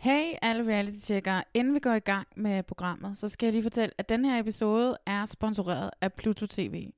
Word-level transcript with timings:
Hey 0.00 0.32
alle 0.42 0.68
reality-tjekkere, 0.72 1.44
inden 1.54 1.74
vi 1.74 1.78
går 1.78 1.92
i 1.92 1.98
gang 1.98 2.28
med 2.36 2.62
programmet, 2.62 3.18
så 3.18 3.28
skal 3.28 3.46
jeg 3.46 3.52
lige 3.52 3.62
fortælle, 3.62 3.94
at 3.98 4.08
den 4.08 4.24
her 4.24 4.40
episode 4.40 4.96
er 5.06 5.24
sponsoreret 5.24 5.90
af 6.00 6.12
Pluto 6.12 6.46
TV. 6.46 6.90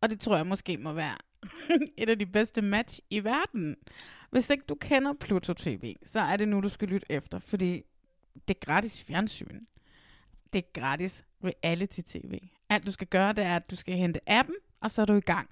Og 0.00 0.10
det 0.10 0.20
tror 0.20 0.36
jeg 0.36 0.46
måske 0.46 0.76
må 0.76 0.92
være 0.92 1.16
et 2.02 2.08
af 2.08 2.18
de 2.18 2.26
bedste 2.26 2.62
match 2.62 3.00
i 3.10 3.24
verden. 3.24 3.76
Hvis 4.30 4.50
ikke 4.50 4.64
du 4.68 4.74
kender 4.74 5.12
Pluto 5.12 5.52
TV, 5.52 5.94
så 6.04 6.20
er 6.20 6.36
det 6.36 6.48
nu, 6.48 6.60
du 6.60 6.68
skal 6.68 6.88
lytte 6.88 7.06
efter, 7.10 7.38
fordi 7.38 7.82
det 8.48 8.54
er 8.54 8.66
gratis 8.66 9.04
fjernsyn. 9.04 9.60
Det 10.52 10.58
er 10.58 10.80
gratis 10.80 11.22
reality-tv. 11.44 12.38
Alt 12.68 12.86
du 12.86 12.92
skal 12.92 13.06
gøre, 13.06 13.32
det 13.32 13.44
er, 13.44 13.56
at 13.56 13.70
du 13.70 13.76
skal 13.76 13.94
hente 13.94 14.20
appen, 14.26 14.56
og 14.80 14.90
så 14.90 15.02
er 15.02 15.06
du 15.06 15.14
i 15.14 15.20
gang. 15.20 15.48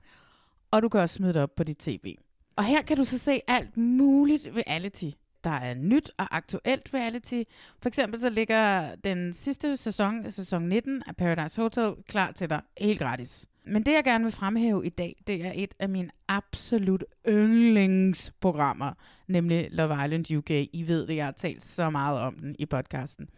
Og 0.71 0.83
du 0.83 0.89
kan 0.89 1.01
også 1.01 1.17
smide 1.17 1.33
det 1.33 1.43
op 1.43 1.57
på 1.57 1.65
dit 1.65 1.79
tv. 1.79 2.17
Og 2.57 2.65
her 2.65 2.83
kan 2.83 2.97
du 2.97 3.05
så 3.05 3.19
se 3.19 3.41
alt 3.49 3.77
muligt 3.77 4.49
reality. 4.57 5.11
Der 5.47 5.53
er 5.53 5.75
nyt 5.75 6.11
og 6.19 6.37
aktuelt 6.37 6.95
reality. 6.95 7.43
For 7.83 7.89
eksempel 7.89 8.21
så 8.21 8.29
ligger 8.29 8.95
den 8.95 9.33
sidste 9.33 9.77
sæson, 9.77 10.31
sæson 10.31 10.63
19 10.63 11.03
af 11.07 11.17
Paradise 11.17 11.63
Hotel, 11.63 11.95
klar 12.09 12.33
til 12.33 12.51
dig 12.51 12.61
helt 12.79 12.99
gratis. 12.99 13.47
Men 13.65 13.87
det 13.87 13.93
jeg 13.93 14.05
gerne 14.05 14.25
vil 14.25 14.33
fremhæve 14.33 14.87
i 14.87 14.89
dag, 14.89 15.17
det 15.27 15.47
er 15.47 15.53
et 15.55 15.75
af 15.79 15.89
mine 15.89 16.11
absolut 16.29 17.05
yndlingsprogrammer, 17.29 18.93
nemlig 19.29 19.69
Love 19.71 20.05
Island 20.05 20.37
UK. 20.37 20.51
I 20.51 20.85
ved 20.87 21.07
det, 21.07 21.17
jeg 21.17 21.25
har 21.25 21.33
talt 21.33 21.63
så 21.63 21.91
meget 21.91 22.21
om 22.21 22.35
den 22.39 22.57
i 22.59 22.67
podcasten. 22.67 23.29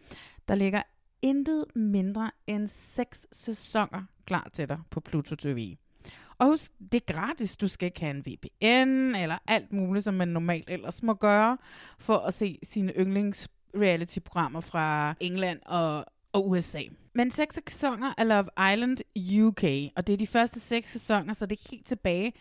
Der 0.47 0.55
ligger 0.55 0.81
intet 1.21 1.65
mindre 1.75 2.31
end 2.47 2.67
seks 2.67 3.27
sæsoner 3.31 4.03
klar 4.25 4.49
til 4.53 4.69
dig 4.69 4.79
på 4.89 4.99
Pluto 4.99 5.35
TV. 5.35 5.75
Og 6.39 6.47
husk, 6.47 6.71
det 6.91 7.03
er 7.09 7.13
gratis. 7.13 7.57
Du 7.57 7.67
skal 7.67 7.85
ikke 7.85 7.99
have 7.99 8.15
en 8.15 8.25
VPN 8.25 9.15
eller 9.15 9.37
alt 9.47 9.73
muligt, 9.73 10.03
som 10.03 10.13
man 10.13 10.27
normalt 10.27 10.69
ellers 10.69 11.03
må 11.03 11.13
gøre, 11.13 11.57
for 11.99 12.17
at 12.17 12.33
se 12.33 12.59
sine 12.63 12.93
yndlings 12.99 13.49
reality-programmer 13.75 14.59
fra 14.59 15.13
England 15.19 15.59
og, 15.65 16.05
og 16.33 16.49
USA. 16.49 16.81
Men 17.13 17.31
seks 17.31 17.59
sæsoner 17.67 18.13
af 18.17 18.27
Love 18.27 18.73
Island 18.73 18.97
UK, 19.41 19.63
og 19.95 20.07
det 20.07 20.13
er 20.13 20.17
de 20.17 20.27
første 20.27 20.59
seks 20.59 20.91
sæsoner, 20.91 21.33
så 21.33 21.45
det 21.45 21.59
er 21.59 21.69
helt 21.71 21.85
tilbage 21.85 22.33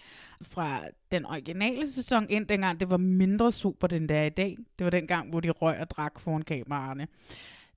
fra 0.43 0.81
den 1.13 1.27
originale 1.27 1.93
sæson 1.93 2.27
ind, 2.29 2.47
dengang 2.47 2.81
det 2.81 2.91
var 2.91 2.97
mindre 2.97 3.53
super, 3.53 3.87
den 3.87 4.09
der 4.09 4.23
i 4.23 4.29
dag. 4.29 4.57
Det 4.79 4.85
var 4.85 4.91
den 4.91 5.07
gang, 5.07 5.31
hvor 5.31 5.41
de 5.41 5.51
røg 5.51 5.81
og 5.81 5.91
drak 5.91 6.21
foran 6.21 6.43
kameraerne. 6.43 7.09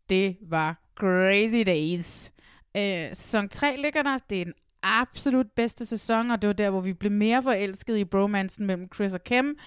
Det 0.10 0.38
var 0.42 0.82
crazy 0.96 1.64
days. 1.66 2.32
Øh, 2.78 3.08
sæson 3.10 3.50
3 3.50 3.78
ligger 3.78 4.04
der. 4.04 4.18
Det 4.30 4.42
er 4.42 4.46
en 4.46 4.54
absolut 4.84 5.48
bedste 5.56 5.86
sæson, 5.86 6.32
og 6.32 6.42
det 6.42 6.48
var 6.48 6.54
der, 6.54 6.70
hvor 6.70 6.82
vi 6.82 6.94
blev 6.94 7.12
mere 7.12 7.44
forelsket 7.44 7.98
i 7.98 8.06
bromansen 8.06 8.66
mellem 8.66 8.88
Chris 8.96 9.14
og 9.14 9.24
Kim, 9.24 9.58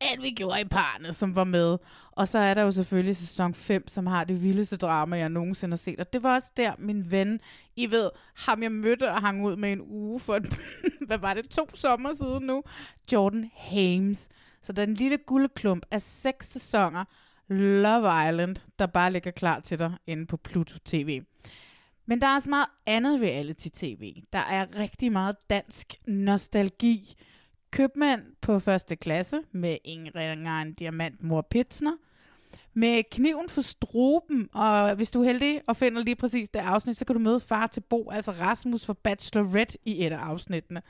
end 0.00 0.22
vi 0.22 0.30
gjorde 0.30 0.60
i 0.60 0.64
parne, 0.64 1.12
som 1.12 1.34
var 1.34 1.44
med. 1.44 1.78
Og 2.12 2.28
så 2.28 2.38
er 2.38 2.54
der 2.54 2.62
jo 2.62 2.72
selvfølgelig 2.72 3.16
sæson 3.16 3.54
5, 3.54 3.88
som 3.88 4.06
har 4.06 4.24
det 4.24 4.42
vildeste 4.42 4.76
drama, 4.76 5.16
jeg 5.16 5.28
nogensinde 5.28 5.72
har 5.72 5.76
set. 5.76 6.00
Og 6.00 6.12
det 6.12 6.22
var 6.22 6.34
også 6.34 6.52
der, 6.56 6.72
min 6.78 7.10
ven, 7.10 7.40
I 7.76 7.90
ved, 7.90 8.10
ham 8.36 8.62
jeg 8.62 8.72
mødte 8.72 9.10
og 9.10 9.20
hang 9.20 9.44
ud 9.44 9.56
med 9.56 9.72
en 9.72 9.80
uge 9.80 10.20
for, 10.20 10.34
et, 10.34 10.58
hvad 11.06 11.18
var 11.18 11.34
det, 11.34 11.50
to 11.50 11.68
sommer 11.74 12.14
siden 12.14 12.42
nu, 12.42 12.62
Jordan 13.12 13.50
Hames. 13.54 14.28
Så 14.62 14.72
den 14.72 14.94
lille 14.94 15.18
guldklump 15.26 15.86
af 15.90 16.02
seks 16.02 16.48
sæsoner, 16.50 17.04
Love 17.48 18.28
Island, 18.28 18.56
der 18.78 18.86
bare 18.86 19.12
ligger 19.12 19.30
klar 19.30 19.60
til 19.60 19.78
dig 19.78 19.92
inde 20.06 20.26
på 20.26 20.36
Pluto 20.36 20.78
TV. 20.84 21.22
Men 22.08 22.20
der 22.20 22.26
er 22.26 22.34
også 22.34 22.50
meget 22.50 22.66
andet 22.86 23.20
reality-tv. 23.20 24.22
Der 24.32 24.38
er 24.38 24.66
rigtig 24.78 25.12
meget 25.12 25.36
dansk 25.50 25.94
nostalgi. 26.06 27.14
Købmand 27.70 28.22
på 28.40 28.58
første 28.58 28.96
klasse 28.96 29.40
med 29.52 29.76
Ingrid 29.84 30.32
en 30.32 30.74
Diamant 30.74 31.22
Mor 31.22 31.46
Pitsner. 31.50 31.92
Med 32.74 33.02
kniven 33.10 33.48
for 33.48 33.60
struben, 33.60 34.48
og 34.54 34.94
hvis 34.94 35.10
du 35.10 35.20
er 35.20 35.24
heldig 35.24 35.60
og 35.66 35.76
finder 35.76 36.02
lige 36.02 36.16
præcis 36.16 36.48
det 36.48 36.60
afsnit, 36.60 36.96
så 36.96 37.04
kan 37.04 37.16
du 37.16 37.20
møde 37.20 37.40
far 37.40 37.66
til 37.66 37.80
Bo, 37.80 38.10
altså 38.10 38.30
Rasmus 38.30 38.84
for 38.84 38.92
Bachelorette 38.92 39.78
i 39.84 40.06
et 40.06 40.12
af 40.12 40.18
afsnittene. 40.18 40.82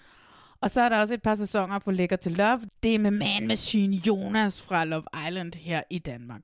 Og 0.60 0.70
så 0.70 0.80
er 0.80 0.88
der 0.88 1.00
også 1.00 1.14
et 1.14 1.22
par 1.22 1.34
sæsoner 1.34 1.78
på 1.78 1.90
Lækker 1.90 2.16
til 2.16 2.32
Love. 2.32 2.60
Det 2.82 2.94
er 2.94 2.98
med 2.98 3.10
Man 3.10 3.46
Machine 3.46 3.96
Jonas 3.96 4.62
fra 4.62 4.84
Love 4.84 5.04
Island 5.28 5.54
her 5.54 5.82
i 5.90 5.98
Danmark. 5.98 6.42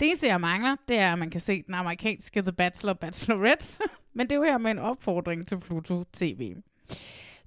Det 0.00 0.06
eneste, 0.08 0.26
jeg 0.26 0.40
mangler, 0.40 0.76
det 0.88 0.98
er, 0.98 1.12
at 1.12 1.18
man 1.18 1.30
kan 1.30 1.40
se 1.40 1.62
den 1.62 1.74
amerikanske 1.74 2.42
The 2.42 2.52
Bachelor 2.52 2.92
Bachelorette. 2.92 3.82
Men 4.14 4.26
det 4.26 4.32
er 4.32 4.36
jo 4.36 4.42
her 4.42 4.58
med 4.58 4.70
en 4.70 4.78
opfordring 4.78 5.46
til 5.46 5.60
Pluto 5.60 6.04
TV. 6.12 6.54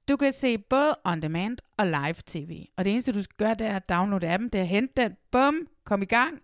Du 0.08 0.16
kan 0.16 0.34
se 0.34 0.58
både 0.58 0.96
on 1.04 1.22
demand 1.22 1.58
og 1.78 1.86
live 1.86 2.16
tv. 2.26 2.66
Og 2.78 2.86
det 2.86 2.92
eneste, 2.92 3.14
du 3.14 3.22
skal 3.22 3.36
gøre, 3.38 3.56
det 3.56 3.68
er 3.68 3.76
at 3.76 3.90
downloade 3.90 4.28
appen, 4.28 4.50
det 4.50 4.58
er 4.58 4.62
at 4.62 4.68
hente 4.68 5.02
den, 5.02 5.12
bum, 5.32 5.68
kom 5.84 6.02
i 6.02 6.06
gang. 6.06 6.40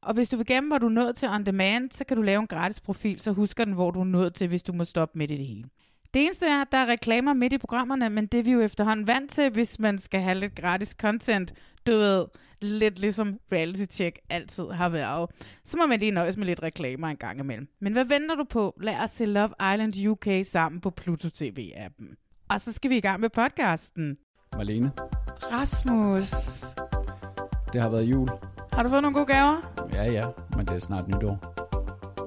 Og 0.00 0.14
hvis 0.14 0.28
du 0.28 0.36
vil 0.36 0.46
gemme, 0.46 0.68
hvor 0.68 0.78
du 0.78 0.86
er 0.86 0.90
nået 0.90 1.16
til 1.16 1.28
on 1.28 1.46
demand, 1.46 1.90
så 1.90 2.04
kan 2.04 2.16
du 2.16 2.22
lave 2.22 2.40
en 2.40 2.46
gratis 2.46 2.80
profil, 2.80 3.20
så 3.20 3.32
husker 3.32 3.64
den, 3.64 3.74
hvor 3.74 3.90
du 3.90 4.00
er 4.00 4.04
nået 4.04 4.34
til, 4.34 4.48
hvis 4.48 4.62
du 4.62 4.72
må 4.72 4.84
stoppe 4.84 5.18
midt 5.18 5.30
i 5.30 5.36
det 5.36 5.46
hele. 5.46 5.64
Det 6.14 6.22
eneste 6.22 6.46
er, 6.46 6.60
at 6.60 6.72
der 6.72 6.78
er 6.78 6.86
reklamer 6.86 7.34
midt 7.34 7.52
i 7.52 7.58
programmerne, 7.58 8.10
men 8.10 8.26
det 8.26 8.40
er 8.40 8.44
vi 8.44 8.50
jo 8.52 8.60
efterhånden 8.60 9.06
vant 9.06 9.30
til, 9.30 9.50
hvis 9.50 9.78
man 9.78 9.98
skal 9.98 10.20
have 10.20 10.38
lidt 10.38 10.54
gratis 10.54 10.88
content. 10.88 11.52
Du 11.86 11.92
ved, 11.92 12.26
lidt 12.60 12.98
ligesom 12.98 13.38
reality 13.52 13.84
check 13.90 14.18
altid 14.30 14.64
har 14.70 14.88
været. 14.88 15.30
Så 15.64 15.76
må 15.76 15.86
man 15.86 16.00
lige 16.00 16.10
nøjes 16.10 16.36
med 16.36 16.46
lidt 16.46 16.62
reklamer 16.62 17.08
en 17.08 17.16
gang 17.16 17.40
imellem. 17.40 17.68
Men 17.80 17.92
hvad 17.92 18.04
venter 18.04 18.34
du 18.34 18.44
på? 18.50 18.74
Lad 18.80 18.94
os 19.04 19.10
se 19.10 19.26
Love 19.26 19.50
Island 19.72 20.06
UK 20.08 20.26
sammen 20.44 20.80
på 20.80 20.90
Pluto 20.90 21.28
TV-appen. 21.28 22.16
Og 22.50 22.60
så 22.60 22.72
skal 22.72 22.90
vi 22.90 22.96
i 22.96 23.00
gang 23.00 23.20
med 23.20 23.30
podcasten. 23.30 24.16
Marlene, 24.56 24.90
Rasmus, 25.52 26.30
det 27.72 27.80
har 27.80 27.88
været 27.90 28.04
jul. 28.04 28.28
har 28.72 28.82
du 28.82 28.88
fået 28.88 29.02
nogle 29.02 29.14
gode 29.14 29.26
gaver? 29.26 29.74
Ja, 29.94 30.04
ja, 30.12 30.24
men 30.56 30.66
det 30.66 30.74
er 30.74 30.78
snart 30.78 31.08
nytår. 31.08 31.52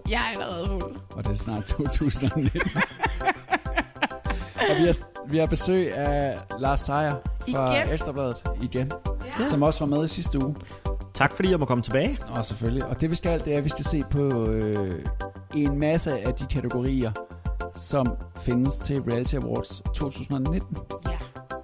Jeg 0.09 0.19
er 0.19 0.42
allerede 0.42 0.68
fuld. 0.68 0.95
Og 1.09 1.24
det 1.24 1.31
er 1.31 1.36
snart 1.36 1.65
2019. 1.65 2.62
og 4.69 4.75
vi 4.79 4.85
har, 4.85 4.95
vi 5.27 5.38
har 5.38 5.45
besøg 5.45 5.94
af 5.95 6.38
Lars 6.59 6.81
Seier 6.81 7.15
fra 7.51 7.75
Igen? 7.75 7.94
Ekstrabladet 7.94 8.44
igen, 8.61 8.91
ja. 9.39 9.45
som 9.45 9.63
også 9.63 9.85
var 9.85 9.95
med 9.95 10.03
i 10.06 10.07
sidste 10.07 10.45
uge. 10.45 10.56
Tak 11.13 11.33
fordi 11.33 11.51
jeg 11.51 11.59
må 11.59 11.65
komme 11.65 11.83
tilbage. 11.83 12.19
Og 12.29 12.45
selvfølgelig. 12.45 12.85
Og 12.85 13.01
det 13.01 13.09
vi 13.09 13.15
skal, 13.15 13.45
det 13.45 13.53
er, 13.53 13.57
at 13.57 13.63
vi 13.63 13.69
skal 13.69 13.85
se 13.85 14.03
på 14.11 14.45
øh, 14.50 15.06
en 15.53 15.79
masse 15.79 16.27
af 16.27 16.33
de 16.33 16.45
kategorier, 16.45 17.11
som 17.75 18.06
findes 18.38 18.77
til 18.77 19.01
Reality 19.01 19.35
Awards 19.35 19.81
2019. 19.94 20.77
Ja. 21.07 21.17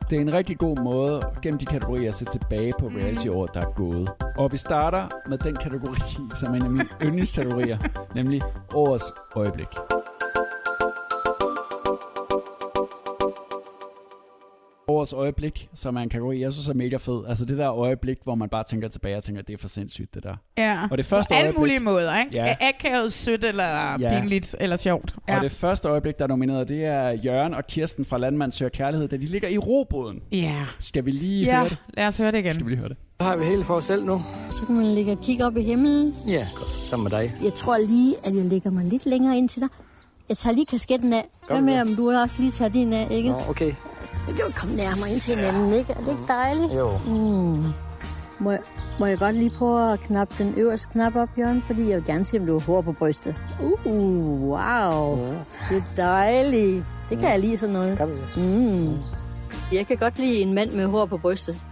Det 0.10 0.18
er 0.18 0.22
en 0.22 0.34
rigtig 0.34 0.58
god 0.58 0.78
måde 0.84 1.22
gennem 1.42 1.60
de 1.60 1.66
kategorier 1.66 2.10
at 2.10 2.16
se 2.16 2.26
tilbage 2.26 2.74
på 2.80 2.88
reality-året, 2.88 3.54
der 3.54 3.62
er 3.62 3.72
gået. 3.76 4.10
Og 4.38 4.52
vi 4.52 4.58
starter 4.58 5.08
med 5.30 5.38
den 5.38 5.56
kategori, 5.56 6.00
som 6.36 6.54
er 6.54 6.56
en 6.56 6.64
af 6.64 6.70
mine 6.70 6.90
yndlingskategorier, 7.04 7.78
nemlig 8.16 8.42
årets 8.74 9.14
øjeblik. 9.36 9.68
Årets 14.96 15.14
øjeblik, 15.14 15.70
som 15.74 15.96
er 15.96 16.02
en 16.02 16.10
kategori, 16.10 16.42
jeg 16.42 16.54
synes 16.54 16.68
er 16.70 16.74
mega 16.74 16.98
fed. 16.98 17.22
Altså 17.28 17.46
det 17.46 17.58
der 17.58 17.74
øjeblik, 17.74 18.18
hvor 18.24 18.36
man 18.36 18.50
bare 18.50 18.64
tænker 18.64 18.88
tilbage 18.88 19.18
og 19.18 19.24
tænker, 19.24 19.42
det 19.42 19.54
er 19.54 19.58
for 19.58 19.68
sindssygt 19.68 20.16
det 20.16 20.24
der. 20.24 20.36
Ja. 20.58 20.80
Og 20.92 20.98
det 20.98 21.06
første 21.06 21.32
På 21.32 21.36
alle 21.36 21.46
øjeblik- 21.48 21.60
mulige 21.60 21.80
måder, 21.80 22.20
ikke? 22.20 22.36
Ja. 22.36 22.46
Ja. 22.46 22.56
Akavet, 22.62 23.14
sødt 23.14 23.44
eller 23.44 23.64
Ja. 23.64 23.96
ja. 24.00 24.20
pinligt 24.22 24.56
eller 24.60 24.76
sjovt. 24.76 25.16
Ja. 25.28 25.34
Ja. 25.34 25.38
Og 25.38 25.44
det 25.44 25.52
første 25.52 25.88
øjeblik, 25.90 26.18
der 26.20 26.24
er 26.24 26.28
nomineret, 26.30 26.68
det 26.68 26.86
er 26.86 27.10
Jørgen 27.26 27.54
og 27.54 27.68
Kirsten 27.68 28.06
fra 28.06 28.18
Landmand 28.18 28.52
Søger 28.52 28.70
Kærlighed, 28.70 29.08
da 29.08 29.18
de 29.18 29.26
ligger 29.26 29.48
i 29.50 29.58
robåden. 29.58 30.20
Ja. 30.32 30.56
Skal 30.80 31.06
vi 31.06 31.12
lige 31.12 31.44
Ja, 31.46 31.58
høre 31.60 31.70
det? 31.70 31.78
lad 31.98 32.08
os 32.08 32.18
høre 32.18 32.32
det 32.32 32.38
igen. 32.40 32.54
Skal 32.54 32.66
vi 32.66 32.72
lige 32.72 32.80
høre 32.80 32.90
det? 32.90 32.98
Så 33.22 33.28
har 33.28 33.38
vi 33.38 33.46
hele 33.46 33.64
for 33.64 33.74
os 33.74 33.86
selv 33.86 34.06
nu. 34.06 34.22
Så 34.52 34.66
kan 34.66 34.76
man 34.76 34.86
ligge 34.96 35.12
og 35.12 35.22
kigge 35.22 35.46
op 35.46 35.58
i 35.58 35.62
himlen. 35.64 36.14
Ja, 36.28 36.48
sammen 36.68 37.04
med 37.12 37.20
dig. 37.20 37.32
Jeg 37.44 37.54
tror 37.54 37.78
lige, 37.88 38.16
at 38.26 38.36
jeg 38.36 38.44
lægger 38.46 38.70
mig 38.72 38.86
lidt 38.86 39.06
længere 39.06 39.38
ind 39.38 39.50
til 39.50 39.62
dig. 39.62 39.70
Jeg 40.30 40.38
tager 40.38 40.54
lige 40.56 40.66
kasketten 40.66 41.14
af. 41.14 41.26
Hvad 41.48 41.62
med, 41.62 41.74
det? 41.74 41.82
om 41.82 41.96
du 41.96 42.12
også 42.12 42.36
lige 42.40 42.52
tager 42.52 42.70
din 42.70 42.94
af, 42.94 43.08
ikke? 43.12 43.30
Nå, 43.30 43.36
okay. 43.50 43.74
Vi 44.28 44.34
kan 44.34 44.46
jo 44.48 44.52
komme 44.56 44.76
nærmere 44.76 45.12
ind 45.12 45.20
til 45.20 45.36
hinanden, 45.36 45.74
ikke? 45.74 45.94
Er 45.94 45.98
det 45.98 46.10
ikke 46.10 46.28
dejligt? 46.28 46.74
Jo. 46.74 46.98
Mm. 47.06 47.64
Må, 48.40 48.52
jeg, 48.52 48.60
må 49.00 49.06
jeg 49.06 49.18
godt 49.18 49.36
lige 49.36 49.52
prøve 49.58 49.94
at 49.94 50.00
knappe 50.00 50.44
den 50.44 50.54
øverste 50.58 50.90
knap 50.92 51.16
op, 51.16 51.30
Jørgen? 51.38 51.64
Fordi 51.68 51.90
jeg 51.90 51.96
vil 51.98 52.06
gerne 52.06 52.26
se, 52.26 52.40
om 52.40 52.46
du 52.46 52.54
har 52.60 52.66
hår 52.66 52.82
på 52.82 52.92
brystet. 52.92 53.44
Uh, 53.62 54.42
wow. 54.42 55.18
Det 55.70 55.78
er 55.78 56.06
dejligt. 56.06 56.86
Det 57.10 57.20
kan 57.20 57.32
jeg 57.32 57.40
lide 57.40 57.58
sådan 57.58 57.74
noget. 57.74 57.98
Kan? 57.98 58.10
Mm. 58.38 58.98
Jeg 59.72 59.88
kan 59.88 59.98
godt 59.98 60.20
lide 60.20 60.42
en 60.42 60.54
mand 60.54 60.72
med 60.72 60.86
hår 60.86 61.06
på 61.06 61.18
brystet. 61.18 61.66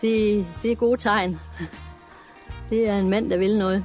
Det, 0.00 0.46
det 0.62 0.72
er 0.72 0.76
gode 0.76 1.00
tegn. 1.00 1.40
Det 2.70 2.88
er 2.88 2.98
en 2.98 3.10
mand, 3.10 3.30
der 3.30 3.36
vil 3.36 3.58
noget. 3.58 3.84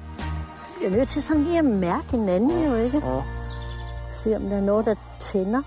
Jeg 0.81 0.91
er 0.91 0.97
nødt 0.97 1.07
til 1.07 1.23
sådan 1.23 1.43
lige 1.43 1.59
at 1.59 1.65
mærke 1.65 2.11
hinanden, 2.11 2.65
jo 2.65 2.75
ikke? 2.75 2.97
Ja. 2.97 3.21
Se 4.23 4.35
om 4.35 4.41
der 4.41 4.57
er 4.57 4.61
noget, 4.61 4.85
der 4.85 4.95
tænder. 5.19 5.61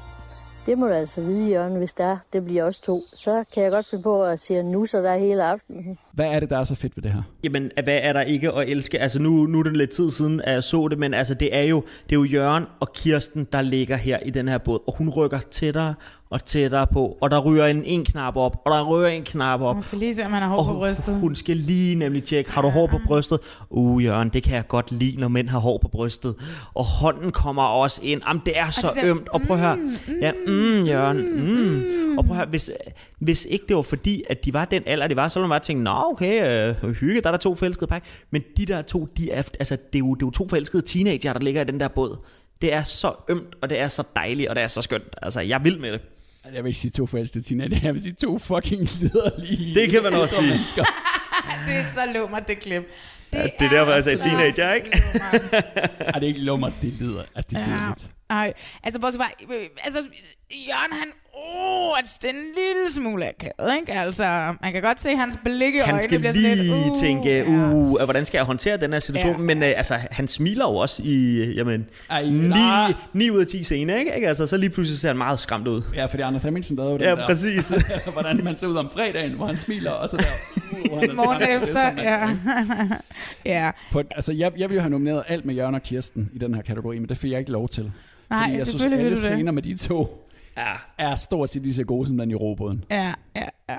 Det 0.66 0.78
må 0.78 0.86
du 0.86 0.92
altså 0.92 1.20
vide, 1.20 1.50
Jørgen, 1.50 1.76
hvis 1.76 1.94
der 1.94 2.04
er. 2.04 2.18
Det 2.32 2.44
bliver 2.44 2.64
også 2.64 2.82
to. 2.82 3.00
Så 3.12 3.44
kan 3.54 3.62
jeg 3.62 3.72
godt 3.72 3.86
finde 3.86 4.02
på 4.02 4.24
at 4.24 4.40
sige 4.40 4.62
nu, 4.62 4.86
så 4.86 4.98
der 4.98 5.16
hele 5.16 5.44
aftenen. 5.44 5.98
Hvad 6.12 6.26
er 6.26 6.40
det, 6.40 6.50
der 6.50 6.58
er 6.58 6.64
så 6.64 6.74
fedt 6.74 6.96
ved 6.96 7.02
det 7.02 7.12
her? 7.12 7.22
Jamen, 7.44 7.70
hvad 7.84 7.98
er 8.02 8.12
der 8.12 8.20
ikke 8.20 8.52
at 8.52 8.68
elske? 8.68 8.98
Altså, 8.98 9.22
nu, 9.22 9.46
nu 9.46 9.58
er 9.58 9.62
det 9.62 9.76
lidt 9.76 9.90
tid 9.90 10.10
siden, 10.10 10.40
at 10.40 10.52
jeg 10.52 10.62
så 10.62 10.88
det, 10.88 10.98
men 10.98 11.14
altså, 11.14 11.34
det 11.34 11.56
er 11.56 11.62
jo, 11.62 11.84
det 12.04 12.12
er 12.12 12.20
jo 12.20 12.24
Jørgen 12.24 12.64
og 12.80 12.92
Kirsten, 12.92 13.46
der 13.52 13.62
ligger 13.62 13.96
her 13.96 14.18
i 14.18 14.30
den 14.30 14.48
her 14.48 14.58
båd, 14.58 14.78
og 14.86 14.94
hun 14.98 15.10
rykker 15.10 15.38
tættere 15.50 15.94
og 16.30 16.44
tættere 16.44 16.86
på, 16.86 17.18
og 17.20 17.30
der 17.30 17.40
ryger 17.40 17.66
en, 17.66 17.84
en 17.84 18.04
knap 18.04 18.36
op, 18.36 18.56
og 18.64 18.72
der 18.72 18.84
ryger 18.84 19.08
en 19.08 19.24
knap 19.24 19.60
op. 19.60 19.76
Man 19.76 19.82
skal 19.82 19.98
lige 19.98 20.14
se, 20.14 20.24
om 20.24 20.32
han 20.32 20.42
har 20.42 20.48
hår 20.48 20.72
på 20.72 20.78
brystet. 20.78 21.14
Hun 21.14 21.34
skal 21.34 21.56
lige 21.56 21.94
nemlig 21.94 22.24
tjekke, 22.24 22.52
har 22.52 22.62
du 22.62 22.68
hår 22.68 22.86
på 22.86 22.98
brystet? 23.06 23.38
Uh, 23.70 24.04
Jørgen, 24.04 24.28
det 24.28 24.42
kan 24.42 24.54
jeg 24.54 24.68
godt 24.68 24.92
lide, 24.92 25.20
når 25.20 25.28
mænd 25.28 25.48
har 25.48 25.58
hår 25.58 25.78
på 25.78 25.88
brystet. 25.88 26.34
Og 26.74 26.84
hånden 26.84 27.32
kommer 27.32 27.62
også 27.62 28.00
ind. 28.04 28.20
Jamen, 28.28 28.42
det 28.46 28.58
er 28.58 28.70
så 28.70 28.90
det 28.94 29.02
der, 29.02 29.10
ømt. 29.10 29.28
Og 29.28 29.40
prøv 29.40 29.56
at 29.56 29.62
høre. 29.62 29.78
Ja, 30.20 30.32
mm, 30.46 30.84
Jørgen. 30.86 31.18
Mm. 31.36 32.18
Og 32.18 32.24
prøv 32.24 32.32
at 32.32 32.36
høre, 32.36 32.46
hvis, 32.46 32.70
hvis 33.18 33.46
ikke 33.50 33.64
det 33.68 33.76
var 33.76 33.82
fordi, 33.82 34.22
at 34.30 34.44
de 34.44 34.54
var 34.54 34.64
den 34.64 34.82
alder, 34.86 35.06
de 35.06 35.16
var, 35.16 35.28
så 35.28 35.38
ville 35.38 35.48
man 35.48 35.54
bare 35.54 35.60
tænke, 35.60 35.82
nå 35.82 35.90
okay, 36.02 36.68
øh, 36.84 36.94
hygge, 36.94 37.20
der 37.20 37.26
er 37.28 37.30
der 37.32 37.38
to 37.38 37.54
forelskede 37.54 37.86
par. 37.86 38.00
Men 38.30 38.42
de 38.56 38.66
der 38.66 38.82
to, 38.82 39.08
de 39.16 39.30
er, 39.30 39.42
altså, 39.60 39.76
det, 39.76 39.94
er 39.94 39.98
jo, 39.98 40.14
det 40.14 40.22
er 40.22 40.26
jo 40.26 40.30
to 40.30 40.48
forelskede 40.48 40.82
teenager, 40.82 41.32
der 41.32 41.40
ligger 41.40 41.60
i 41.60 41.64
den 41.64 41.80
der 41.80 41.88
båd. 41.88 42.16
Det 42.62 42.72
er 42.72 42.84
så 42.84 43.12
ømt, 43.28 43.54
og 43.62 43.70
det 43.70 43.78
er 43.78 43.88
så 43.88 44.02
dejligt, 44.16 44.48
og 44.48 44.56
det 44.56 44.62
er 44.64 44.68
så 44.68 44.82
skønt. 44.82 45.16
Altså, 45.22 45.40
jeg 45.40 45.54
er 45.58 45.62
vild 45.62 45.78
med 45.78 45.92
det. 45.92 46.00
Jeg 46.54 46.64
vil 46.64 46.68
ikke 46.68 46.80
sige 46.80 46.90
to 46.90 47.06
forelskede 47.06 47.44
teenager, 47.44 47.80
jeg 47.82 47.92
vil 47.94 48.02
sige 48.02 48.12
to 48.12 48.38
fucking 48.38 48.88
liderlige 49.00 49.74
Det 49.80 49.90
kan 49.90 50.02
man 50.02 50.14
også 50.14 50.36
sige. 50.36 50.48
mennesker. 50.50 50.84
Det 51.66 51.74
er 51.76 51.84
så 51.94 52.18
lummert, 52.20 52.48
det 52.48 52.58
klip. 52.60 52.82
Det 53.32 53.38
Ja, 53.38 53.42
det 53.58 53.66
er 53.66 53.68
derfor, 53.70 53.92
jeg 53.92 54.04
sagde 54.04 54.18
teenager, 54.22 54.72
ikke? 54.72 55.02
lummert. 55.14 55.52
Ej, 56.00 56.12
det 56.12 56.22
er 56.22 56.26
ikke 56.26 56.40
lummer, 56.40 56.70
det 56.82 56.92
lider. 56.92 57.22
Altså, 57.34 57.48
det 57.50 57.58
er 57.58 57.68
Ja. 57.82 57.88
lidt. 57.88 58.10
Ej, 58.30 58.52
altså 58.84 59.00
bortset 59.00 59.20
fra, 59.22 59.30
øh, 59.54 59.66
altså, 59.84 60.00
Jørgen, 60.50 60.92
han, 60.92 61.08
åh, 61.42 61.98
altså, 61.98 62.18
det 62.22 62.30
er 62.30 62.34
en 62.34 62.44
lille 62.56 62.92
smule 62.92 63.28
akavet, 63.28 63.80
ikke? 63.80 63.92
Altså, 63.92 64.22
man 64.62 64.72
kan 64.72 64.82
godt 64.82 65.00
se 65.00 65.16
hans 65.16 65.38
blik 65.44 65.74
i 65.74 65.78
øjnene. 65.78 65.92
Han 65.92 66.02
skal 66.02 66.20
lige 66.20 66.54
lidt, 66.54 66.90
uh, 66.90 67.00
tænke, 67.00 67.38
ja. 67.38 67.44
uh, 67.44 68.04
hvordan 68.04 68.24
skal 68.24 68.38
jeg 68.38 68.44
håndtere 68.44 68.76
den 68.76 68.92
her 68.92 69.00
situation? 69.00 69.32
Ja. 69.32 69.38
Men 69.38 69.58
uh, 69.58 69.68
altså, 69.68 69.98
han 70.10 70.28
smiler 70.28 70.64
jo 70.64 70.76
også 70.76 71.02
i, 71.04 71.44
jamen, 71.56 71.86
Ej, 72.10 72.22
9, 72.22 72.30
nej. 72.30 72.92
9 73.12 73.30
ud 73.30 73.40
af 73.40 73.46
10 73.46 73.62
scener, 73.62 73.96
ikke? 73.96 74.14
ikke? 74.14 74.28
Altså, 74.28 74.46
så 74.46 74.56
lige 74.56 74.70
pludselig 74.70 74.98
ser 74.98 75.08
han 75.08 75.16
meget 75.18 75.40
skræmt 75.40 75.68
ud. 75.68 75.82
Ja, 75.96 76.04
fordi 76.04 76.22
Anders 76.22 76.42
Hemmingsen 76.42 76.76
lavede 76.76 76.92
jo 76.92 76.98
den 76.98 77.06
Ja, 77.06 77.14
der, 77.14 77.26
præcis. 77.26 77.72
hvordan 78.12 78.44
man 78.44 78.56
ser 78.56 78.66
ud 78.66 78.76
om 78.76 78.90
fredagen, 78.90 79.32
hvor 79.32 79.46
han 79.46 79.56
smiler, 79.56 79.90
og 79.90 80.08
så 80.08 80.16
der, 80.16 80.24
uh, 80.92 80.98
han 80.98 81.10
er 81.10 81.14
Morgen. 81.14 81.40
Det 81.40 81.50
er 81.50 81.60
efter, 81.60 81.74
sådan, 81.74 81.98
ja. 81.98 82.30
ja. 83.64 83.70
På, 83.92 84.02
altså, 84.10 84.32
jeg, 84.32 84.52
jeg 84.56 84.68
ville 84.68 84.74
jo 84.74 84.80
have 84.80 84.90
nomineret 84.90 85.22
alt 85.28 85.44
med 85.44 85.54
Jørgen 85.54 85.74
og 85.74 85.82
Kirsten 85.82 86.30
i 86.34 86.38
den 86.38 86.54
her 86.54 86.62
kategori, 86.62 86.98
men 86.98 87.08
det 87.08 87.18
fik 87.18 87.30
jeg 87.30 87.38
ikke 87.38 87.52
lov 87.52 87.68
til. 87.68 87.92
Nej, 88.30 88.42
fordi 88.42 88.58
jeg 88.58 88.66
synes, 88.66 88.84
alle 88.84 89.04
du 89.04 89.10
det. 89.10 89.18
scener 89.18 89.52
med 89.52 89.62
de 89.62 89.76
to 89.76 90.21
Ja. 90.56 90.72
er 90.98 91.14
stort 91.14 91.50
set 91.50 91.62
lige 91.62 91.74
så 91.74 91.84
gode 91.84 92.06
som 92.06 92.18
den 92.18 92.30
i 92.30 92.34
robåden. 92.34 92.84
Ja, 92.90 93.14
ja, 93.36 93.46
ja. 93.68 93.78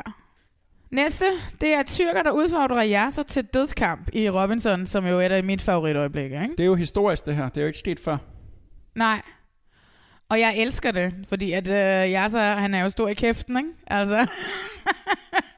Næste, 0.91 1.25
det 1.61 1.73
er 1.73 1.83
tyrker, 1.83 2.23
der 2.23 2.31
udfordrer 2.31 2.83
Yasser 2.91 3.23
til 3.23 3.45
dødskamp 3.45 4.09
i 4.13 4.29
Robinson, 4.29 4.85
som 4.85 5.07
jo 5.07 5.19
er 5.19 5.25
et 5.25 5.31
af 5.31 5.43
mit 5.43 5.61
favoritøjeblikke, 5.61 6.41
ikke? 6.41 6.51
Det 6.51 6.59
er 6.59 6.65
jo 6.65 6.75
historisk, 6.75 7.25
det 7.25 7.35
her. 7.35 7.49
Det 7.49 7.57
er 7.57 7.61
jo 7.61 7.67
ikke 7.67 7.79
sket 7.79 7.99
før. 7.99 8.17
Nej. 8.95 9.21
Og 10.29 10.39
jeg 10.39 10.57
elsker 10.57 10.91
det, 10.91 11.13
fordi 11.29 11.51
at 11.51 11.67
øh, 11.67 12.13
Yasser, 12.13 12.39
han 12.39 12.73
er 12.73 12.83
jo 12.83 12.89
stor 12.89 13.07
i 13.07 13.13
kæften, 13.13 13.57
ikke? 13.57 13.69
Altså. 13.87 14.27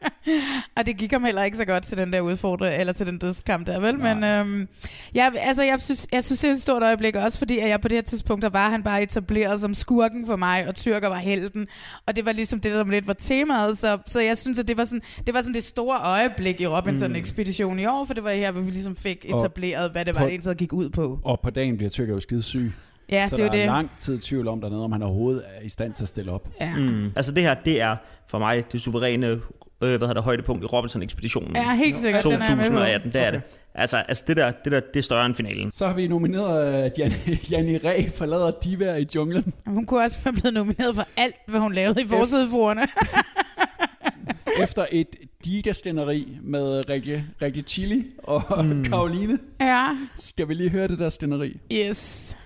og 0.78 0.86
det 0.86 0.98
gik 0.98 1.12
ham 1.12 1.24
heller 1.24 1.44
ikke 1.44 1.57
så 1.57 1.66
godt 1.66 1.86
til 1.86 1.98
den 1.98 2.13
der 2.13 2.22
udfordring, 2.22 2.75
eller 2.80 2.94
til 2.94 3.07
den 3.07 3.18
dødskamp 3.18 3.68
der, 3.68 3.80
vel? 3.80 3.96
Nej. 3.96 4.13
Men 4.13 4.24
øhm, 4.24 4.68
jeg, 5.13 5.31
altså, 5.40 5.63
jeg 5.63 5.81
synes, 5.81 6.07
jeg 6.13 6.24
synes, 6.24 6.40
det 6.42 6.48
er 6.48 6.52
et 6.54 6.62
stort 6.62 6.84
øjeblik, 6.84 7.16
også 7.16 7.38
fordi 7.38 7.60
at 7.60 7.69
jeg 7.69 7.81
på 7.81 7.88
det 7.88 7.98
her 7.98 8.02
tidspunkt, 8.02 8.42
der 8.44 8.50
var 8.50 8.69
han 8.69 8.84
bare 8.84 9.04
etableret 9.04 9.62
som 9.62 9.74
skurken 9.74 10.25
for 10.25 10.36
mig, 10.36 10.68
og 10.68 10.75
tyrker 10.75 11.07
var 11.07 11.16
helten. 11.16 11.68
Og 12.06 12.16
det 12.16 12.25
var 12.25 12.31
ligesom 12.31 12.60
det, 12.60 12.72
der 12.72 12.84
lidt 12.86 13.07
var 13.07 13.13
temaet, 13.13 13.78
så, 13.78 13.98
så 14.06 14.19
jeg 14.19 14.38
synes, 14.38 14.60
at 14.60 14.68
det 14.68 14.78
var 14.78 14.86
sådan 14.86 15.02
det, 15.25 15.34
var 15.34 15.40
sådan 15.40 15.54
det 15.54 15.63
store 15.63 15.98
øjeblik 16.00 16.62
i 16.62 16.68
Robinson-ekspeditionen 16.68 17.80
i 17.80 17.86
år, 17.86 18.06
for 18.06 18.13
det 18.13 18.24
var 18.24 18.31
her, 18.31 18.51
hvor 18.51 18.62
vi 18.62 18.72
ligesom 18.72 18.96
fik 18.96 19.25
Og 19.31 19.40
etableret, 19.40 19.92
hvad 19.92 20.06
det 20.06 20.16
var, 20.16 20.19
på- 20.22 20.25
det 20.28 20.34
egentlig 20.34 20.58
gik 20.58 20.74
ud 20.74 20.90
på. 20.90 21.19
Og 21.24 21.40
på 21.40 21.50
dagen 21.50 21.78
bliver 21.78 21.90
Tyrker 21.90 22.13
jo 22.13 22.19
skide 22.19 22.42
syg. 22.42 22.72
Ja, 23.10 23.28
så 23.30 23.36
det 23.36 23.42
er 23.42 23.46
jo 23.46 23.51
der 23.51 23.58
er 23.58 23.62
det. 23.62 23.68
lang 23.68 23.92
tid 23.98 24.19
tvivl 24.19 24.48
om 24.48 24.62
dernede, 24.62 24.84
om 24.84 24.92
han 24.92 25.01
overhovedet 25.04 25.44
er 25.56 25.62
i 25.66 25.69
stand 25.69 25.94
til 25.94 26.04
at 26.04 26.08
stille 26.08 26.31
op. 26.31 26.50
Ja. 26.62 26.75
Mm. 26.75 27.12
Altså, 27.16 27.31
det 27.31 27.44
her, 27.44 27.54
det 27.66 27.81
er 27.81 27.96
for 28.28 28.40
mig 28.40 28.72
det 28.72 28.81
suveræne 28.81 29.42
øh, 29.81 29.88
hvad 29.88 30.00
hedder 30.00 30.13
det, 30.13 30.24
højdepunkt 30.24 30.63
i 30.63 30.66
Robinson-ekspeditionen. 30.66 31.56
Ja, 31.56 31.75
helt 31.75 32.00
sikkert. 32.00 32.24
Den 32.24 32.31
er 32.31 32.45
jeg 32.48 32.57
med 32.57 32.66
på. 32.66 32.72
2018, 32.72 33.12
det 33.13 33.22
er 33.22 33.31
det. 33.31 33.42
Altså, 33.75 33.98
altså 33.98 34.24
det, 34.27 34.38
der, 34.38 34.51
det 34.51 34.72
der, 34.72 34.80
det 34.80 35.00
er 35.00 35.04
større 35.04 35.25
end 35.25 35.36
finalen. 35.36 35.72
Så 35.72 35.88
har 35.88 35.94
vi 35.94 36.07
nomineret, 36.07 36.74
at 36.74 36.98
Jan, 36.98 37.12
Janni 37.51 37.77
Ræ 37.77 38.07
forlader 38.18 38.51
diva 38.63 38.95
i 38.95 39.07
junglen. 39.16 39.54
Hun 39.68 39.86
kunne 39.86 40.04
også 40.04 40.19
være 40.24 40.33
blevet 40.33 40.54
nomineret 40.54 40.95
for 40.95 41.07
alt, 41.18 41.36
hvad 41.48 41.60
hun 41.60 41.74
lavede 41.74 42.01
i 42.01 42.08
forsideforerne. 42.08 42.82
Efter 44.63 44.86
et 44.91 45.08
digastænderi 45.46 46.38
med 46.41 46.89
Rikke, 46.89 47.25
Rikke 47.41 47.62
Chili 47.62 48.05
og 48.24 48.65
mm. 48.65 48.84
Karoline. 48.84 49.39
ja, 49.62 49.86
Skal 50.15 50.48
vi 50.48 50.53
lige 50.53 50.70
høre 50.70 50.88
det 50.88 51.00
der 51.00 51.10
stænderi? 51.10 51.60
yes. 51.74 52.38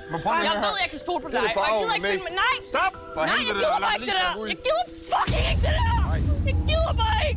Jeg 0.00 0.18
ved, 0.24 0.76
jeg 0.82 0.90
kan 0.90 0.98
stole 0.98 1.22
på 1.22 1.28
dig, 1.32 1.38
og 1.38 1.44
jeg 1.44 1.54
gider 1.82 1.94
ikke 1.94 2.06
filme... 2.08 2.30
Nej! 2.30 2.66
Stop! 2.66 2.92
For 3.14 3.20
Nej, 3.20 3.34
jeg 3.48 3.54
gider 3.54 3.80
bare 3.80 3.92
ikke 3.96 4.06
det 4.06 4.14
der! 4.14 4.46
Jeg 4.46 4.56
gider 4.56 4.84
fucking 5.10 5.50
ikke 5.50 5.62
det 5.66 5.74
der! 5.78 6.14
Ikke! 6.14 6.37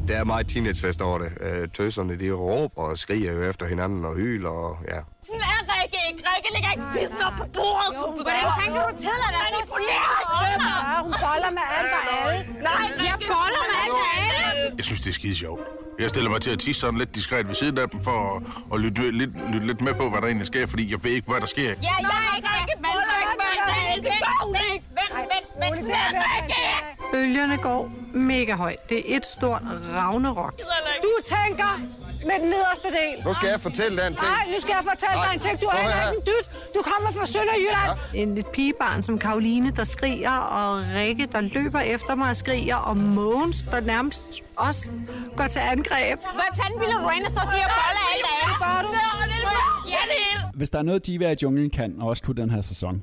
Der 0.08 0.16
er 0.18 0.24
meget 0.24 0.48
teenagefest 0.48 1.02
over 1.02 1.18
det. 1.18 1.32
Øh, 1.42 1.68
Tøserne, 1.78 2.20
de 2.20 2.32
råber 2.32 2.82
og 2.82 2.98
skriger 2.98 3.34
jo 3.34 3.42
efter 3.50 3.66
hinanden 3.66 4.06
og 4.06 4.16
hyler 4.16 4.50
og 4.50 4.78
ja. 4.92 5.00
Sådan 5.26 5.42
er 5.42 5.62
Rikke 5.74 5.98
ikke. 6.10 6.22
Rikke 6.30 6.50
lægger 6.56 6.72
ikke 6.76 6.88
fissen 7.00 7.20
op 7.28 7.34
på 7.42 7.46
bordet, 7.58 7.94
som 8.00 8.10
du 8.18 8.22
Hvordan 8.24 8.70
kan 8.76 8.82
du 8.88 8.94
tillade 9.06 9.32
dig? 9.36 9.42
Manipulerer 9.48 11.04
Hun 11.06 11.14
boller 11.26 11.52
med 11.58 11.66
alt 11.78 11.94
og 12.00 12.04
alle. 12.18 12.38
Nej, 12.68 12.86
jeg 13.10 13.18
boller 13.32 13.64
med 13.72 13.78
alt 13.84 13.96
og 14.04 14.10
alle. 14.18 14.76
Jeg 14.80 14.86
synes, 14.86 15.02
det 15.04 15.10
er 15.10 15.18
skide 15.22 15.36
sjovt. 15.36 15.62
Jeg 16.00 16.10
stiller 16.10 16.30
mig 16.30 16.42
til 16.42 16.52
at 16.56 16.60
tisse 16.60 16.80
sådan 16.82 17.00
lidt 17.00 17.16
diskret 17.16 17.48
ved 17.48 17.56
siden 17.56 17.78
af 17.78 17.90
dem 17.90 18.00
for 18.08 18.18
at, 18.36 18.38
at 18.74 18.78
lytte, 18.84 19.12
lidt, 19.20 19.32
lytte 19.54 19.68
lidt 19.68 19.82
med 19.82 19.94
på, 19.94 20.10
hvad 20.10 20.20
der 20.22 20.28
egentlig 20.28 20.48
sker, 20.54 20.66
fordi 20.74 20.84
jeg 20.92 21.00
ved 21.04 21.12
ikke, 21.12 21.28
hvad 21.32 21.42
der 21.46 21.52
sker. 21.56 21.72
Ja, 21.88 21.96
jeg 22.08 22.18
er 22.30 22.36
ikke 22.38 22.50
Rikke 22.58 22.76
boller 22.86 23.18
ikke 23.24 23.36
med 23.42 23.50
alt 23.58 23.70
og 23.72 23.78
alle. 23.92 24.71
Det 25.56 25.62
gør 25.62 25.68
hun 25.70 25.78
ikke. 25.78 26.54
Er. 26.54 27.12
Bølgerne 27.12 27.58
går 27.58 27.92
mega 28.14 28.56
højt. 28.56 28.90
Det 28.90 29.14
er 29.14 29.18
et 29.18 29.26
stort 29.26 29.62
ravnerok. 29.96 30.54
Du 31.04 31.10
tænker 31.26 31.80
med 32.26 32.36
den 32.42 32.50
nederste 32.50 32.88
del. 32.88 33.26
Nu 33.26 33.34
skal 33.34 33.50
jeg 33.50 33.60
fortælle 33.62 33.98
dig 33.98 34.08
en 34.08 34.16
ting. 34.16 34.32
Nej, 34.32 34.46
nu 34.54 34.60
skal 34.60 34.74
jeg 34.80 34.84
fortælle 34.92 35.18
dig 35.26 35.34
en 35.34 35.40
ting. 35.40 35.62
Du 35.62 35.66
er 35.66 35.78
heller 35.78 36.12
ikke 36.12 36.20
en 36.22 36.26
dyt. 36.32 36.46
Du 36.76 36.82
kommer 36.92 37.12
fra 37.20 37.26
Sønderjylland. 37.26 37.92
En 38.14 38.38
et 38.38 38.46
pigebarn 38.48 39.02
som 39.02 39.20
Karoline, 39.20 39.72
der 39.72 39.84
skriger, 39.84 40.38
og 40.38 40.84
Rikke, 40.96 41.26
der 41.32 41.42
løber 41.42 41.80
efter 41.80 42.16
mig 42.16 42.30
og 42.30 42.36
skriger, 42.36 42.76
og 42.76 42.98
Mogens, 42.98 43.64
der 43.64 43.80
nærmest 43.80 44.42
også 44.56 44.94
går 45.38 45.48
til 45.48 45.60
angreb. 45.60 46.20
Hvad 46.34 46.64
fanden 46.64 46.80
ville 46.80 46.94
du 46.94 47.10
ind 47.18 47.26
og 47.26 47.32
stå 47.32 47.42
og 47.46 47.52
sige, 47.54 47.64
at 47.64 47.72
bolle 47.80 48.02
alt 48.14 48.26
alle? 48.42 48.54
Gør 48.64 48.82
du? 48.88 48.90
Ja, 49.90 50.02
det. 50.12 50.52
Hvis 50.56 50.70
der 50.70 50.80
er 50.80 50.84
noget, 50.84 51.06
diva 51.06 51.32
i 51.32 51.36
junglen 51.44 51.70
kan, 51.70 51.96
og 52.02 52.08
også 52.08 52.24
kunne 52.24 52.42
den 52.42 52.50
her 52.52 52.62
sæson, 52.62 53.02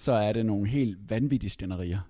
så 0.00 0.12
er 0.12 0.32
det 0.32 0.46
nogle 0.46 0.68
helt 0.68 0.98
vanvittige 1.10 1.50
stænderier, 1.50 2.00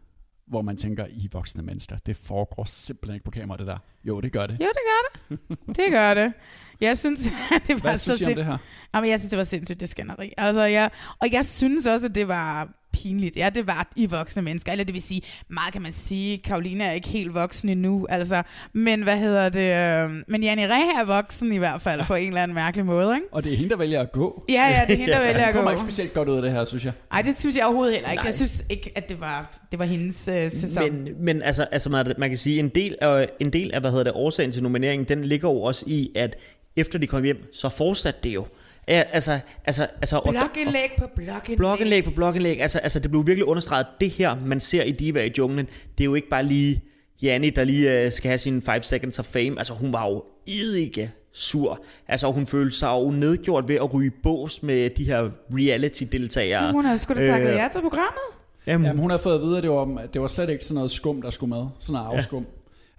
hvor 0.47 0.63
man 0.63 0.77
tænker, 0.77 1.07
I 1.11 1.29
voksne 1.33 1.63
mennesker. 1.63 1.97
Det 2.07 2.17
foregår 2.17 2.65
simpelthen 2.65 3.15
ikke 3.15 3.25
på 3.25 3.31
kamera, 3.31 3.57
det 3.59 3.67
der. 3.67 3.77
Jo, 4.05 4.21
det 4.21 4.33
gør 4.33 4.47
det. 4.47 4.55
Jo, 4.61 4.67
det 4.69 4.83
gør 4.91 5.37
det. 5.39 5.59
Det 5.77 5.85
gør 5.91 6.15
det. 6.15 6.33
Jeg 6.81 6.99
synes, 6.99 7.27
at 7.27 7.63
det 7.67 7.75
var 7.75 7.81
Hvad 7.81 7.97
så 7.97 8.05
synes 8.05 8.21
I 8.21 8.25
om 8.25 8.29
sind- 8.29 8.37
det 8.39 8.47
her? 8.47 8.59
Jamen, 8.95 9.11
jeg 9.11 9.19
synes, 9.19 9.31
det 9.31 9.37
var 9.39 9.45
sindssygt, 9.45 9.81
det 9.81 9.89
skænderi. 9.89 10.33
Altså, 10.37 10.63
jeg, 10.63 10.91
og 11.21 11.33
jeg 11.33 11.47
synes 11.47 11.87
også, 11.87 12.07
at 12.07 12.15
det 12.15 12.29
var 12.29 12.69
pinligt. 12.93 13.37
Ja, 13.37 13.51
det 13.55 13.67
var 13.67 13.89
i 13.97 14.07
voksne 14.07 14.43
mennesker. 14.43 14.73
Eller 14.73 14.85
det 14.85 14.95
vil 14.95 15.03
sige, 15.03 15.23
meget 15.49 15.73
kan 15.73 15.83
man 15.83 15.93
sige, 15.93 16.39
Karoline 16.39 16.85
er 16.85 16.93
ikke 16.93 17.09
helt 17.09 17.35
voksen 17.35 17.69
endnu, 17.69 18.07
altså. 18.09 18.43
Men 18.73 19.03
hvad 19.03 19.17
hedder 19.17 19.49
det? 19.49 20.05
Øh, 20.11 20.23
men 20.29 20.43
Janne 20.43 20.69
Ræ 20.69 21.01
er 21.01 21.05
voksen 21.05 21.53
i 21.53 21.57
hvert 21.59 21.81
fald, 21.81 22.05
på 22.05 22.15
en 22.15 22.29
eller 22.29 22.43
anden 22.43 22.55
mærkelig 22.55 22.87
måde, 22.87 23.15
ikke? 23.15 23.27
Og 23.33 23.45
det 23.45 23.53
er 23.53 23.57
hende, 23.57 23.71
der 23.71 23.77
vælger 23.77 24.01
at 24.01 24.13
gå. 24.13 24.45
Ja, 24.49 24.55
ja, 24.55 24.85
det 24.89 24.95
er 24.95 24.99
hende, 24.99 25.13
der 25.13 25.27
vælger 25.27 25.41
at 25.41 25.45
Hun 25.47 25.53
kommer 25.55 25.71
gå. 25.71 25.77
ikke 25.77 25.83
specielt 25.93 26.15
godt 26.15 26.29
ud 26.29 26.37
af 26.37 26.43
det 26.43 26.53
her, 26.53 26.65
synes 26.65 26.85
jeg. 26.85 26.93
Ej, 27.13 27.23
det 27.23 27.37
synes 27.37 27.57
jeg 27.57 27.65
overhovedet 27.65 27.95
heller 27.95 28.11
ikke. 28.11 28.21
Nej. 28.21 28.27
Jeg 28.27 28.35
synes 28.35 28.65
ikke, 28.71 28.93
at 28.95 29.09
det 29.09 29.21
var, 29.21 29.59
det 29.71 29.79
var 29.79 29.85
hendes 29.85 30.29
øh, 30.29 30.51
sæson. 30.51 30.93
Men, 30.93 31.09
men 31.21 31.43
altså, 31.43 31.63
altså 31.73 31.91
man, 31.91 32.15
man 32.19 32.29
kan 32.31 32.39
sige, 32.39 32.59
en 32.59 32.69
del, 32.69 32.97
af, 33.01 33.29
en 33.41 33.53
del 33.53 33.71
af, 33.75 33.81
hvad 33.81 33.91
hedder 33.91 34.05
det, 34.05 34.13
årsagen 34.13 34.53
til 34.53 34.63
nomineringen, 34.63 35.09
den 35.09 35.25
ligger 35.25 35.49
jo 35.51 35.63
også 35.63 35.85
i, 35.89 36.11
at 36.15 36.37
efter 36.77 36.99
de 36.99 37.07
kom 37.07 37.23
hjem, 37.25 37.43
så 37.53 37.69
fortsatte 37.69 38.21
det 38.25 38.31
jo. 38.35 38.47
Ja, 38.89 39.03
altså, 39.13 39.39
altså, 39.65 39.83
altså, 39.83 40.21
Blogindlæg 40.21 40.91
på 40.99 41.07
blogindlæg. 41.17 41.57
blogindlæg 41.57 42.05
på 42.05 42.11
blogindlæg, 42.11 42.61
altså, 42.61 42.79
altså 42.79 42.99
det 42.99 43.11
blev 43.11 43.27
virkelig 43.27 43.45
understreget, 43.45 43.87
det 44.01 44.11
her, 44.11 44.37
man 44.47 44.61
ser 44.61 44.83
i 44.83 44.93
Diva 44.93 45.25
i 45.25 45.33
junglen, 45.39 45.67
det 45.99 46.05
er 46.05 46.05
jo 46.05 46.15
ikke 46.15 46.29
bare 46.29 46.43
lige 46.43 46.83
Janni, 47.23 47.51
der 47.51 47.65
lige 47.65 48.07
uh, 48.07 48.13
skal 48.13 48.29
have 48.29 48.39
sine 48.39 48.63
5 48.63 48.83
seconds 48.83 49.19
of 49.19 49.25
fame, 49.25 49.55
altså 49.59 49.75
hun 49.75 49.93
var 49.93 50.09
jo 50.09 50.25
ikke 50.47 51.11
sur. 51.33 51.81
Altså 52.09 52.33
hun 52.33 52.47
følte 52.47 52.77
sig 52.77 52.89
jo 52.89 53.11
nedgjort 53.11 53.69
ved 53.69 53.77
at 53.77 53.95
ryge 53.95 54.07
i 54.07 54.21
bås 54.23 54.63
med 54.63 54.91
de 54.91 55.05
her 55.05 55.31
reality-deltagere. 55.55 56.73
Hun 56.73 56.85
har 56.85 56.97
sgu 56.97 57.15
da 57.15 57.27
takket 57.27 57.49
Øh, 57.51 57.57
ja 57.57 57.69
til 57.73 57.81
programmet. 57.81 58.23
Jamen, 58.67 58.87
Jamen 58.87 59.01
hun 59.01 59.11
har 59.11 59.19
fået 59.19 59.35
at 59.35 59.41
vide, 59.41 59.57
at 59.57 59.63
det 59.63 59.71
var, 59.71 59.99
at 59.99 60.15
det 60.15 60.23
var 60.23 60.29
slet 60.29 60.49
ikke 60.49 60.65
sådan 60.65 60.75
noget 60.75 60.91
skum, 60.91 61.23
der 61.23 61.31
skulle 61.31 61.51
med. 61.57 61.67
Sådan 61.79 62.03
noget 62.03 62.19
afskum. 62.19 62.47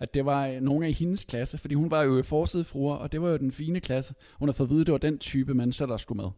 At 0.01 0.13
det 0.13 0.25
var 0.25 0.47
øh, 0.47 0.61
nogle 0.61 0.87
af 0.87 0.93
hendes 0.93 1.25
klasse, 1.25 1.57
fordi 1.57 1.75
hun 1.75 1.91
var 1.91 2.03
jo 2.03 2.19
i 2.19 2.23
forsidefruer, 2.23 2.95
og 2.95 3.11
det 3.11 3.21
var 3.21 3.29
jo 3.29 3.37
den 3.37 3.51
fine 3.51 3.79
klasse. 3.79 4.13
Hun 4.39 4.47
har 4.49 4.53
fået 4.53 4.67
at 4.67 4.71
vide, 4.71 4.81
at 4.81 4.85
det 4.87 4.91
var 4.91 4.97
den 4.97 5.17
type 5.17 5.53
mennesker, 5.53 5.85
der 5.85 5.97
skulle 5.97 6.21
med. 6.23 6.29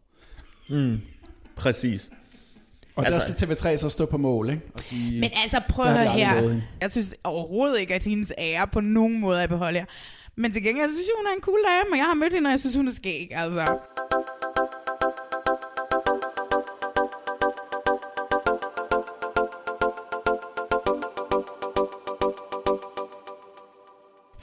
Mm, 0.78 1.00
præcis. 1.56 2.10
Og 2.96 3.06
Altså- 3.06 3.28
der 3.28 3.34
skal 3.34 3.48
TV3 3.48 3.76
så 3.76 3.88
stå 3.88 4.06
på 4.06 4.16
mål, 4.16 4.50
ikke? 4.50 4.62
Og 4.74 4.80
sige, 4.80 5.20
Men 5.20 5.30
altså, 5.42 5.60
prøv 5.68 5.84
at 5.86 5.98
høre 5.98 6.12
her. 6.12 6.60
Jeg 6.80 6.90
synes 6.90 7.14
overhovedet 7.24 7.80
ikke, 7.80 7.94
at 7.94 8.04
hendes 8.04 8.32
ære 8.38 8.66
på 8.66 8.80
nogen 8.80 9.20
måde 9.20 9.42
er 9.42 9.46
beholdt 9.46 9.78
her. 9.78 9.84
Men 10.36 10.52
til 10.52 10.62
gengæld, 10.62 10.90
synes 10.90 11.06
jeg, 11.06 11.14
hun 11.18 11.26
er 11.26 11.36
en 11.36 11.42
cool 11.42 11.58
dame, 11.68 11.92
og 11.92 11.96
jeg 11.98 12.04
har 12.06 12.14
mødt 12.14 12.32
hende, 12.32 12.48
og 12.48 12.50
jeg 12.50 12.60
synes, 12.60 12.76
hun 12.76 12.88
er 12.88 12.92
skæg, 12.92 13.28
altså. 13.32 13.78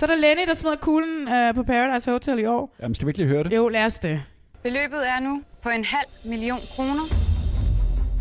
Så 0.01 0.05
er 0.05 0.09
der 0.09 0.15
Lenny, 0.15 0.47
der 0.47 0.55
smider 0.55 0.75
kuglen 0.75 1.27
øh, 1.27 1.55
på 1.55 1.63
Paradise 1.63 2.11
Hotel 2.11 2.39
i 2.39 2.45
år. 2.45 2.75
Jamen, 2.81 2.95
skal 2.95 3.05
vi 3.05 3.09
ikke 3.09 3.19
lige 3.19 3.27
høre 3.27 3.43
det? 3.43 3.53
Jo, 3.55 3.69
lad 3.69 3.85
os 3.85 3.99
det. 3.99 4.23
Beløbet 4.63 5.09
er 5.15 5.19
nu 5.19 5.41
på 5.63 5.69
en 5.69 5.85
halv 5.85 6.09
million 6.25 6.59
kroner. 6.75 7.03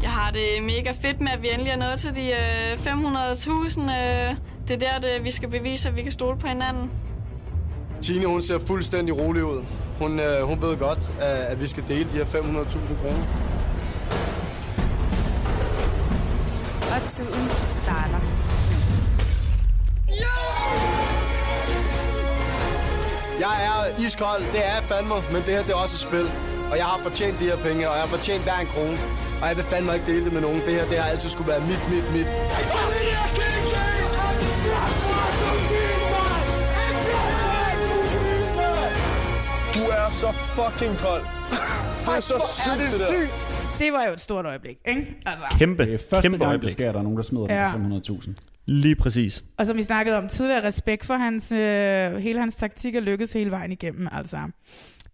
Jeg 0.02 0.10
har 0.10 0.30
det 0.30 0.62
mega 0.62 0.90
fedt 1.02 1.20
med, 1.20 1.30
at 1.32 1.42
vi 1.42 1.49
endelig 1.52 1.70
er 1.70 1.76
nået 1.76 1.99
til 1.99 2.14
de 2.14 2.26
øh, 2.30 2.72
500.000. 2.72 3.80
Øh, 3.80 4.37
det 4.68 4.75
er 4.75 4.78
der, 4.78 4.99
det, 5.00 5.25
vi 5.25 5.30
skal 5.30 5.49
bevise, 5.49 5.88
at 5.88 5.96
vi 5.96 6.02
kan 6.02 6.12
stole 6.12 6.38
på 6.38 6.46
hinanden. 6.46 6.90
Tine, 8.00 8.26
hun 8.26 8.42
ser 8.42 8.58
fuldstændig 8.58 9.18
rolig 9.18 9.44
ud. 9.44 9.64
Hun, 9.99 10.20
øh, 10.20 10.42
hun 10.42 10.62
ved 10.62 10.76
godt, 10.78 11.10
at, 11.20 11.37
at 11.52 11.60
vi 11.60 11.66
skal 11.66 11.84
dele 11.88 12.04
de 12.04 12.16
her 12.16 12.25
500.000 12.25 13.02
kroner. 13.02 13.25
Og 16.94 17.08
tiden 17.08 17.50
starter. 17.68 18.39
Iskold, 24.06 24.42
det 24.54 24.61
er 24.68 24.73
jeg 24.75 24.82
fandme, 24.92 25.14
men 25.32 25.40
det 25.47 25.52
her 25.56 25.62
det 25.66 25.73
er 25.76 25.80
også 25.85 25.94
et 26.00 26.04
spil. 26.09 26.26
Og 26.70 26.76
jeg 26.80 26.87
har 26.92 26.99
fortjent 27.02 27.37
de 27.40 27.44
her 27.44 27.56
penge, 27.56 27.82
og 27.90 27.94
jeg 27.97 28.02
har 28.06 28.11
fortjent 28.16 28.42
hver 28.42 28.59
en 28.64 28.66
krone. 28.75 28.97
Og 29.42 29.49
jeg 29.49 29.56
vil 29.56 29.64
fandme 29.64 29.94
ikke 29.94 30.06
dele 30.12 30.25
det 30.25 30.32
med 30.32 30.40
nogen. 30.40 30.61
Det 30.66 30.73
her, 30.78 30.85
det 30.90 30.99
har 30.99 31.09
altid 31.11 31.28
skulle 31.28 31.50
være 31.52 31.61
mit, 31.61 31.82
mit, 31.92 32.06
mit. 32.16 32.26
Du 39.75 39.80
er 39.80 40.11
så 40.11 40.32
fucking 40.32 40.97
kold. 40.99 41.23
Det 42.06 42.16
er 42.16 42.20
så 42.20 42.62
sygt, 42.62 42.78
det 42.92 43.00
der. 43.00 43.26
Det 43.78 43.92
var 43.92 44.04
jo 44.06 44.12
et 44.12 44.20
stort 44.20 44.47
øjeblik, 44.47 44.76
ikke? 44.88 45.14
Altså. 45.26 45.44
Kæmpe, 45.59 45.85
Det 45.87 45.94
er 45.94 45.99
første 46.11 46.23
kæmpe 46.30 46.38
gang, 46.38 46.49
øjeblik. 46.49 46.68
det 46.68 46.73
sker, 46.73 46.88
at 46.88 46.94
der 46.94 47.00
er 47.00 47.04
nogen, 47.04 47.16
der 47.16 47.23
smider 47.23 47.47
Ja. 47.49 47.70
den 47.75 47.92
for 48.06 48.14
500.000. 48.14 48.35
Lige 48.67 48.97
præcis. 48.97 49.45
Og 49.59 49.67
som 49.67 49.76
vi 49.76 49.83
snakkede 49.83 50.19
om 50.19 50.29
tidligere, 50.29 50.64
respekt 50.64 51.07
for 51.07 51.14
hans, 51.14 51.52
øh, 51.52 52.17
hele 52.17 52.40
hans 52.40 52.55
taktik 52.55 52.95
og 52.95 53.02
lykkes 53.02 53.33
hele 53.33 53.50
vejen 53.50 53.73
igennem. 53.73 54.09
Altså. 54.12 54.38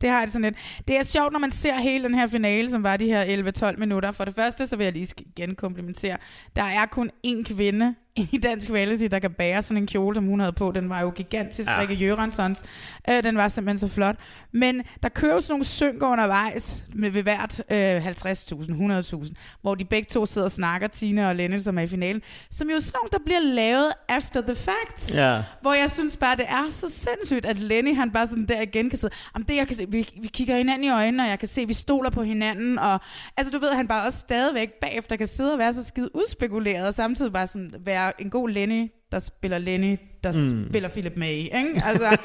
Det 0.00 0.08
har 0.08 0.18
jeg 0.18 0.26
det 0.26 0.32
sådan 0.32 0.44
lidt. 0.44 0.82
Det 0.88 0.98
er 0.98 1.02
sjovt, 1.02 1.32
når 1.32 1.38
man 1.38 1.50
ser 1.50 1.74
hele 1.74 2.04
den 2.04 2.14
her 2.14 2.26
finale, 2.26 2.70
som 2.70 2.82
var 2.82 2.96
de 2.96 3.06
her 3.06 3.24
11-12 3.72 3.78
minutter. 3.78 4.12
For 4.12 4.24
det 4.24 4.34
første, 4.34 4.66
så 4.66 4.76
vil 4.76 4.84
jeg 4.84 4.92
lige 4.92 5.08
igen 5.18 5.54
komplimentere. 5.54 6.16
Der 6.56 6.62
er 6.62 6.86
kun 6.86 7.10
én 7.26 7.54
kvinde 7.54 7.94
i 8.16 8.38
dansk 8.42 8.70
reality, 8.70 9.04
der 9.10 9.18
kan 9.18 9.30
bære 9.30 9.62
sådan 9.62 9.82
en 9.82 9.86
kjole, 9.86 10.14
som 10.14 10.24
hun 10.26 10.40
havde 10.40 10.52
på. 10.52 10.72
Den 10.72 10.88
var 10.88 11.00
jo 11.00 11.10
gigantisk, 11.10 11.68
Ja. 11.68 11.80
Rikke 11.80 11.94
Jørgensons. 11.94 12.62
Øh, 13.10 13.22
den 13.22 13.36
var 13.36 13.48
simpelthen 13.48 13.78
så 13.88 13.94
flot. 13.94 14.16
Men 14.52 14.82
der 15.02 15.08
kører 15.08 15.40
sådan 15.40 15.52
nogle 15.52 15.64
synker 15.64 16.06
undervejs 16.06 16.84
med 16.94 17.10
ved 17.10 17.22
hvert 17.22 17.62
øh, 17.70 18.06
50.000, 18.06 19.22
100.000, 19.24 19.58
hvor 19.62 19.74
de 19.74 19.84
begge 19.84 20.06
to 20.10 20.26
sidder 20.26 20.44
og 20.44 20.50
snakker, 20.50 20.88
Tina 20.88 21.28
og 21.28 21.36
Lenny, 21.36 21.58
som 21.60 21.78
er 21.78 21.82
i 21.82 21.86
finalen, 21.86 22.22
som 22.50 22.70
jo 22.70 22.76
er 22.76 22.80
sådan 22.80 22.98
nogle, 23.02 23.10
der 23.12 23.18
bliver 23.24 23.40
lavet 23.40 23.92
after 24.08 24.40
the 24.40 24.54
fact. 24.54 25.14
Ja. 25.14 25.42
Hvor 25.60 25.74
jeg 25.74 25.90
synes 25.90 26.16
bare, 26.16 26.36
det 26.36 26.44
er 26.48 26.64
så 26.70 26.86
sindssygt, 26.90 27.46
at 27.46 27.58
Lenny 27.58 27.96
han 27.96 28.10
bare 28.10 28.28
sådan 28.28 28.46
der 28.46 28.60
igen 28.60 28.90
kan 28.90 28.98
sidde, 28.98 29.14
Jamen, 29.34 29.48
det 29.48 29.56
jeg 29.56 29.66
kan 29.66 29.76
se, 29.76 29.86
vi, 29.88 30.08
vi 30.22 30.28
kigger 30.28 30.56
hinanden 30.56 30.84
i 30.84 30.90
øjnene, 30.90 31.22
og 31.22 31.28
jeg 31.28 31.38
kan 31.38 31.48
se, 31.48 31.60
at 31.60 31.68
vi 31.68 31.74
stoler 31.74 32.10
på 32.10 32.22
hinanden, 32.22 32.78
og 32.78 33.00
altså 33.36 33.50
du 33.50 33.58
ved, 33.58 33.68
han 33.72 33.88
bare 33.88 34.06
også 34.06 34.18
stadigvæk 34.18 34.70
bagefter 34.80 35.16
kan 35.16 35.26
sidde 35.26 35.52
og 35.52 35.58
være 35.58 35.74
så 35.74 35.84
skide 35.84 36.16
udspekuleret, 36.16 36.88
og 36.88 36.94
samtidig 36.94 37.32
bare 37.32 37.46
sådan 37.46 37.74
være 37.80 38.05
en 38.18 38.30
god 38.30 38.48
Lenny, 38.48 38.90
der 39.12 39.18
spiller 39.18 39.58
Lenny, 39.58 39.98
der 40.24 40.32
Mm. 40.32 40.66
spiller 40.70 40.88
Philip 40.88 41.12
May, 41.16 41.26
ikke? 41.32 41.82
Altså, 41.84 42.16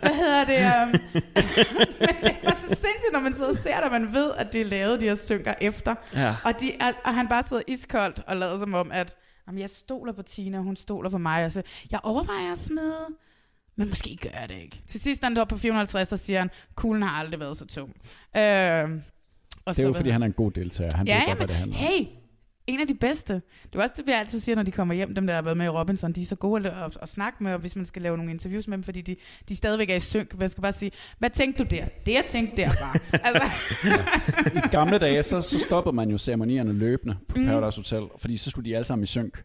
hvad 0.00 0.14
hedder 0.14 0.44
det? 0.44 0.82
Um, 0.82 0.88
men 2.00 2.14
det 2.22 2.36
er 2.42 2.50
så 2.50 2.66
sindssygt, 2.68 3.12
når 3.12 3.20
man 3.20 3.32
sidder 3.32 3.48
og 3.48 3.56
ser 3.56 3.74
det, 3.76 3.84
og 3.84 3.90
man 4.00 4.12
ved, 4.12 4.30
at 4.36 4.52
det 4.52 4.60
er 4.60 4.64
lavet, 4.64 5.00
de 5.00 5.06
her 5.06 5.14
synker 5.14 5.54
efter. 5.60 5.94
Ja. 6.14 6.34
Og, 6.44 6.60
de 6.60 6.72
er, 6.80 6.92
og 7.04 7.14
han 7.14 7.28
bare 7.28 7.42
sidder 7.42 7.62
iskoldt 7.68 8.20
og 8.26 8.36
lader 8.36 8.58
som 8.58 8.74
om, 8.74 8.92
at 8.92 9.16
jamen, 9.46 9.60
jeg 9.60 9.70
stoler 9.70 10.12
på 10.12 10.22
Tina, 10.22 10.58
hun 10.58 10.76
stoler 10.76 11.10
på 11.10 11.18
mig. 11.18 11.44
Og 11.44 11.52
så, 11.52 11.62
jeg 11.90 12.00
overvejer 12.02 12.52
at 12.52 12.58
smide, 12.58 12.96
men 13.76 13.88
måske 13.88 14.16
gør 14.22 14.38
jeg 14.40 14.48
det 14.48 14.56
ikke. 14.62 14.82
Til 14.88 15.00
sidst, 15.00 15.24
han 15.24 15.36
er 15.36 15.44
på 15.44 15.56
450, 15.56 16.08
så 16.08 16.16
siger 16.16 16.38
han, 16.38 16.50
kuglen 16.74 17.02
har 17.02 17.20
aldrig 17.20 17.40
været 17.40 17.56
så 17.56 17.66
tung. 17.66 17.88
Øh, 17.88 17.92
og 18.36 18.40
Det 18.40 19.82
er 19.82 19.82
jo, 19.82 19.88
hvad- 19.90 19.94
fordi 19.94 20.10
han 20.10 20.22
er 20.22 20.26
en 20.26 20.32
god 20.32 20.50
deltager. 20.50 20.96
Han 20.96 21.06
ja, 21.06 21.16
ved 21.18 21.26
godt, 21.26 21.38
hvad 21.38 21.46
det 21.48 21.56
handler 21.56 21.76
om. 21.78 21.84
hey, 21.84 22.06
en 22.66 22.80
af 22.80 22.86
de 22.86 22.94
bedste. 22.94 23.34
Det 23.72 23.78
er 23.78 23.82
også 23.82 23.94
det, 23.96 24.06
vi 24.06 24.12
altid 24.12 24.40
siger, 24.40 24.56
når 24.56 24.62
de 24.62 24.70
kommer 24.70 24.94
hjem, 24.94 25.14
dem 25.14 25.26
der 25.26 25.34
har 25.34 25.42
været 25.42 25.56
med 25.56 25.66
i 25.66 25.68
Robinson. 25.68 26.12
De 26.12 26.22
er 26.22 26.26
så 26.26 26.36
gode 26.36 26.70
at, 26.70 26.84
at, 26.84 26.98
at 27.02 27.08
snakke 27.08 27.44
med, 27.44 27.54
og 27.54 27.60
hvis 27.60 27.76
man 27.76 27.84
skal 27.84 28.02
lave 28.02 28.16
nogle 28.16 28.32
interviews 28.32 28.68
med 28.68 28.76
dem, 28.76 28.84
fordi 28.84 29.00
de, 29.00 29.16
de 29.48 29.56
stadigvæk 29.56 29.90
er 29.90 29.94
i 29.96 30.00
synk. 30.00 30.38
Man 30.38 30.48
skal 30.48 30.62
bare 30.62 30.72
sige, 30.72 30.90
hvad 31.18 31.30
tænkte 31.30 31.64
du 31.64 31.68
der? 31.76 31.84
Det 32.06 32.12
jeg 32.12 32.24
tænkte 32.28 32.56
der 32.62 32.68
var. 32.80 33.00
altså, 33.28 33.50
I 34.54 34.68
gamle 34.70 34.98
dage, 34.98 35.22
så, 35.22 35.42
så 35.42 35.58
stoppede 35.58 35.96
man 35.96 36.10
jo 36.10 36.18
ceremonierne 36.18 36.72
løbende 36.72 37.16
på 37.28 37.38
Mm. 37.38 37.46
Paradise 37.46 37.78
Hotel, 37.78 38.02
fordi 38.18 38.36
så 38.36 38.50
skulle 38.50 38.70
de 38.70 38.74
alle 38.76 38.84
sammen 38.84 39.02
i 39.02 39.06
synk 39.06 39.42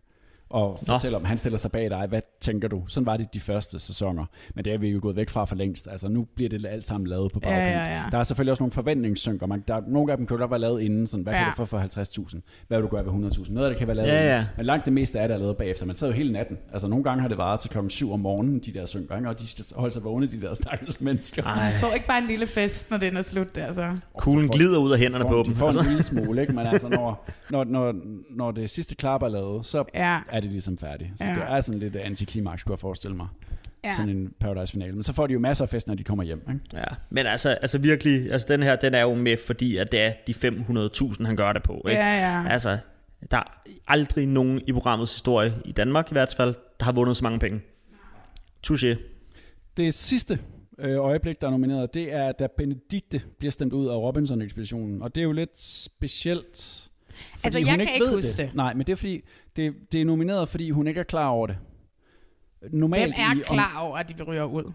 og 0.50 0.80
fortælle 0.88 1.18
om, 1.18 1.26
han 1.26 1.38
stiller 1.38 1.58
sig 1.60 1.72
bag 1.72 1.90
dig, 1.90 2.06
hvad 2.10 2.22
tænker 2.42 2.68
du? 2.68 2.84
Sådan 2.88 3.06
var 3.06 3.18
det 3.18 3.34
de 3.34 3.40
første 3.40 3.80
sæsoner, 3.80 4.26
men 4.56 4.66
det 4.66 4.74
er 4.74 4.78
vi 4.78 4.88
jo 4.90 5.00
gået 5.02 5.16
væk 5.16 5.30
fra 5.30 5.46
for 5.46 5.56
længst. 5.56 5.88
Altså 5.92 6.08
nu 6.08 6.28
bliver 6.36 6.50
det 6.50 6.66
alt 6.66 6.86
sammen 6.86 7.08
lavet 7.08 7.32
på 7.32 7.40
Ja, 7.44 7.48
bagkant. 7.50 7.76
ja, 7.76 7.96
ja. 7.96 8.02
Der 8.12 8.18
er 8.18 8.24
selvfølgelig 8.24 8.52
også 8.52 8.64
nogle 8.64 8.72
forventningssynker. 8.72 9.46
Man, 9.48 9.64
der, 9.68 9.82
nogle 9.88 10.12
af 10.12 10.18
dem 10.18 10.28
kan 10.28 10.36
jo 10.38 10.40
godt 10.42 10.52
være 10.52 10.60
lavet 10.60 10.82
inden, 10.82 11.08
sådan, 11.08 11.24
hvad 11.24 11.34
Ja. 11.34 11.40
kan 11.40 11.48
du 11.52 11.56
få 11.56 11.66
for 11.66 11.80
50.000? 11.80 12.40
Hvad 12.68 12.78
vil 12.78 12.84
du 12.84 12.96
gøre 12.96 13.06
ved 13.06 13.12
100.000? 13.32 13.54
Noget 13.54 13.68
af 13.68 13.72
det 13.72 13.78
kan 13.78 13.88
være 13.88 13.96
lavet 13.98 14.10
Ja, 14.10 14.16
inden. 14.22 14.30
ja. 14.30 14.46
Men 14.58 14.66
langt 14.66 14.86
det 14.86 14.94
meste 14.94 15.20
af 15.20 15.28
det 15.28 15.36
er 15.36 15.40
lavet 15.40 15.58
bagefter. 15.58 15.86
Man 15.86 15.96
sad 15.96 16.08
jo 16.08 16.14
hele 16.14 16.32
natten. 16.34 16.58
Altså 16.74 16.88
nogle 16.88 17.04
gange 17.04 17.22
har 17.22 17.28
det 17.28 17.38
varet 17.38 17.60
til 17.60 17.70
klokken 17.70 17.90
7 17.90 18.12
om 18.14 18.20
morgenen, 18.20 18.60
de 18.60 18.74
der 18.74 18.86
synker, 18.86 19.16
ikke? 19.18 19.30
og 19.30 19.40
de 19.40 19.48
skal 19.48 19.66
holde 19.76 19.94
sig 19.94 20.04
vågne, 20.04 20.28
de 20.28 20.42
der 20.42 20.54
stakkels 20.54 21.02
mennesker. 21.10 21.44
de 21.44 21.80
får 21.82 21.94
ikke 21.94 22.08
bare 22.08 22.22
en 22.22 22.28
lille 22.28 22.46
fest, 22.48 22.92
når 22.92 22.98
den 22.98 23.18
er 23.18 23.22
slut. 23.22 23.58
Altså. 23.58 23.98
Kuglen 24.18 24.50
glider 24.50 24.78
ud 24.80 24.92
af 24.92 25.00
hænderne 25.00 25.24
får, 25.24 25.30
på 25.30 25.38
de 25.40 25.44
dem. 25.46 25.56
får 25.56 25.66
Altså. 25.66 25.80
en 25.82 25.86
lille 25.88 26.04
smule, 26.04 26.42
ikke? 26.42 26.54
men 26.56 26.68
altså, 26.68 26.90
når, 26.98 27.26
når, 27.50 27.64
når, 27.64 27.94
når 28.30 28.52
det 28.52 28.70
sidste 28.70 28.96
klap 28.96 29.22
er 29.24 29.28
lavet, 29.28 29.66
så 29.66 29.84
Ja. 29.94 30.18
Er 30.40 30.42
det 30.42 30.52
ligesom 30.52 30.78
færdigt. 30.78 31.12
Så 31.18 31.24
Ja. 31.24 31.34
det 31.36 31.44
er 31.48 31.62
sådan 31.62 31.80
lidt 31.80 31.96
antiklimaks, 31.96 32.64
kunne 32.64 32.74
jeg 32.74 32.80
forestille 32.80 33.18
mig. 33.18 33.28
Ja. 33.84 33.94
Sådan 33.94 34.10
en 34.10 34.34
Paradise-finale. 34.40 34.94
Men 34.94 35.04
så 35.04 35.14
får 35.14 35.28
de 35.28 35.34
jo 35.34 35.40
masser 35.40 35.66
af 35.66 35.70
fest, 35.70 35.88
når 35.88 35.96
de 35.96 36.04
kommer 36.04 36.24
hjem. 36.24 36.42
Ikke? 36.50 36.60
Ja, 36.74 36.84
men 37.10 37.26
altså, 37.26 37.50
altså 37.50 37.78
virkelig, 37.78 38.32
altså 38.32 38.48
den 38.50 38.64
her, 38.64 38.76
den 38.76 38.94
er 38.94 39.02
jo 39.02 39.16
med, 39.16 39.38
fordi 39.46 39.78
at 39.78 39.92
det 39.92 40.00
er 40.02 40.14
de 40.28 40.34
500.000, 40.34 41.26
han 41.26 41.36
gør 41.36 41.54
det 41.54 41.64
på. 41.64 41.86
Ikke? 41.90 42.02
Ja, 42.02 42.42
ja. 42.42 42.50
Altså, 42.50 42.78
der 43.32 43.38
er 43.38 43.62
aldrig 43.88 44.28
nogen 44.28 44.62
i 44.68 44.74
programmets 44.74 45.14
historie, 45.14 45.54
i 45.66 45.72
Danmark 45.72 46.12
i 46.12 46.14
hvert 46.14 46.34
fald, 46.38 46.56
der 46.80 46.86
har 46.86 46.92
vundet 46.92 47.18
så 47.18 47.24
mange 47.24 47.40
penge. 47.40 47.62
Touché. 48.68 48.98
Det 49.78 49.94
sidste 49.94 50.40
øh, 50.80 50.98
øjeblik, 50.98 51.42
der 51.42 51.48
er 51.48 51.52
nomineret, 51.52 51.94
det 51.94 52.14
er, 52.14 52.32
da 52.32 52.48
Benedikte 52.58 53.22
bliver 53.40 53.52
stemt 53.52 53.74
ud 53.74 53.88
af 53.88 53.96
Robinson-ekspeditionen. 53.96 55.02
Og 55.02 55.16
det 55.16 55.22
er 55.22 55.26
jo 55.26 55.32
lidt 55.32 55.60
specielt. 55.60 56.89
Fordi 57.20 57.40
Altså, 57.44 57.60
jeg 57.60 57.70
hun 57.70 57.80
kan 57.86 57.88
ikke 57.94 58.16
huske 58.16 58.42
det. 58.42 58.52
Nej, 58.56 58.74
men 58.74 58.86
det 58.88 58.92
er 58.92 58.96
fordi, 58.96 59.22
det, 59.56 59.74
det 59.92 60.02
er 60.02 60.06
nomineret, 60.06 60.50
fordi 60.50 60.70
hun 60.70 60.88
ikke 60.88 61.00
er 61.00 61.04
klar 61.04 61.28
over 61.30 61.48
det. 61.48 61.58
Normalt 62.74 63.04
Hvem 63.04 63.14
er 63.32 63.36
i- 63.36 63.44
om- 63.50 63.56
klar 63.56 63.80
over, 63.82 63.98
at 63.98 64.10
de 64.18 64.24
ryger 64.24 64.44
ud? 64.44 64.72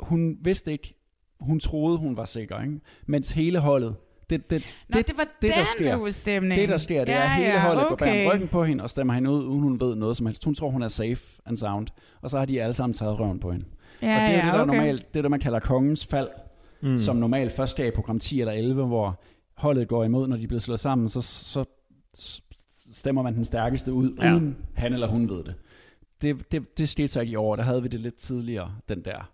hun 0.00 0.38
vidste 0.42 0.72
ikke, 0.72 0.94
hun 1.40 1.60
troede, 1.60 1.98
hun 1.98 2.16
var 2.16 2.24
sikker, 2.24 2.60
ikke? 2.60 2.80
mens 3.06 3.32
hele 3.32 3.58
holdet, 3.58 3.96
det, 4.30 4.50
det, 4.50 4.64
Nå, 4.88 4.98
det 4.98 5.16
var 5.16 5.24
det, 5.42 5.50
der 5.50 5.64
sker, 5.64 5.96
ugestemning. 6.00 6.60
Det, 6.60 6.68
der 6.68 6.76
sker, 6.76 7.04
det 7.04 7.12
Ja, 7.12 7.18
er, 7.18 7.22
at 7.22 7.30
hele 7.30 7.48
ja, 7.48 7.60
holdet 7.60 7.84
går 7.88 7.92
okay. 7.92 8.06
bag 8.06 8.32
ryggen 8.34 8.48
på 8.48 8.64
hende 8.64 8.84
og 8.84 8.90
stemmer 8.90 9.14
hende 9.14 9.30
ud, 9.30 9.44
uden 9.44 9.60
hun 9.62 9.80
ved 9.80 9.94
noget 9.94 10.16
som 10.16 10.26
helst. 10.26 10.44
Hun 10.44 10.54
tror, 10.54 10.70
hun 10.70 10.82
er 10.82 10.88
safe 10.88 11.22
and 11.46 11.56
sound. 11.56 11.86
Og 12.22 12.30
så 12.30 12.38
har 12.38 12.44
de 12.44 12.62
alle 12.62 12.74
sammen 12.74 12.94
taget 12.94 13.20
røven 13.20 13.38
på 13.40 13.52
hende. 13.52 13.66
Ja, 14.02 14.14
og 14.16 14.20
det 14.20 14.36
er 14.36 14.38
ja, 14.38 14.44
det, 14.46 14.54
der 14.54 14.62
okay. 14.62 14.74
normalt, 14.76 15.14
det, 15.14 15.24
der 15.24 15.30
man 15.30 15.40
kalder 15.40 15.58
kongens 15.58 16.06
fald, 16.06 16.28
Mm. 16.82 16.98
som 16.98 17.16
normalt 17.16 17.52
først 17.52 17.70
sker 17.72 17.84
i 17.84 17.90
program 17.90 18.18
10 18.18 18.40
eller 18.40 18.52
11, 18.52 18.86
hvor 18.86 19.22
holdet 19.56 19.88
går 19.88 20.04
imod, 20.04 20.28
når 20.28 20.36
de 20.36 20.46
bliver 20.48 20.60
slået 20.60 20.80
sammen, 20.80 21.08
så, 21.08 21.22
så 21.22 21.64
stemmer 22.14 23.22
man 23.22 23.34
den 23.34 23.44
stærkeste 23.44 23.92
ud, 23.92 24.14
Ja. 24.22 24.32
uden 24.34 24.56
han 24.74 24.92
eller 24.92 25.06
hun 25.06 25.28
ved 25.28 25.44
det. 25.44 25.54
Det, 26.22 26.52
det. 26.52 26.78
det 26.78 26.88
skete 26.88 27.08
så 27.08 27.20
ikke 27.20 27.30
i 27.32 27.36
år. 27.36 27.56
Der 27.56 27.62
havde 27.62 27.82
vi 27.82 27.88
det 27.88 28.00
lidt 28.00 28.14
tidligere, 28.16 28.74
den 28.88 29.04
der 29.04 29.30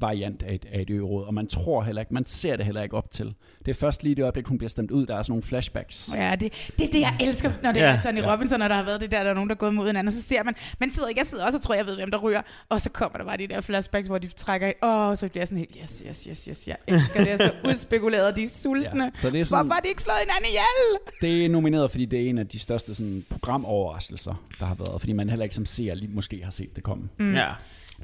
variant 0.00 0.42
af 0.42 0.54
et, 0.54 0.66
af 0.72 0.80
et 0.80 0.90
ø-råd, 0.90 1.24
og 1.26 1.34
man 1.34 1.46
tror 1.46 1.82
heller 1.82 2.02
ikke, 2.02 2.14
man 2.14 2.26
ser 2.26 2.56
det 2.56 2.64
heller 2.64 2.82
ikke 2.82 2.96
op 2.96 3.10
til. 3.10 3.34
Det 3.64 3.70
er 3.70 3.74
først 3.74 4.02
lige 4.02 4.14
det 4.14 4.22
øjeblik, 4.22 4.46
hun 4.46 4.58
bliver 4.58 4.68
stemt 4.68 4.90
ud, 4.90 5.06
der 5.06 5.16
er 5.16 5.22
sådan 5.22 5.30
nogle 5.32 5.42
flashbacks. 5.42 6.10
Ja, 6.14 6.36
det, 6.40 6.72
det 6.78 6.86
er 6.86 6.90
det, 6.92 7.00
jeg 7.00 7.16
elsker, 7.20 7.52
når 7.62 7.72
det 7.72 7.80
Ja. 7.80 7.86
er 7.86 8.00
sådan 8.00 8.18
i 8.18 8.20
Robinson, 8.20 8.58
når 8.58 8.68
der 8.68 8.74
har 8.74 8.82
været 8.82 9.00
det 9.00 9.10
der, 9.10 9.22
der 9.22 9.30
er 9.30 9.34
nogen, 9.34 9.48
der 9.48 9.54
er 9.54 9.58
gået 9.58 9.74
mod 9.74 9.86
hinanden, 9.86 10.12
så 10.12 10.22
ser 10.22 10.42
man, 10.42 10.54
man 10.80 10.90
sidder 10.92 11.08
ikke, 11.08 11.18
jeg 11.18 11.26
sidder 11.26 11.44
også 11.44 11.58
og 11.58 11.62
tror, 11.62 11.74
jeg 11.74 11.86
ved, 11.86 11.96
hvem 11.96 12.10
der 12.10 12.18
ryger, 12.18 12.40
og 12.68 12.80
så 12.80 12.90
kommer 12.90 13.18
der 13.18 13.24
bare 13.24 13.36
de 13.36 13.46
der 13.46 13.60
flashbacks, 13.60 14.08
hvor 14.08 14.18
de 14.18 14.28
trækker, 14.28 14.72
åh, 14.82 15.08
oh, 15.10 15.16
så 15.16 15.28
bliver 15.28 15.40
jeg 15.40 15.48
sådan 15.48 15.58
helt, 15.58 15.76
yes, 15.82 16.02
yes, 16.08 16.24
yes, 16.30 16.44
yes, 16.44 16.68
jeg 16.68 16.76
elsker 16.88 17.24
det, 17.24 17.32
er 17.32 17.36
så 17.36 17.52
udspekuleret, 17.70 18.26
og 18.26 18.36
de 18.36 18.42
er 18.42 18.48
sultne. 18.48 19.04
Ja, 19.04 19.10
så 19.16 19.30
det 19.30 19.40
er 19.40 19.44
sådan- 19.44 19.64
Hvorfor 19.66 19.74
har 19.74 19.80
de 19.80 19.88
ikke 19.88 20.02
slået 20.02 20.18
hinanden 20.20 20.46
ihjel? 20.48 20.98
Det 21.20 21.44
er 21.44 21.48
nomineret, 21.48 21.90
fordi 21.90 22.04
det 22.04 22.22
er 22.26 22.28
en 22.30 22.38
af 22.38 22.48
de 22.48 22.58
største 22.58 22.94
sådan, 22.94 23.24
programoverraskelser, 23.30 24.34
der 24.60 24.66
har 24.66 24.74
været, 24.74 25.00
fordi 25.00 25.12
man 25.12 25.28
heller 25.30 25.42
ikke 25.44 25.54
som 25.54 25.66
seer 25.66 25.94
lige 25.94 26.10
måske 26.14 26.40
har 26.44 26.50
set 26.50 26.76
det 26.76 26.84
komme. 26.84 27.08
Mm. 27.18 27.34
Ja. 27.34 27.48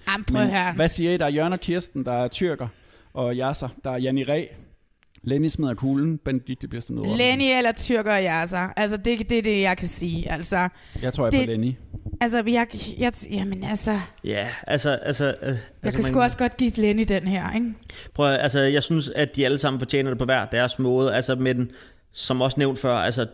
Jamen, 0.08 0.24
prøv 0.24 0.46
her. 0.46 0.74
hvad 0.74 0.88
siger 0.88 1.12
I? 1.12 1.16
Der 1.16 1.24
er 1.24 1.30
Jørgen 1.30 1.52
og 1.52 1.60
Kirsten, 1.60 2.04
der 2.04 2.12
er 2.24 2.28
tyrker, 2.28 2.68
og 3.14 3.34
Yasser, 3.34 3.68
der 3.84 3.90
er 3.90 3.96
Janni 3.98 4.24
Ræ, 4.24 4.46
Lenny 5.24 5.48
smider 5.48 5.74
kuglen, 5.74 6.18
Benedikte 6.18 6.68
bliver 6.68 6.84
den. 6.88 6.96
Lenny 7.16 7.56
eller 7.56 7.72
Tyrker 7.72 8.12
og 8.14 8.22
Yasser. 8.22 8.68
Altså, 8.76 8.96
det, 8.96 9.30
det 9.30 9.38
er 9.38 9.42
det, 9.42 9.60
jeg 9.60 9.76
kan 9.76 9.88
sige. 9.88 10.30
Altså, 10.32 10.68
Jeg 11.02 11.12
tror, 11.12 11.24
jeg 11.24 11.34
er 11.34 11.38
det, 11.38 11.46
på 11.46 11.50
Lenny. 11.50 11.74
Altså, 12.20 12.42
jeg, 12.46 12.66
jeg, 12.98 13.12
jamen 13.30 13.64
altså, 13.64 14.00
Ja, 14.24 14.48
altså... 14.66 14.90
altså 14.90 15.24
øh, 15.42 15.48
jeg 15.48 15.58
altså, 15.82 16.00
kan 16.00 16.08
sgu 16.08 16.20
også 16.20 16.38
godt 16.38 16.56
give 16.56 16.70
Lenny 16.76 17.04
den 17.08 17.26
her, 17.26 17.52
ikke? 17.54 17.72
Prøv, 18.14 18.32
at- 18.32 18.40
altså, 18.42 18.58
jeg 18.60 18.82
synes, 18.82 19.08
at 19.08 19.36
de 19.36 19.44
alle 19.44 19.58
sammen 19.58 19.80
fortjener 19.80 20.10
det 20.10 20.18
på 20.18 20.24
hver 20.24 20.46
deres 20.46 20.78
måde. 20.78 21.14
Altså, 21.14 21.34
men 21.34 21.70
som 22.12 22.40
også 22.40 22.58
nævnt 22.60 22.78
før, 22.78 22.94
altså, 22.96 23.26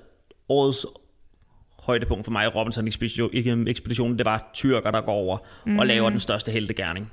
årets 0.48 0.86
højdepunkt 1.88 2.24
for 2.24 2.32
mig 2.32 2.44
i 2.44 2.48
Robinson 2.48 2.88
Expedition, 2.88 3.30
ikke 3.32 3.64
ekspeditionen, 3.66 4.18
det 4.18 4.26
var 4.26 4.50
tyrker, 4.54 4.90
der 4.90 5.00
går 5.00 5.12
over 5.12 5.36
mm. 5.36 5.70
Mhm. 5.70 5.78
og 5.78 5.86
laver 5.86 6.10
den 6.10 6.20
største 6.20 6.52
heltegærning. 6.52 7.12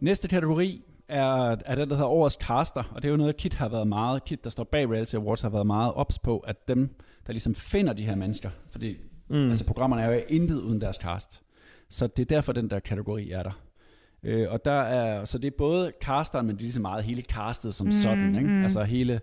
Næste 0.00 0.28
kategori 0.28 0.82
er, 1.08 1.56
er 1.66 1.74
den, 1.74 1.88
der 1.88 1.94
hedder 1.94 2.10
Årets 2.10 2.34
Caster, 2.34 2.82
og 2.94 3.02
det 3.02 3.08
er 3.08 3.10
jo 3.10 3.16
noget, 3.16 3.36
Kit 3.36 3.54
har 3.54 3.68
været 3.68 3.86
meget, 3.86 4.24
Kit, 4.24 4.44
der 4.44 4.50
står 4.50 4.64
bag 4.64 4.90
Reality 4.90 5.14
Awards, 5.14 5.42
har 5.42 5.50
været 5.50 5.66
meget 5.66 5.92
ops 5.94 6.18
på, 6.18 6.38
at 6.38 6.68
dem, 6.68 6.90
der 7.26 7.32
ligesom 7.32 7.54
finder 7.54 7.92
de 7.92 8.04
her 8.04 8.14
mennesker, 8.14 8.50
fordi 8.70 8.96
mm. 9.28 9.48
altså, 9.48 9.66
programmerne 9.66 10.02
er 10.02 10.14
jo 10.14 10.22
intet 10.28 10.60
uden 10.60 10.80
deres 10.80 10.96
cast. 10.96 11.42
Så 11.92 12.06
det 12.06 12.22
er 12.22 12.26
derfor, 12.26 12.52
den 12.52 12.70
der 12.70 12.80
kategori 12.80 13.30
er 13.30 13.42
der. 13.42 13.50
Øh, 14.22 14.46
og 14.50 14.64
der 14.64 14.80
er, 14.80 15.24
så 15.24 15.38
det 15.38 15.46
er 15.46 15.56
både 15.58 15.92
casteren, 16.02 16.46
men 16.46 16.54
det 16.56 16.60
er 16.60 16.62
lige 16.62 16.72
så 16.72 16.80
meget 16.80 17.04
hele 17.04 17.22
castet 17.22 17.74
som 17.74 17.86
Mm, 17.86 17.92
sådan, 17.92 18.34
ikke? 18.34 18.48
mm. 18.48 18.62
Altså 18.62 18.82
hele 18.82 19.20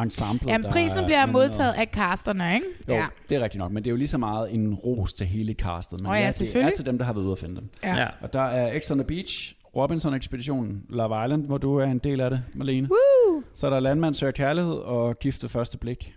ensemblet, 0.00 0.50
Jamen, 0.50 0.64
der 0.64 0.70
prisen 0.70 0.98
er 0.98 1.04
bliver 1.06 1.26
modtaget 1.26 1.72
af 1.72 1.86
casterne, 1.92 2.54
ikke? 2.54 2.66
Jo, 2.88 2.94
ja. 2.94 3.06
det 3.28 3.36
er 3.36 3.40
rigtigt 3.40 3.58
nok, 3.58 3.72
men 3.72 3.84
det 3.84 3.90
er 3.90 3.92
jo 3.92 3.96
lige 3.96 4.08
så 4.08 4.18
meget 4.18 4.54
en 4.54 4.74
ros 4.74 5.12
til 5.12 5.26
hele 5.26 5.52
castet. 5.54 6.00
Men 6.00 6.10
Åh 6.10 6.16
ja, 6.16 6.26
det 6.38 6.56
er 6.56 6.70
til 6.70 6.86
dem, 6.86 6.98
der 6.98 7.04
har 7.04 7.12
været 7.12 7.24
ude 7.24 7.32
at 7.32 7.38
finde 7.38 7.56
dem. 7.56 7.68
Ja. 7.82 8.00
Ja. 8.00 8.08
Og 8.20 8.32
der 8.32 8.40
er 8.42 8.80
X 8.80 8.90
on 8.90 8.98
the 8.98 9.06
Beach, 9.06 9.54
Robinson-ekspeditionen, 9.76 10.82
Love 10.88 11.24
Island, 11.24 11.46
hvor 11.46 11.58
du 11.58 11.76
er 11.76 11.84
en 11.84 11.98
del 11.98 12.20
af 12.20 12.30
det, 12.30 12.42
Malene. 12.54 12.88
Woo! 12.90 13.42
Så 13.54 13.66
er 13.66 13.70
der 13.70 13.80
Landmand 13.80 14.14
søger 14.14 14.30
kærlighed 14.30 14.72
og 14.74 15.18
Gift 15.18 15.50
første 15.50 15.78
blik. 15.78 16.14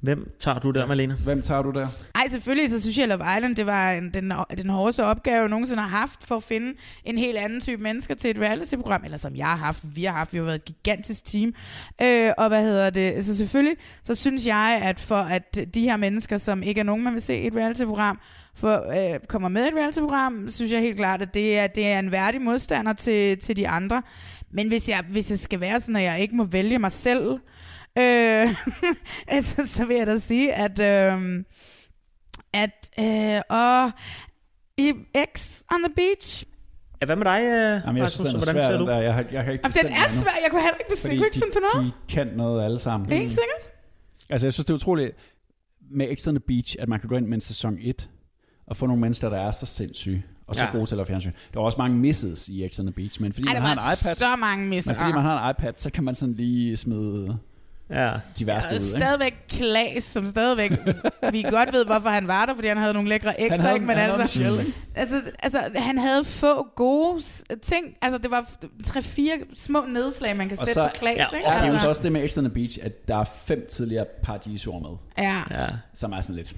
Hvem 0.00 0.30
tager 0.38 0.58
du 0.58 0.70
der, 0.70 0.86
Malene? 0.86 1.14
Hvem 1.14 1.42
tager 1.42 1.62
du 1.62 1.70
der? 1.70 1.88
Ej, 2.14 2.28
selvfølgelig, 2.28 2.70
så 2.70 2.80
synes 2.80 2.98
jeg, 2.98 3.08
Love 3.08 3.24
Island, 3.36 3.56
det 3.56 3.66
var 3.66 3.92
en, 3.92 4.14
den, 4.14 4.32
den 4.58 4.70
hårdeste 4.70 5.04
opgave, 5.04 5.40
jeg 5.40 5.48
nogensinde 5.48 5.82
har 5.82 5.98
haft 5.98 6.24
for 6.24 6.36
at 6.36 6.42
finde 6.42 6.78
en 7.04 7.18
helt 7.18 7.38
anden 7.38 7.60
type 7.60 7.82
mennesker 7.82 8.14
til 8.14 8.30
et 8.30 8.38
reality-program, 8.38 9.04
eller 9.04 9.16
som 9.16 9.36
jeg 9.36 9.46
har 9.46 9.56
haft, 9.56 9.84
vi 9.94 10.04
har 10.04 10.12
haft, 10.12 10.32
vi 10.32 10.38
har 10.38 10.44
været 10.44 10.54
et 10.54 10.64
gigantisk 10.64 11.24
team. 11.24 11.54
Øh, 12.02 12.30
og 12.38 12.48
hvad 12.48 12.62
hedder 12.62 12.90
det? 12.90 13.24
Så 13.24 13.36
selvfølgelig, 13.36 13.76
så 14.02 14.14
synes 14.14 14.46
jeg, 14.46 14.80
at 14.82 15.00
for 15.00 15.16
at 15.16 15.58
de 15.74 15.80
her 15.80 15.96
mennesker, 15.96 16.36
som 16.36 16.62
ikke 16.62 16.80
er 16.80 16.84
nogen, 16.84 17.04
man 17.04 17.12
vil 17.12 17.22
se 17.22 17.40
i 17.40 17.46
et 17.46 17.56
reality-program, 17.56 18.20
for, 18.54 19.12
øh, 19.14 19.20
kommer 19.28 19.48
med 19.48 19.64
i 19.64 19.68
et 19.68 19.74
reality-program, 19.74 20.48
synes 20.48 20.72
jeg 20.72 20.80
helt 20.80 20.96
klart, 20.96 21.22
at 21.22 21.34
det 21.34 21.58
er, 21.58 21.66
det 21.66 21.86
er 21.86 21.98
en 21.98 22.12
værdig 22.12 22.42
modstander 22.42 22.92
til, 22.92 23.38
til 23.38 23.56
de 23.56 23.68
andre. 23.68 24.02
Men 24.50 24.68
hvis 24.68 24.88
jeg, 24.88 25.04
hvis 25.10 25.30
jeg 25.30 25.38
skal 25.38 25.60
være 25.60 25.80
sådan, 25.80 25.96
at 25.96 26.02
jeg 26.02 26.20
ikke 26.20 26.36
må 26.36 26.44
vælge 26.44 26.78
mig 26.78 26.92
selv, 26.92 27.38
øh, 27.98 28.48
altså, 29.36 29.66
så 29.66 29.84
vil 29.86 29.96
jeg 29.96 30.06
da 30.06 30.18
sige, 30.18 30.52
at, 30.54 30.78
øh, 30.78 31.44
at 32.52 32.90
øh, 33.00 33.40
og 33.48 33.90
i 34.78 34.92
X 35.36 35.62
on 35.72 35.82
the 35.84 35.94
beach, 35.96 36.44
Ja, 37.00 37.06
hvad 37.06 37.16
med 37.16 37.24
dig, 37.24 37.40
øh, 37.42 37.80
Jamen, 37.86 37.96
jeg 37.96 38.08
synes, 38.10 38.30
den 38.32 38.36
er 38.36 38.44
svær, 38.62 38.78
den 38.78 38.86
der. 38.88 38.98
Jeg 38.98 39.14
har, 39.14 39.24
jeg 39.32 39.44
har 39.44 39.52
ikke 39.52 39.62
Jamen, 39.64 39.90
den 39.90 39.92
er 40.04 40.08
svær. 40.08 40.30
Jeg 40.42 40.50
kunne 40.50 40.62
heller 40.62 40.76
ikke, 40.78 40.92
bes- 40.92 41.08
jeg 41.08 41.16
kunne 41.18 41.26
ikke 41.26 41.38
finde 41.38 41.52
på 41.52 41.58
noget. 41.74 41.92
de, 42.08 42.14
kan 42.14 42.26
noget 42.36 42.64
alle 42.64 42.78
sammen. 42.78 43.12
Helt 43.12 43.32
sikkert. 43.32 43.72
Altså, 44.30 44.46
jeg 44.46 44.52
synes, 44.52 44.66
det 44.66 44.70
er 44.70 44.74
utroligt 44.74 45.12
med 45.90 46.16
X 46.16 46.28
on 46.28 46.34
the 46.34 46.40
Beach, 46.40 46.76
at 46.78 46.88
man 46.88 47.00
kan 47.00 47.08
gå 47.08 47.16
ind 47.16 47.26
med 47.26 47.34
en 47.34 47.40
sæson 47.40 47.78
1 47.80 48.08
og 48.66 48.76
få 48.76 48.86
nogle 48.86 49.00
mennesker, 49.00 49.28
der 49.28 49.36
er 49.38 49.50
så 49.50 49.66
sindssyge 49.66 50.24
og 50.46 50.56
så 50.56 50.64
Ja. 50.64 50.70
gode 50.72 50.86
til 50.86 50.94
at 50.94 50.96
lave 50.96 51.06
fjernsyn. 51.06 51.32
Der 51.52 51.58
var 51.60 51.64
også 51.64 51.78
mange 51.78 51.96
misses 51.98 52.48
i 52.48 52.68
X 52.72 52.80
on 52.80 52.86
the 52.86 52.92
Beach, 52.92 53.22
men 53.22 53.32
fordi 53.32 53.48
Ej, 53.48 53.54
man 53.54 53.62
har 53.62 53.72
en 53.72 53.78
iPad, 54.02 54.14
så 54.14 54.36
mange 54.36 54.66
misser. 54.66 54.92
men 54.92 55.00
fordi 55.00 55.12
man 55.12 55.22
har 55.24 55.48
en 55.48 55.54
iPad, 55.58 55.72
så 55.76 55.90
kan 55.90 56.04
man 56.04 56.14
sådan 56.14 56.34
lige 56.34 56.76
smide 56.76 57.38
ja. 57.90 58.12
de 58.38 58.46
værste 58.46 58.72
Og 58.72 58.76
ud. 58.76 58.80
Stadigvæk 58.80 59.34
Klaas, 59.48 60.04
som 60.04 60.26
stadigvæk, 60.26 60.70
vi 61.32 61.42
godt 61.50 61.72
ved, 61.72 61.84
hvorfor 61.86 62.08
han 62.08 62.28
var 62.28 62.46
der, 62.46 62.54
fordi 62.54 62.68
han 62.68 62.76
havde 62.76 62.92
nogle 62.94 63.08
lækre 63.08 63.40
ekstra, 63.40 63.62
havde- 63.62 63.74
ikke? 63.74 63.86
men 63.86 63.96
han 63.96 64.10
havde 64.10 64.22
altså, 64.22 64.38
Michelle, 64.38 64.60
ikke? 64.60 64.72
altså, 64.94 65.20
altså, 65.42 65.60
han 65.74 65.98
havde 65.98 66.24
få 66.24 66.66
gode 66.76 67.22
ting, 67.62 67.86
altså 68.02 68.18
det 68.18 68.30
var 68.30 68.50
tre-fire 68.84 69.32
små 69.56 69.84
nedslag, 69.88 70.36
man 70.36 70.48
kan 70.48 70.58
Og 70.58 70.66
sætte 70.66 70.74
så 70.74 70.86
på 70.88 70.98
Klaas, 70.98 71.16
ja, 71.18 71.36
ikke? 71.36 71.46
er 71.48 71.58
det 71.60 71.66
jo 71.66 71.70
Altså, 71.70 71.82
så 71.82 71.88
også 71.88 72.02
det 72.02 72.12
med 72.12 72.28
X 72.28 72.38
on 72.38 72.44
the 72.44 72.54
Beach, 72.54 72.78
at 72.82 73.08
der 73.08 73.16
er 73.20 73.24
fem 73.46 73.66
tidligere 73.70 74.06
paradisord 74.22 74.82
med, 74.82 75.24
ja. 75.26 75.42
Ja. 75.62 75.66
som 75.94 76.12
er 76.12 76.20
sådan 76.20 76.36
lidt... 76.36 76.56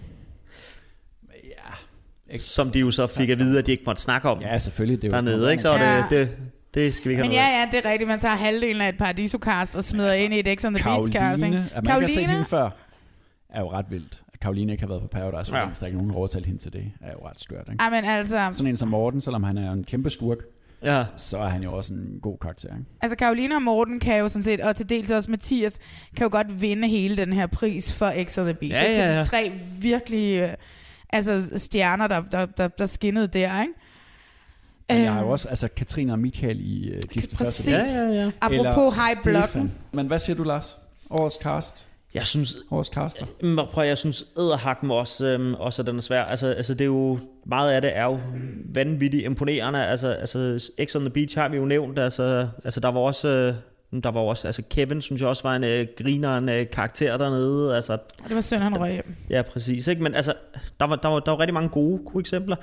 Som 2.39 2.71
de 2.71 2.79
jo 2.79 2.91
så 2.91 3.07
fik 3.07 3.31
at 3.31 3.39
vide, 3.39 3.59
at 3.59 3.67
de 3.67 3.71
ikke 3.73 3.83
måtte 3.87 4.03
snakke 4.03 4.29
om. 4.29 4.41
Ja, 4.41 4.59
selvfølgelig. 4.59 5.03
Det 5.03 5.09
er 5.09 5.13
Dernede, 5.13 5.51
ikke? 5.51 5.63
Så 5.63 5.69
var 5.69 5.79
Ja. 5.79 5.97
det, 5.97 6.11
det, 6.11 6.37
det 6.75 6.95
skal 6.95 7.09
vi 7.09 7.13
ikke 7.13 7.23
have 7.23 7.29
Men 7.29 7.35
ja, 7.37 7.61
ja, 7.61 7.69
det 7.73 7.87
er 7.87 7.91
rigtigt. 7.91 8.09
Man 8.09 8.19
tager 8.19 8.35
halvdelen 8.35 8.81
af 8.81 8.89
et 8.89 8.99
paradisokast 8.99 9.77
og 9.77 9.85
smider 9.85 10.13
ind 10.13 10.35
i 10.35 10.39
et 10.39 10.61
X 10.61 10.65
on 10.65 10.75
the 10.75 10.85
Beach 10.85 11.13
cast, 11.13 11.43
ikke? 11.43 11.57
Karoline, 11.57 11.69
at 11.75 11.85
man 11.87 11.95
ikke 11.97 12.15
har 12.15 12.21
set 12.21 12.29
hende 12.31 12.45
før, 12.45 12.71
er 13.51 13.61
jo 13.61 13.73
ret 13.73 13.87
vildt. 13.91 14.23
At 14.33 14.41
Karoline 14.41 14.73
ikke 14.73 14.83
har 14.83 14.89
været 14.89 15.03
på 15.03 15.09
Paradise, 15.09 15.57
Ja. 15.57 15.63
ja. 15.63 15.69
der 15.75 15.83
er 15.83 15.87
ikke 15.87 15.99
nogen, 15.99 16.15
overtalt 16.15 16.47
hende 16.47 16.61
til 16.63 16.73
det, 16.73 16.93
er 17.01 17.13
jo 17.13 17.29
ret 17.29 17.41
skørt. 17.41 17.69
Ikke? 17.73 17.83
Ej, 17.83 17.91
men 17.91 18.05
altså, 18.05 18.49
Sådan 18.53 18.67
en 18.71 18.77
som 18.77 18.89
Morten, 18.89 19.21
selvom 19.21 19.43
han 19.43 19.59
er 19.59 19.73
en 19.73 19.85
kæmpe 19.85 20.11
skurk, 20.11 20.39
ja. 20.83 21.05
så 21.17 21.39
er 21.39 21.49
han 21.49 21.63
jo 21.63 21.73
også 21.73 21.95
en 21.95 22.19
god 22.23 22.39
karakter. 22.39 22.69
Ikke? 22.69 22.85
altså 23.01 23.17
Karoline 23.17 23.55
og 23.55 23.63
Morten 23.63 24.01
kan 24.01 24.19
jo 24.21 24.29
sådan 24.29 24.43
set, 24.43 24.61
og 24.61 24.77
til 24.77 24.89
dels 24.89 25.11
også 25.11 25.31
Mathias, 25.31 25.79
kan 26.17 26.25
jo 26.25 26.31
godt 26.33 26.63
vinde 26.63 26.89
hele 26.89 27.17
den 27.17 27.33
her 27.33 27.47
pris 27.47 27.99
for 27.99 28.13
X 28.25 28.39
on 28.39 28.45
the 28.45 28.55
Beach. 28.55 28.73
Ja, 28.73 28.83
ikke? 28.83 29.01
For 29.01 29.07
ja, 29.09 29.15
ja. 29.15 29.23
de 29.23 29.27
tre 29.29 29.53
virkelig 29.81 30.41
øh, 30.41 30.49
altså 31.13 31.59
stjerner, 31.59 32.07
der, 32.07 32.23
der, 32.23 32.47
der, 32.47 32.69
der 32.69 32.87
skinnede 32.87 33.27
der, 33.27 33.61
ikke? 33.61 33.73
Men 34.95 35.05
jeg 35.05 35.13
har 35.13 35.21
jo 35.21 35.31
også, 35.31 35.49
altså 35.49 35.69
Katrine 35.77 36.13
og 36.13 36.19
Michael 36.19 36.61
i 36.61 36.91
uh, 36.91 36.99
Gift 37.11 37.31
ved 37.31 37.37
første 37.37 37.63
Præcis. 37.63 37.73
Ja, 37.73 38.09
ja, 38.09 38.13
ja. 38.13 38.31
Apropos 38.41 38.95
High 38.97 39.23
Blocken. 39.23 39.73
Men 39.93 40.07
hvad 40.07 40.19
siger 40.19 40.37
du, 40.37 40.43
Lars? 40.43 40.77
Årets 41.11 41.39
cast? 41.43 41.87
Jeg 42.15 42.27
synes... 42.27 42.57
Årets 42.71 42.89
caster? 42.89 43.27
Men 43.43 43.67
Prøv, 43.67 43.87
jeg 43.87 43.99
synes 43.99 44.25
æderhakken 44.39 44.91
også, 44.91 45.27
øhm, 45.27 45.55
også 45.55 45.83
at 45.83 45.87
den 45.87 45.97
er 45.97 46.01
svær. 46.01 46.23
Altså, 46.23 46.47
altså, 46.47 46.75
det 46.75 46.81
er 46.81 46.87
jo, 46.87 47.19
meget 47.47 47.73
af 47.73 47.83
det 47.83 47.97
er 47.97 48.05
jo 48.05 48.19
vanvittigt 48.75 49.25
imponerende. 49.25 49.87
Altså, 49.87 50.09
altså 50.09 50.71
X 50.85 50.97
on 50.97 51.01
the 51.01 51.11
Beach 51.11 51.39
har 51.39 51.49
vi 51.49 51.57
jo 51.57 51.65
nævnt. 51.65 51.99
Altså, 51.99 52.49
altså 52.65 52.81
der 52.81 52.89
var 52.89 53.01
også... 53.01 53.29
Øh, 53.29 53.55
der 54.03 54.11
var 54.11 54.21
også, 54.21 54.49
altså 54.49 54.63
Kevin 54.71 55.03
synes 55.03 55.21
jeg 55.21 55.29
også 55.29 55.43
var 55.43 55.57
en 55.57 55.65
øh, 55.65 55.87
grineren 55.99 56.49
øh, 56.49 56.71
karakter 56.71 57.17
dernede. 57.17 57.77
Altså, 57.77 57.99
Det 58.29 58.35
var 58.35 58.41
synd, 58.41 58.61
han 58.61 58.81
røg 58.81 58.93
hjem. 58.93 59.15
Ja, 59.31 59.43
præcis. 59.43 59.87
Ikke? 59.87 60.03
Men 60.03 60.15
altså, 60.15 60.35
der 60.81 60.87
var, 60.87 60.97
der, 60.97 61.09
var, 61.09 61.21
der 61.21 61.31
var 61.31 61.41
rigtig 61.41 61.55
mange 61.55 61.69
gode, 61.69 62.03
gode 62.05 62.21
eksempler. 62.21 62.57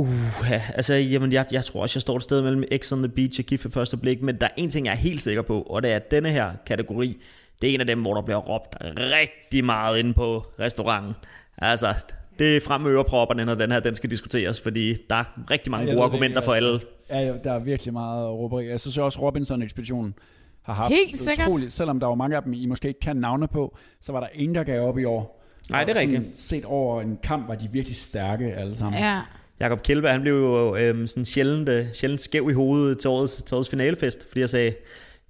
Uh, 0.00 0.50
ja, 0.50 0.62
altså, 0.74 0.94
jamen, 0.94 1.32
jeg, 1.32 1.46
jeg 1.52 1.64
tror 1.64 1.82
også, 1.82 1.96
jeg 1.96 2.02
står 2.02 2.16
et 2.16 2.22
sted 2.22 2.42
mellem 2.42 2.64
X 2.82 2.92
on 2.92 2.98
the 2.98 3.08
Beach 3.08 3.40
og 3.40 3.44
Gift 3.44 3.64
ved 3.64 3.72
første 3.72 3.96
blik, 3.96 4.22
men 4.22 4.36
der 4.36 4.46
er 4.46 4.50
en 4.56 4.70
ting, 4.70 4.86
jeg 4.86 4.92
er 4.92 4.96
helt 4.96 5.22
sikker 5.22 5.42
på, 5.42 5.62
og 5.62 5.82
det 5.82 5.90
er, 5.92 5.96
at 5.96 6.10
denne 6.10 6.28
her 6.28 6.52
kategori, 6.66 7.16
det 7.62 7.70
er 7.70 7.74
en 7.74 7.80
af 7.80 7.86
dem, 7.86 8.00
hvor 8.00 8.14
der 8.14 8.22
bliver 8.22 8.38
råbt 8.38 8.76
rigtig 8.80 9.64
meget 9.64 9.98
inde 9.98 10.14
på 10.14 10.46
restauranten. 10.60 11.14
Altså, 11.58 11.94
det 12.38 12.56
er 12.56 12.60
frem 12.60 12.80
med 12.80 12.90
ørepropperne, 12.90 13.44
når 13.44 13.54
den 13.54 13.72
her 13.72 13.80
den 13.80 13.94
skal 13.94 14.10
diskuteres, 14.10 14.60
fordi 14.60 14.96
der 15.10 15.16
er 15.16 15.24
rigtig 15.50 15.70
mange 15.70 15.86
Jeg 15.86 15.94
gode 15.94 16.04
argumenter 16.04 16.38
ikke, 16.38 16.44
for 16.44 16.52
alle. 16.52 16.72
altså. 16.72 16.86
Ja, 17.10 17.20
ja, 17.20 17.32
der 17.44 17.52
er 17.52 17.58
virkelig 17.58 17.92
meget 17.92 18.28
råberi. 18.30 18.68
Jeg 18.68 18.80
synes 18.80 18.98
også, 18.98 19.20
Robinson-ekspeditionen 19.20 20.14
har 20.62 20.72
haft 20.74 20.94
Helt 20.94 21.18
sikkert. 21.18 21.46
utroligt, 21.48 21.72
selvom 21.72 22.00
der 22.00 22.06
var 22.06 22.14
mange 22.14 22.36
af 22.36 22.42
dem, 22.42 22.52
I 22.52 22.66
måske 22.66 22.88
ikke 22.88 23.00
kan 23.00 23.16
navne 23.16 23.48
på, 23.48 23.76
så 24.00 24.12
var 24.12 24.20
der 24.20 24.26
ingen, 24.34 24.54
der 24.54 24.64
gav 24.64 24.88
op 24.88 24.98
i 24.98 25.04
år. 25.04 25.44
Nej, 25.70 25.84
det 25.84 25.96
er 25.96 26.00
rigtigt. 26.00 26.22
Set 26.34 26.64
over 26.64 27.00
en 27.00 27.18
kamp 27.22 27.48
var 27.48 27.54
de 27.54 27.68
virkelig 27.72 27.96
stærke 27.96 28.52
alle 28.54 28.74
sammen. 28.74 29.00
Ja. 29.00 29.18
Jakob 29.60 29.82
Kjellberg, 29.82 30.12
han 30.12 30.20
blev 30.20 30.34
jo 30.34 30.76
øhm, 30.76 31.06
sådan 31.06 31.24
sjældent, 31.24 31.68
øh, 31.68 31.86
sjældent 31.92 32.20
skæv 32.20 32.50
i 32.50 32.52
hovedet 32.52 32.98
til 32.98 33.10
årets, 33.10 33.42
til 33.42 33.54
årets 33.54 33.70
finalefest, 33.70 34.28
fordi 34.28 34.40
jeg 34.40 34.50
sagde, 34.50 34.74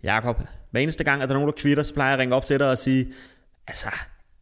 Jakob, 0.02 0.40
hver 0.70 0.80
eneste 0.80 1.04
gang, 1.04 1.22
at 1.22 1.28
der 1.28 1.34
er 1.34 1.38
nogen, 1.38 1.52
der 1.52 1.60
kvitter, 1.60 1.82
så 1.82 1.94
plejer 1.94 2.10
jeg 2.10 2.14
at 2.14 2.20
ringe 2.20 2.34
op 2.36 2.44
til 2.44 2.58
dig 2.58 2.70
og 2.70 2.78
sige, 2.78 3.12
altså, 3.66 3.86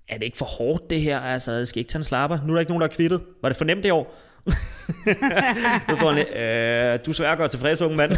er 0.09 0.14
det 0.14 0.22
ikke 0.22 0.37
for 0.38 0.44
hårdt 0.44 0.90
det 0.90 1.01
her? 1.01 1.20
Altså, 1.20 1.53
jeg 1.53 1.66
skal 1.66 1.81
ikke 1.81 1.88
tage 1.90 2.01
en 2.01 2.05
slapper. 2.05 2.38
Nu 2.46 2.53
er 2.53 2.55
der 2.55 2.61
ikke 2.61 2.72
nogen, 2.72 2.81
der 2.81 2.88
er 2.88 2.92
kvittet. 2.92 3.22
Var 3.42 3.48
det 3.48 3.59
for 3.59 3.64
nemt 3.64 3.85
det 3.85 3.92
år? 3.92 4.14
Så 5.88 5.96
står 5.96 6.12
han, 6.12 6.18
øh, 6.18 6.98
du 7.06 7.11
er 7.11 7.14
svær 7.14 7.30
at 7.32 7.38
gøre 7.38 7.48
tilfreds, 7.48 7.80
unge 7.80 7.96
mand. 7.96 8.12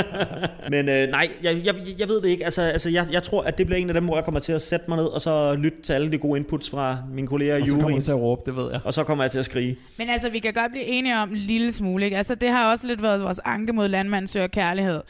Men 0.70 0.88
øh, 0.88 1.08
nej, 1.10 1.28
jeg, 1.42 1.60
jeg, 1.64 1.74
jeg 1.98 2.08
ved 2.08 2.22
det 2.22 2.28
ikke. 2.28 2.44
Altså, 2.44 2.62
altså 2.62 2.90
jeg, 2.90 3.06
jeg 3.10 3.22
tror, 3.22 3.42
at 3.42 3.58
det 3.58 3.66
bliver 3.66 3.78
en 3.80 3.88
af 3.90 3.94
dem, 3.94 4.04
hvor 4.04 4.16
jeg 4.16 4.24
kommer 4.24 4.40
til 4.40 4.52
at 4.52 4.62
sætte 4.62 4.84
mig 4.88 4.96
ned 4.96 5.04
og 5.04 5.20
så 5.20 5.54
lytte 5.54 5.82
til 5.82 5.92
alle 5.92 6.12
de 6.12 6.18
gode 6.18 6.38
inputs 6.40 6.70
fra 6.70 6.98
mine 7.12 7.26
kolleger 7.28 7.56
i 7.56 7.60
Og 7.60 7.66
så 7.66 7.72
kommer 7.72 7.84
juryen. 7.88 8.00
du 8.00 8.04
til 8.04 8.12
at 8.12 8.18
råbe, 8.18 8.42
det 8.46 8.56
ved 8.56 8.68
jeg. 8.72 8.80
Og 8.84 8.94
så 8.94 9.04
kommer 9.04 9.24
jeg 9.24 9.30
til 9.30 9.38
at 9.38 9.44
skrige. 9.44 9.76
Men 9.98 10.08
altså, 10.08 10.30
vi 10.30 10.38
kan 10.38 10.52
godt 10.52 10.70
blive 10.72 10.84
enige 10.84 11.16
om 11.18 11.30
en 11.30 11.36
lille 11.36 11.72
smule, 11.72 12.04
ikke? 12.04 12.16
Altså, 12.16 12.34
det 12.34 12.48
har 12.48 12.72
også 12.72 12.86
lidt 12.86 13.02
været 13.02 13.22
vores 13.22 13.40
anke 13.44 13.72
mod 13.72 13.88
landmand 13.88 14.26
søger 14.26 14.46
kærlighed. 14.46 15.00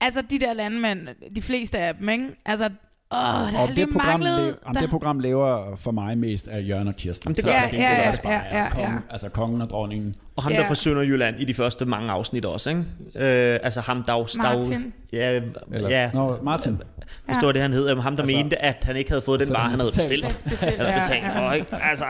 Altså, 0.00 0.22
de 0.30 0.38
der 0.38 0.52
landmænd, 0.52 1.08
de 1.36 1.42
fleste 1.42 1.78
af 1.78 1.94
dem, 1.94 2.08
ikke? 2.08 2.24
Altså, 2.46 2.68
åh, 3.14 3.52
der 3.52 3.58
Og 3.58 3.68
det 3.76 3.88
program, 3.92 4.20
manglet... 4.20 4.38
le- 4.48 4.54
om 4.64 4.74
der... 4.74 4.80
det 4.80 4.90
program 4.90 5.18
lever 5.18 5.76
for 5.76 5.90
mig 5.90 6.18
mest 6.18 6.48
af 6.48 6.62
Jørgen 6.68 6.88
og 6.88 6.96
Kirsten. 6.96 7.26
Jamen, 7.28 7.36
det 7.36 7.44
Så 7.44 7.50
gør 7.50 7.68
det. 7.70 7.76
Ja, 7.78 8.02
ja, 8.02 8.08
også 8.08 8.22
bare 8.22 8.32
ja, 8.52 8.58
ja, 8.62 8.68
kongen, 8.70 8.90
ja. 8.92 8.98
Altså 9.10 9.28
kongen 9.28 9.62
og 9.62 9.70
dronningen. 9.70 10.14
Og 10.36 10.42
ham 10.42 10.52
Ja. 10.52 10.58
der 10.60 10.66
fra 10.66 10.74
Sønderjylland 10.74 11.40
i 11.40 11.44
de 11.44 11.54
første 11.54 11.84
mange 11.84 12.10
afsnit 12.10 12.44
også, 12.44 12.70
ikke? 12.70 12.82
Øh, 13.14 13.58
altså 13.62 13.80
ham, 13.80 14.02
der 14.02 14.12
jo... 14.14 14.26
Martin. 14.36 14.92
Ja, 15.12 15.40
Eller, 15.72 15.88
ja. 15.88 16.10
Nå, 16.14 16.36
Martin. 16.42 16.82
Hvad 17.24 17.34
står 17.34 17.52
det, 17.52 17.62
han 17.62 17.72
hed? 17.72 17.96
Ham, 18.00 18.16
der 18.16 18.22
Altså- 18.22 18.36
mente, 18.36 18.62
at 18.64 18.76
han 18.84 18.96
ikke 18.96 19.10
havde 19.10 19.22
fået 19.22 19.40
den 19.40 19.46
Så 19.48 19.52
vare, 19.54 19.70
han 19.70 19.80
havde 19.80 19.92
bestilt. 19.94 20.24
Bestilt, 20.44 20.62
Eller 20.72 20.90
ja, 20.92 21.00
betalt 21.00 21.22
ja. 21.24 21.48
for, 21.48 21.52
ikke? 21.52 21.66
Altså... 21.82 22.04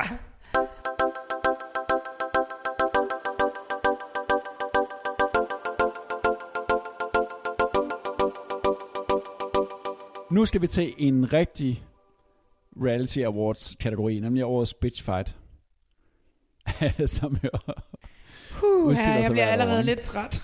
Nu 10.35 10.44
skal 10.44 10.62
vi 10.62 10.66
til 10.66 10.94
en 10.99 11.33
rigtig 11.33 11.85
Reality 12.85 13.18
Awards 13.18 13.77
kategori, 13.81 14.20
nemlig 14.20 14.44
årets 14.44 14.75
Bitch 14.75 15.05
Fight. 15.05 15.37
Som 17.16 17.37
jo... 17.44 17.51
Her, 18.88 18.94
sig 18.94 19.05
jeg 19.23 19.31
bliver 19.31 19.47
allerede 19.47 19.79
år. 19.79 19.83
lidt 19.83 20.01
træt. 20.01 20.42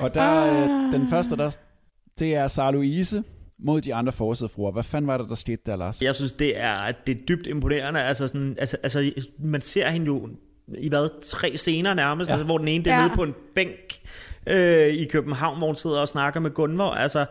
Og 0.00 0.14
der, 0.14 0.22
Ah. 0.22 0.62
øh, 0.86 0.92
den 1.00 1.08
første, 1.10 1.36
der, 1.36 1.56
det 2.18 2.34
er 2.34 2.46
Sara 2.46 2.70
Louise 2.70 3.24
mod 3.58 3.80
de 3.80 3.94
andre 3.94 4.12
forsædefruer. 4.12 4.72
Hvad 4.72 4.82
fanden 4.82 5.06
var 5.06 5.18
det, 5.18 5.28
der 5.28 5.34
skete 5.34 5.62
der, 5.66 5.76
Lars? 5.76 6.02
Jeg 6.02 6.14
synes, 6.14 6.32
det 6.32 6.60
er, 6.60 6.92
det 7.06 7.16
er 7.16 7.20
dybt 7.28 7.46
imponerende. 7.46 8.00
Altså, 8.02 8.26
sådan, 8.28 8.56
altså, 8.58 8.76
altså, 8.82 9.12
man 9.38 9.60
ser 9.60 9.90
hende 9.90 10.06
jo 10.06 10.28
i 10.78 10.88
hvad, 10.88 11.20
tre 11.22 11.56
scener 11.56 11.94
nærmest, 11.94 12.28
Ja. 12.28 12.34
ja. 12.34 12.38
altså, 12.38 12.46
hvor 12.46 12.58
den 12.58 12.68
ene 12.68 12.84
det 12.84 12.92
er 12.92 12.96
Ja. 12.96 13.02
nede 13.06 13.14
på 13.16 13.22
en 13.22 13.34
bænk 13.54 14.00
øh, 14.46 14.86
i 14.88 15.04
København, 15.04 15.58
hvor 15.58 15.66
hun 15.66 15.76
sidder 15.76 16.00
og 16.00 16.08
snakker 16.08 16.40
med 16.40 16.50
Gunvor. 16.50 16.90
Altså, 16.90 17.26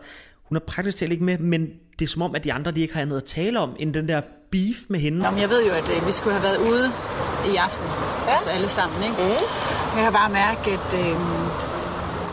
hun 0.48 0.56
er 0.56 0.60
praktisk 0.60 0.98
talt 0.98 1.12
ikke 1.12 1.24
med, 1.24 1.38
men 1.38 1.60
det 1.98 2.04
er 2.04 2.08
som 2.08 2.22
om, 2.22 2.34
at 2.34 2.44
de 2.44 2.52
andre 2.52 2.70
de 2.70 2.80
ikke 2.80 2.94
har 2.94 3.00
andet 3.02 3.16
at 3.16 3.24
tale 3.24 3.60
om, 3.60 3.70
end 3.78 3.94
den 3.94 4.08
der 4.08 4.20
beef 4.52 4.76
med 4.88 5.00
hende. 5.00 5.18
Nå, 5.18 5.30
men 5.30 5.40
jeg 5.40 5.48
ved 5.48 5.66
jo, 5.68 5.72
at 5.72 5.88
øh, 5.96 6.06
vi 6.06 6.12
skulle 6.12 6.34
have 6.38 6.42
været 6.48 6.58
ude 6.70 6.86
i 7.52 7.56
aften. 7.56 7.86
Ja. 8.26 8.32
Altså 8.32 8.50
alle 8.50 8.68
sammen, 8.68 9.02
ikke? 9.02 9.16
Mm. 9.22 9.44
Jeg 9.96 10.02
kan 10.04 10.12
bare 10.12 10.30
mærke, 10.30 10.70
at 10.78 10.88
øh, 11.02 11.08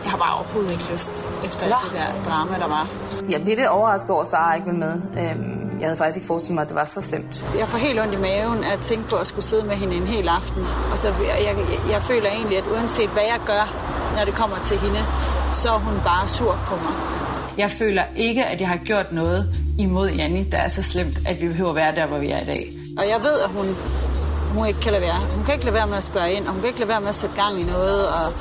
jeg 0.04 0.10
har 0.14 0.18
bare 0.18 0.34
overhovedet 0.34 0.72
ikke 0.72 0.86
lyst 0.92 1.24
efter 1.44 1.62
alt 1.66 1.74
det 1.84 1.92
der 2.00 2.30
drama, 2.30 2.54
der 2.58 2.68
var. 2.68 2.88
Jeg 3.30 3.40
bliver 3.42 3.56
lidt 3.56 3.68
overrasket 3.68 4.10
over, 4.10 4.20
at 4.20 4.26
Sara 4.26 4.54
ikke 4.54 4.66
vil 4.66 4.78
med. 4.86 4.94
Øhm, 4.94 5.78
Jeg 5.80 5.86
havde 5.88 5.96
faktisk 5.96 6.16
ikke 6.16 6.26
forestillet 6.26 6.54
mig, 6.54 6.62
at 6.62 6.68
det 6.68 6.76
var 6.76 6.84
så 6.84 7.00
slemt. 7.00 7.46
Jeg 7.58 7.68
får 7.68 7.78
helt 7.78 8.00
ondt 8.00 8.14
i 8.14 8.16
maven 8.16 8.64
af 8.64 8.72
at 8.72 8.80
tænke 8.90 9.08
på 9.08 9.16
at 9.16 9.26
skulle 9.26 9.44
sidde 9.44 9.64
med 9.66 9.76
hende 9.76 9.94
en 9.96 10.06
hel 10.06 10.28
aften. 10.28 10.62
Og 10.92 10.98
så 10.98 11.08
jeg, 11.08 11.38
jeg, 11.48 11.54
jeg 11.90 12.02
føler 12.02 12.30
egentlig, 12.30 12.58
at 12.58 12.64
uanset 12.74 13.08
hvad 13.08 13.22
jeg 13.34 13.40
gør, 13.46 13.64
når 14.16 14.24
det 14.24 14.34
kommer 14.34 14.56
til 14.64 14.78
hende, 14.78 15.00
så 15.52 15.68
er 15.68 15.78
hun 15.78 15.94
bare 16.04 16.28
sur 16.28 16.58
på 16.68 16.74
mig. 16.84 16.94
Jeg 17.58 17.70
føler 17.70 18.02
ikke, 18.16 18.44
at 18.44 18.60
jeg 18.60 18.68
har 18.68 18.76
gjort 18.76 19.12
noget 19.12 19.54
imod 19.78 20.10
Janni, 20.10 20.44
der 20.52 20.58
er 20.58 20.68
så 20.68 20.82
slemt, 20.82 21.18
at 21.26 21.42
vi 21.42 21.48
behøver 21.48 21.70
at 21.70 21.76
være 21.76 21.94
der, 21.94 22.06
hvor 22.06 22.18
vi 22.18 22.30
er 22.30 22.40
i 22.40 22.44
dag. 22.44 22.72
Og 22.98 23.08
jeg 23.08 23.20
ved, 23.22 23.40
at 23.40 23.50
hun, 23.50 23.66
hun 24.54 24.66
ikke 24.66 24.80
kan 24.80 24.92
lade 24.92 25.02
være. 25.02 25.20
Hun 25.36 25.44
kan 25.44 25.54
ikke 25.54 25.64
lade 25.64 25.74
være 25.74 25.86
med 25.86 25.96
at 25.96 26.04
spørge 26.04 26.32
ind, 26.32 26.46
og 26.46 26.52
hun 26.52 26.60
kan 26.60 26.68
ikke 26.68 26.80
lade 26.80 26.88
være 26.88 27.00
med 27.00 27.08
at 27.08 27.14
sætte 27.14 27.36
gang 27.36 27.60
i 27.60 27.64
noget. 27.64 28.08
Og, 28.08 28.32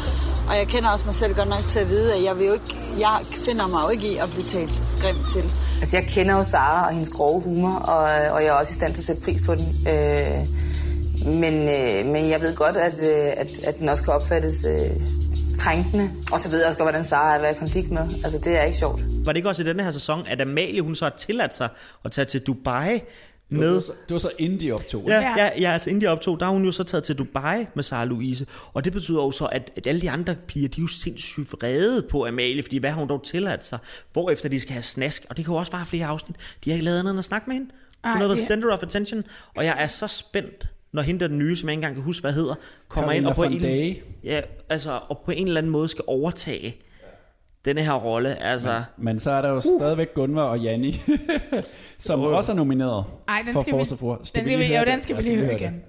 og 0.49 0.57
jeg 0.57 0.67
kender 0.67 0.89
også 0.89 1.05
mig 1.05 1.15
selv 1.15 1.35
godt 1.35 1.49
nok 1.49 1.63
til 1.67 1.79
at 1.79 1.89
vide, 1.89 2.13
at 2.15 2.23
jeg, 2.23 2.37
vil 2.37 2.45
jo 2.45 2.53
ikke, 2.53 2.77
jeg 2.99 3.19
finder 3.45 3.67
mig 3.67 3.81
jo 3.83 3.89
ikke 3.89 4.07
i 4.07 4.17
at 4.17 4.29
blive 4.29 4.47
talt 4.47 4.81
grimt 5.01 5.29
til. 5.29 5.43
Altså, 5.79 5.97
jeg 5.97 6.05
kender 6.05 6.35
jo 6.35 6.43
Sara 6.43 6.87
og 6.87 6.91
hendes 6.91 7.09
grove 7.09 7.41
humor, 7.41 7.75
og, 7.75 8.03
og 8.31 8.43
jeg 8.43 8.49
er 8.49 8.53
også 8.53 8.71
i 8.71 8.73
stand 8.73 8.93
til 8.93 9.01
at 9.01 9.05
sætte 9.05 9.21
pris 9.21 9.41
på 9.41 9.55
den. 9.55 9.67
Øh, 9.87 10.47
men, 11.25 11.53
øh, 11.53 12.05
men 12.05 12.29
jeg 12.29 12.41
ved 12.41 12.55
godt, 12.55 12.77
at, 12.77 12.93
øh, 13.03 13.33
at, 13.37 13.59
at 13.63 13.79
den 13.79 13.89
også 13.89 14.03
kan 14.03 14.13
opfattes 14.13 14.65
øh, 14.69 14.91
krænkende. 15.59 16.11
Og 16.31 16.39
så 16.39 16.49
ved 16.49 16.59
jeg 16.59 16.67
også 16.67 16.77
godt, 16.77 16.85
hvordan 16.85 17.03
Sara 17.03 17.31
er 17.31 17.35
at 17.35 17.41
være 17.41 17.51
i 17.51 17.55
konflikt 17.55 17.91
med. 17.91 18.09
Altså, 18.23 18.39
det 18.43 18.57
er 18.59 18.63
ikke 18.63 18.77
sjovt. 18.77 19.01
Var 19.25 19.31
det 19.31 19.37
ikke 19.37 19.49
også 19.49 19.61
i 19.61 19.65
denne 19.65 19.83
her 19.83 19.91
sæson, 19.91 20.25
at 20.27 20.41
Amalie 20.41 20.81
hun 20.81 20.95
så 20.95 21.05
har 21.05 21.13
tilladt 21.17 21.55
sig 21.55 21.69
at 22.05 22.11
tage 22.11 22.25
til 22.25 22.41
Dubai 22.41 22.93
Det 22.93 23.01
var, 23.49 23.57
med... 23.57 23.81
så, 23.81 23.91
det 24.07 24.13
var 24.13 24.17
så 24.17 24.31
inden 24.39 24.59
de 24.59 24.71
optog. 24.71 25.01
ikke? 25.01 25.13
Ja, 25.13 25.33
ja, 25.37 25.49
ja, 25.59 25.71
altså 25.73 25.89
inden 25.89 26.01
de 26.01 26.07
optog, 26.07 26.39
der 26.39 26.45
er 26.45 26.49
hun 26.49 26.65
jo 26.65 26.71
så 26.71 26.83
taget 26.83 27.03
til 27.03 27.15
Dubai 27.15 27.65
med 27.75 27.83
Sara 27.83 28.05
Louise. 28.05 28.45
Og 28.73 28.85
det 28.85 28.93
betyder 28.93 29.17
jo 29.23 29.31
så, 29.31 29.45
at, 29.45 29.71
at 29.77 29.87
alle 29.87 30.01
de 30.01 30.09
andre 30.11 30.35
piger, 30.47 30.67
de 30.67 30.79
er 30.79 30.83
jo 30.83 30.87
sindssygt 30.87 31.51
vrede 31.53 32.07
på 32.11 32.25
Amalie, 32.25 32.63
fordi 32.63 32.77
hvad 32.77 32.89
har 32.89 32.99
hun 32.99 33.09
dog 33.09 33.23
tilladt 33.23 33.65
sig? 33.65 33.79
Hvorefter 34.13 34.49
de 34.49 34.59
skal 34.59 34.73
have 34.73 34.83
snask, 34.83 35.25
og 35.29 35.37
det 35.37 35.45
kan 35.45 35.53
jo 35.53 35.57
også 35.57 35.71
være 35.71 35.85
flere 35.85 36.05
afsnit. 36.05 36.35
De 36.65 36.69
har 36.69 36.73
ikke 36.73 36.85
lavet 36.85 36.99
andet 36.99 37.11
end 37.11 37.19
at 37.19 37.25
snakke 37.25 37.49
med 37.49 37.55
hende. 37.55 37.69
Hun 38.05 38.21
har 38.21 38.27
været 38.27 38.39
center 38.39 38.73
of 38.73 38.83
attention, 38.83 39.23
og 39.55 39.65
jeg 39.65 39.75
er 39.79 39.87
så 39.87 40.07
spændt, 40.07 40.67
når 40.95 41.01
hende 41.01 41.19
der 41.19 41.27
den 41.27 41.37
nye, 41.37 41.55
som 41.55 41.69
jeg 41.69 41.73
ikke 41.73 41.77
engang 41.79 41.95
kan 41.95 42.03
huske, 42.03 42.21
hvad 42.21 42.33
hedder, 42.33 42.55
kommer 42.87 43.09
Carolina 43.11 43.17
ind 43.17 43.27
og 43.27 43.35
på, 43.35 43.43
en, 43.43 43.59
Day. 43.61 43.97
ja, 44.23 44.41
altså, 44.69 44.99
og 45.09 45.17
på 45.25 45.31
en 45.31 45.47
eller 45.47 45.57
anden 45.61 45.71
måde 45.71 45.87
skal 45.87 46.03
overtage 46.07 46.75
denne 47.65 47.81
her 47.81 47.93
rolle. 47.93 48.43
Altså, 48.43 48.83
Men 48.97 49.19
så 49.19 49.31
er 49.31 49.41
der 49.41 49.49
jo 49.49 49.61
stadigvæk 49.61 50.13
Gunvar 50.13 50.43
og 50.43 50.59
Janni, 50.59 51.01
som 51.99 52.21
også 52.21 52.51
er 52.51 52.55
nomineret 52.55 53.05
Ej, 53.27 53.41
den 53.45 53.53
for 53.53 53.59
skal 53.61 53.73
vi- 53.73 53.77
forsætfruer. 53.79 54.15
den 54.15 54.25
skal 54.25 54.45
vi- 54.45 54.75
jo, 54.75 54.83
den 54.85 55.01
skal 55.01 55.17
vi 55.17 55.21
lige 55.21 55.37
høre 55.37 55.53
igen. 55.61 55.83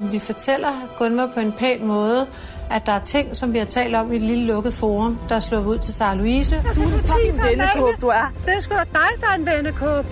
Vi 0.00 0.18
fortæller 0.18 0.94
Gunvar 0.98 1.30
på 1.34 1.40
en 1.40 1.52
pæn 1.52 1.86
måde, 1.86 2.26
at 2.70 2.86
der 2.86 2.92
er 2.92 2.98
ting, 3.02 3.36
som 3.36 3.52
vi 3.52 3.58
har 3.58 3.64
talt 3.64 3.94
om 3.94 4.12
i 4.12 4.16
et 4.16 4.22
lille 4.22 4.46
lukket 4.46 4.72
forum, 4.72 5.18
der 5.28 5.34
er 5.34 5.40
slået 5.40 5.66
ud 5.66 5.78
til 5.78 5.94
Sara 5.94 6.14
Louise. 6.14 6.56
Du 6.56 6.60
er 6.82 7.32
en 7.32 7.40
vennekåb, 7.50 8.00
du 8.00 8.06
er. 8.06 8.32
Det 8.46 8.54
er 8.54 8.60
sgu 8.60 8.74
da 8.74 8.80
dig, 8.92 9.08
der 9.20 9.26
er 9.26 9.34
en 9.34 9.46
vennekåb. 9.46 10.04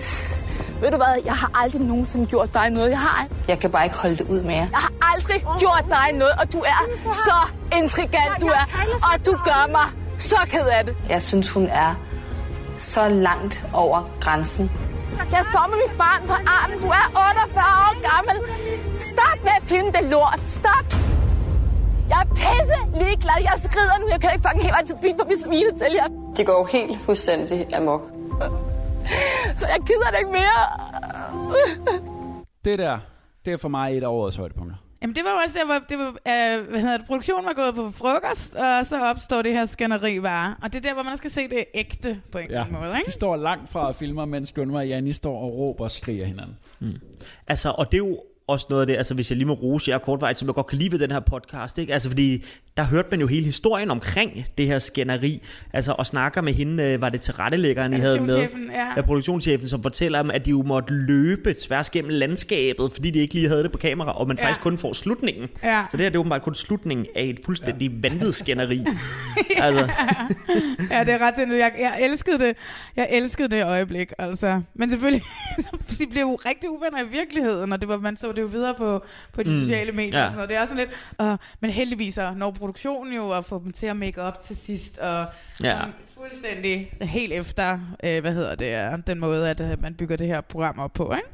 Ved 0.81 0.91
du 0.91 0.97
hvad, 0.97 1.15
jeg 1.25 1.33
har 1.33 1.51
aldrig 1.63 1.81
nogensinde 1.81 2.25
gjort 2.25 2.53
dig 2.53 2.69
noget. 2.69 2.89
Jeg 2.89 2.99
har, 2.99 3.27
Jeg 3.47 3.59
kan 3.59 3.71
bare 3.71 3.83
ikke 3.83 3.97
holde 3.97 4.15
det 4.17 4.27
ud 4.29 4.41
mere. 4.41 4.67
jeg 4.71 4.79
har 4.87 4.93
aldrig 5.13 5.45
gjort 5.59 5.85
dig 5.89 6.07
noget, 6.13 6.33
og 6.41 6.53
du 6.53 6.59
er 6.59 6.79
så 7.13 7.37
intrigant, 7.77 8.41
du 8.41 8.47
er. 8.47 8.65
Og 9.13 9.25
du 9.25 9.31
gør 9.31 9.71
mig 9.71 9.87
så 10.17 10.35
ked 10.45 10.67
af 10.67 10.85
det. 10.85 10.95
Jeg 11.09 11.21
synes, 11.23 11.51
hun 11.51 11.67
er 11.67 11.95
så 12.79 13.09
langt 13.09 13.65
over 13.73 14.09
grænsen. 14.21 14.71
Jeg 15.31 15.43
står 15.51 15.67
med 15.69 15.77
mit 15.87 15.97
barn 15.97 16.21
på 16.27 16.33
armen. 16.33 16.79
Du 16.81 16.87
er 16.87 17.05
48 17.15 17.63
år 17.63 17.93
gammel. 18.09 18.37
Stop 18.99 19.43
med 19.43 19.51
at 19.61 19.63
filme 19.65 19.91
det 19.91 20.03
lort. 20.03 20.39
Stop. 20.45 20.87
Jeg 22.09 22.17
er 22.21 22.33
pisse 22.35 22.77
ligeglad. 23.05 23.33
Jeg 23.41 23.53
skrider 23.63 23.97
nu. 24.01 24.05
Jeg 24.09 24.21
kan 24.21 24.29
ikke 24.33 24.43
fucking 24.47 24.61
helt 24.63 24.73
vejen 24.73 24.87
til 24.87 24.95
fint 25.03 25.17
på 25.21 25.25
mit 25.29 25.43
svine 25.43 25.71
til 25.77 25.87
jer. 25.99 26.07
Det 26.37 26.45
går 26.45 26.57
jo 26.59 26.65
helt 26.77 27.01
fuldstændig 27.05 27.75
amok. 27.75 28.01
Så 29.59 29.65
jeg 29.67 29.79
gider 29.87 30.09
det 30.11 30.19
ikke 30.19 30.31
mere. 30.31 30.61
Det 32.65 32.79
der, 32.79 32.99
det 33.45 33.53
er 33.53 33.57
for 33.57 33.69
mig 33.69 33.97
et 33.97 34.03
af 34.03 34.07
årets 34.07 34.35
højdepunkter. 34.35 34.75
Jamen 35.01 35.15
det 35.15 35.23
var 35.23 35.29
jo 35.29 35.37
også 35.45 35.57
der, 35.59 35.65
hvor 35.65 35.75
det 35.89 35.97
var, 35.97 36.07
øh, 36.07 36.69
hvad 36.69 36.81
hedder 36.81 36.97
det, 36.97 37.07
produktionen 37.07 37.45
var 37.45 37.53
gået 37.53 37.75
på 37.75 37.91
frokost, 37.91 38.55
og 38.55 38.85
så 38.85 39.01
opstår 39.01 39.41
det 39.41 39.51
her 39.51 39.65
skænderi 39.65 40.19
bare. 40.19 40.55
Og 40.61 40.73
det 40.73 40.85
er 40.85 40.89
der, 40.89 40.93
hvor 40.93 41.03
man 41.03 41.17
skal 41.17 41.31
se 41.31 41.47
det 41.47 41.65
ægte 41.73 42.21
på 42.31 42.37
en 42.37 42.45
ja. 42.49 42.53
Ja, 42.53 42.61
eller 42.61 42.61
anden 42.61 42.75
måde, 42.81 42.97
ikke? 42.97 43.07
de 43.07 43.11
står 43.11 43.35
langt 43.35 43.69
fra 43.69 43.87
og 43.87 43.95
filmer, 43.95 44.25
mens 44.25 44.51
Gunvar 44.51 44.79
og 44.79 44.87
Janni 44.87 45.13
står 45.13 45.41
og 45.41 45.57
råber 45.57 45.83
og 45.83 45.91
skriger 45.91 46.25
hinanden. 46.25 46.57
Altså, 47.47 47.69
og 47.69 47.91
det 47.91 47.93
er 47.93 48.05
jo 48.07 48.19
også 48.47 48.67
noget 48.69 48.81
af 48.81 48.87
det, 48.87 48.95
altså 48.95 49.13
hvis 49.13 49.31
jeg 49.31 49.37
lige 49.37 49.47
må 49.47 49.53
rose 49.53 49.91
jer 49.91 49.97
kortvejt, 49.97 50.39
som 50.39 50.47
jeg 50.47 50.55
godt 50.55 50.67
kan 50.67 50.77
lide 50.77 50.91
ved 50.91 50.99
den 50.99 51.11
her 51.11 51.19
podcast, 51.19 51.77
ikke? 51.77 51.93
Altså 51.93 52.09
fordi, 52.09 52.43
der 52.77 52.83
hørte 52.83 53.07
man 53.11 53.19
jo 53.21 53.27
hele 53.27 53.45
historien 53.45 53.91
omkring 53.91 54.45
det 54.57 54.67
her 54.67 54.79
skænderi, 54.79 55.41
altså 55.73 55.91
og 55.97 56.07
snakker 56.07 56.41
med 56.41 56.53
hende, 56.53 56.83
øh, 56.83 57.01
var 57.01 57.09
det 57.09 57.21
tilrettelæggeren, 57.21 57.93
I 57.93 57.95
havde 57.95 58.19
med? 58.19 58.27
Produktionschefen, 58.27 58.69
ja. 58.73 58.87
ja. 58.95 59.01
produktionschefen, 59.01 59.67
som 59.67 59.81
fortæller 59.83 60.21
dem, 60.21 60.31
at 60.31 60.45
de 60.45 60.49
jo 60.49 60.61
måtte 60.61 60.93
løbe 60.93 61.53
tværs 61.53 61.89
gennem 61.89 62.09
landskabet, 62.09 62.91
fordi 62.93 63.11
de 63.11 63.19
ikke 63.19 63.33
lige 63.33 63.47
havde 63.47 63.63
det 63.63 63.71
på 63.71 63.77
kamera, 63.77 64.11
og 64.19 64.27
man 64.27 64.37
Ja. 64.37 64.43
faktisk 64.45 64.61
kun 64.61 64.77
får 64.77 64.93
slutningen. 64.93 65.49
Ja. 65.63 65.85
Så 65.91 65.97
det 65.97 66.03
her 66.03 66.09
det 66.09 66.15
er 66.15 66.19
åbenbart 66.19 66.41
kun 66.41 66.55
slutningen 66.55 67.05
af 67.15 67.23
et 67.23 67.39
fuldstændig 67.45 67.91
ja. 67.91 68.09
vanvidsskænderi. 68.09 68.85
altså, 69.57 69.89
Ja, 70.91 71.03
det 71.03 71.13
er 71.13 71.17
ret 71.21 71.33
sindssygt. 71.35 71.59
Jeg, 71.59 71.71
jeg 71.79 71.97
elskede 72.01 72.39
det. 72.39 72.55
Jeg 72.95 73.07
elskede 73.11 73.49
det 73.55 73.65
øjeblik, 73.65 74.11
altså. 74.19 74.61
Men 74.73 74.89
selvfølgelig, 74.89 75.23
de 75.99 76.07
blev 76.11 76.21
jo 76.21 76.35
rigtig 76.35 76.69
uvenner 76.69 77.03
i 77.03 77.07
virkeligheden, 77.11 77.71
og 77.73 77.81
det 77.81 77.89
var, 77.89 77.97
man 77.97 78.15
så 78.17 78.31
det 78.31 78.41
jo 78.41 78.47
videre 78.47 78.73
på, 78.77 79.03
på 79.33 79.43
de 79.43 79.49
Mm, 79.49 79.59
sociale 79.61 79.91
medier. 79.91 80.19
ja. 80.19 80.25
Og 80.25 80.31
sådan 80.31 80.35
noget. 80.37 80.49
Det 80.49 80.57
er 80.57 80.65
sådan 80.65 80.77
lidt, 80.77 81.31
uh, 81.31 81.37
men 81.61 81.71
heldigvis 81.71 82.17
når 82.37 82.51
produktionen 82.65 83.13
jo 83.13 83.31
at 83.31 83.45
få 83.45 83.61
dem 83.63 83.71
til 83.71 83.85
at 83.87 83.97
make 83.97 84.21
op 84.21 84.39
til 84.41 84.55
sidst, 84.55 84.97
og 84.97 85.25
Ja. 85.63 85.81
fuldstændig 86.17 86.93
helt 87.01 87.33
efter, 87.33 87.79
øh, 88.03 88.21
hvad 88.21 88.33
hedder 88.33 88.55
det, 88.55 88.73
er, 88.73 88.95
den 88.97 89.19
måde, 89.19 89.49
at 89.49 89.61
øh, 89.61 89.81
man 89.81 89.93
bygger 89.95 90.15
det 90.15 90.27
her 90.27 90.41
program 90.41 90.79
op 90.79 90.93
på, 90.93 91.13
ikke? 91.15 91.29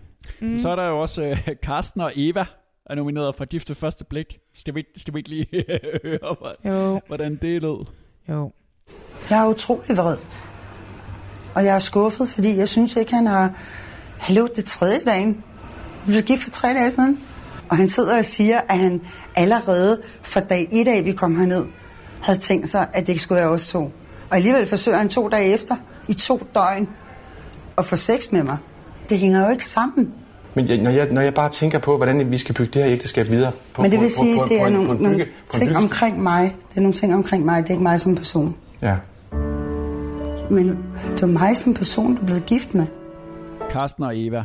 Mm. 0.52 0.58
Så 0.58 0.70
er 0.70 0.76
der 0.76 0.88
jo 0.88 1.02
også 1.02 1.22
øh, 1.24 1.48
Karsten 1.63 2.02
og 2.02 2.12
Eva 2.15 2.46
er 2.86 2.96
nomineret 2.96 3.36
for 3.36 3.46
Gift 3.46 3.70
ved 3.70 3.76
første 3.76 4.04
blik. 4.06 4.38
Skal 4.56 4.76
vi, 4.76 4.84
skal 4.98 5.13
vi 5.13 5.20
ikke 5.20 5.30
lige 5.30 5.48
høre, 6.04 6.36
Jo. 6.65 7.02
hvordan 7.08 7.36
det 7.36 7.62
lød? 7.62 7.86
Jo. 8.30 8.52
Jeg 9.30 9.46
er 9.46 9.50
utrolig 9.50 9.98
vred. 9.98 10.17
Og 11.56 11.65
jeg 11.65 11.76
er 11.76 11.80
skuffet, 11.80 12.28
fordi 12.30 12.58
jeg 12.58 12.70
synes 12.70 12.96
ikke, 12.96 13.13
han 13.13 13.28
har... 13.28 13.54
Hallo, 14.20 14.48
det 14.56 14.65
tredje 14.65 15.00
dagen. 15.06 15.44
Vi 16.06 16.12
blev 16.12 16.22
gift 16.24 16.44
for 16.44 16.50
tre 16.52 16.67
dage 16.67 16.91
siden. 16.91 17.20
Og 17.71 17.77
han 17.77 17.88
sidder 17.88 18.17
og 18.17 18.25
siger, 18.25 18.60
at 18.69 18.77
han 18.79 19.01
allerede 19.36 19.97
fra 20.23 20.39
dag 20.39 20.67
et 20.71 20.88
af, 20.88 21.05
vi 21.05 21.12
kom 21.12 21.36
herned, 21.36 21.65
havde 22.21 22.39
tænkt 22.39 22.69
sig, 22.69 22.88
at 22.93 23.01
det 23.07 23.10
ikke 23.10 23.21
skulle 23.21 23.41
være 23.41 23.49
os 23.49 23.67
to. 23.71 23.79
Og 24.29 24.36
alligevel 24.38 24.67
forsøger 24.67 24.97
han 24.97 25.10
to 25.10 25.27
dage 25.27 25.53
efter, 25.53 25.75
i 26.07 26.13
to 26.13 26.41
døgn, 26.55 26.88
at 27.77 27.86
få 27.86 27.95
sex 27.95 28.31
med 28.31 28.43
mig. 28.43 28.57
Det 29.10 29.17
hænger 29.19 29.45
jo 29.45 29.51
ikke 29.51 29.65
sammen. 29.65 30.10
Men 30.55 30.67
jeg, 30.67 30.77
når, 30.77 30.91
jeg, 30.91 31.07
når 31.12 31.21
jeg 31.21 31.34
bare 31.34 31.49
tænker 31.49 31.79
på, 31.79 31.97
hvordan 31.97 32.31
vi 32.31 32.38
skal 32.38 32.55
bygge 32.55 32.71
det 32.73 32.84
her 32.84 32.91
ægteskab 32.91 33.29
videre 33.29 33.51
på, 33.73 33.81
Men 33.81 33.91
det 33.91 33.97
på, 33.97 34.01
vil 34.01 34.12
sige, 34.12 34.36
på, 34.36 34.41
på, 34.41 34.47
det 34.49 34.57
på, 34.60 34.63
er 34.63 34.67
en- 34.67 34.73
nogle, 34.73 34.88
på 34.88 34.93
en 34.93 35.10
bygge, 35.12 35.25
på 35.51 35.57
ting 35.57 35.77
omkring 35.77 36.23
mig. 36.23 36.55
Det 36.69 36.77
er 36.77 36.81
nogle 36.81 36.93
ting 36.93 37.13
omkring 37.15 37.45
mig, 37.45 37.63
det 37.63 37.69
er 37.69 37.73
ikke 37.73 37.84
mig 37.84 38.01
som 38.01 38.15
person. 38.15 38.55
Ja. 38.81 38.95
Men 40.49 40.67
det 41.13 41.21
var 41.21 41.27
mig 41.27 41.57
som 41.57 41.73
person, 41.73 42.15
du 42.15 42.21
er 42.21 42.25
blevet 42.25 42.45
gift 42.45 42.73
med. 42.75 42.86
Karsten 43.71 44.03
og 44.03 44.12
Eva. 44.19 44.43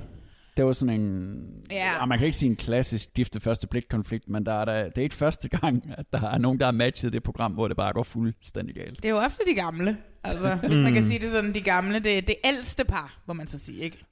Det 0.57 0.65
var 0.65 0.73
sådan 0.73 1.01
en... 1.01 1.65
Ja. 1.71 2.07
Man 2.07 2.19
kan 2.19 2.27
ikke 2.27 2.39
sige 2.39 2.51
en 2.51 2.57
klassisk 2.57 3.15
gift 3.15 3.35
ved 3.35 3.41
første 3.41 3.67
blik 3.67 3.85
konflikt, 3.91 4.29
men 4.29 4.47
der 4.47 4.53
er 4.53 4.65
der, 4.65 4.85
det 4.85 4.99
er 4.99 5.03
ikke 5.03 5.15
første 5.15 5.49
gang, 5.49 5.85
at 5.99 6.07
der 6.13 6.31
er 6.31 6.39
nogen, 6.39 6.59
der 6.59 6.65
har 6.65 6.73
matchet 6.73 7.13
det 7.13 7.23
program, 7.23 7.53
hvor 7.53 7.69
det 7.69 7.77
bare 7.77 7.93
går 7.93 8.03
fuldstændig 8.03 8.75
galt. 8.75 8.97
Det 8.97 9.05
er 9.05 9.11
jo 9.11 9.17
ofte 9.17 9.43
de 9.47 9.55
gamle. 9.55 9.97
Altså, 10.25 10.55
hvis 10.55 10.79
man 10.79 10.93
kan 10.93 11.03
sige 11.03 11.19
det 11.19 11.31
sådan, 11.31 11.55
de 11.55 11.61
gamle, 11.61 11.99
det, 11.99 12.27
det 12.27 12.35
ældste 12.45 12.85
par, 12.85 13.19
må 13.27 13.35
man 13.35 13.47
så 13.47 13.59
sige, 13.59 13.79
ikke? 13.79 14.05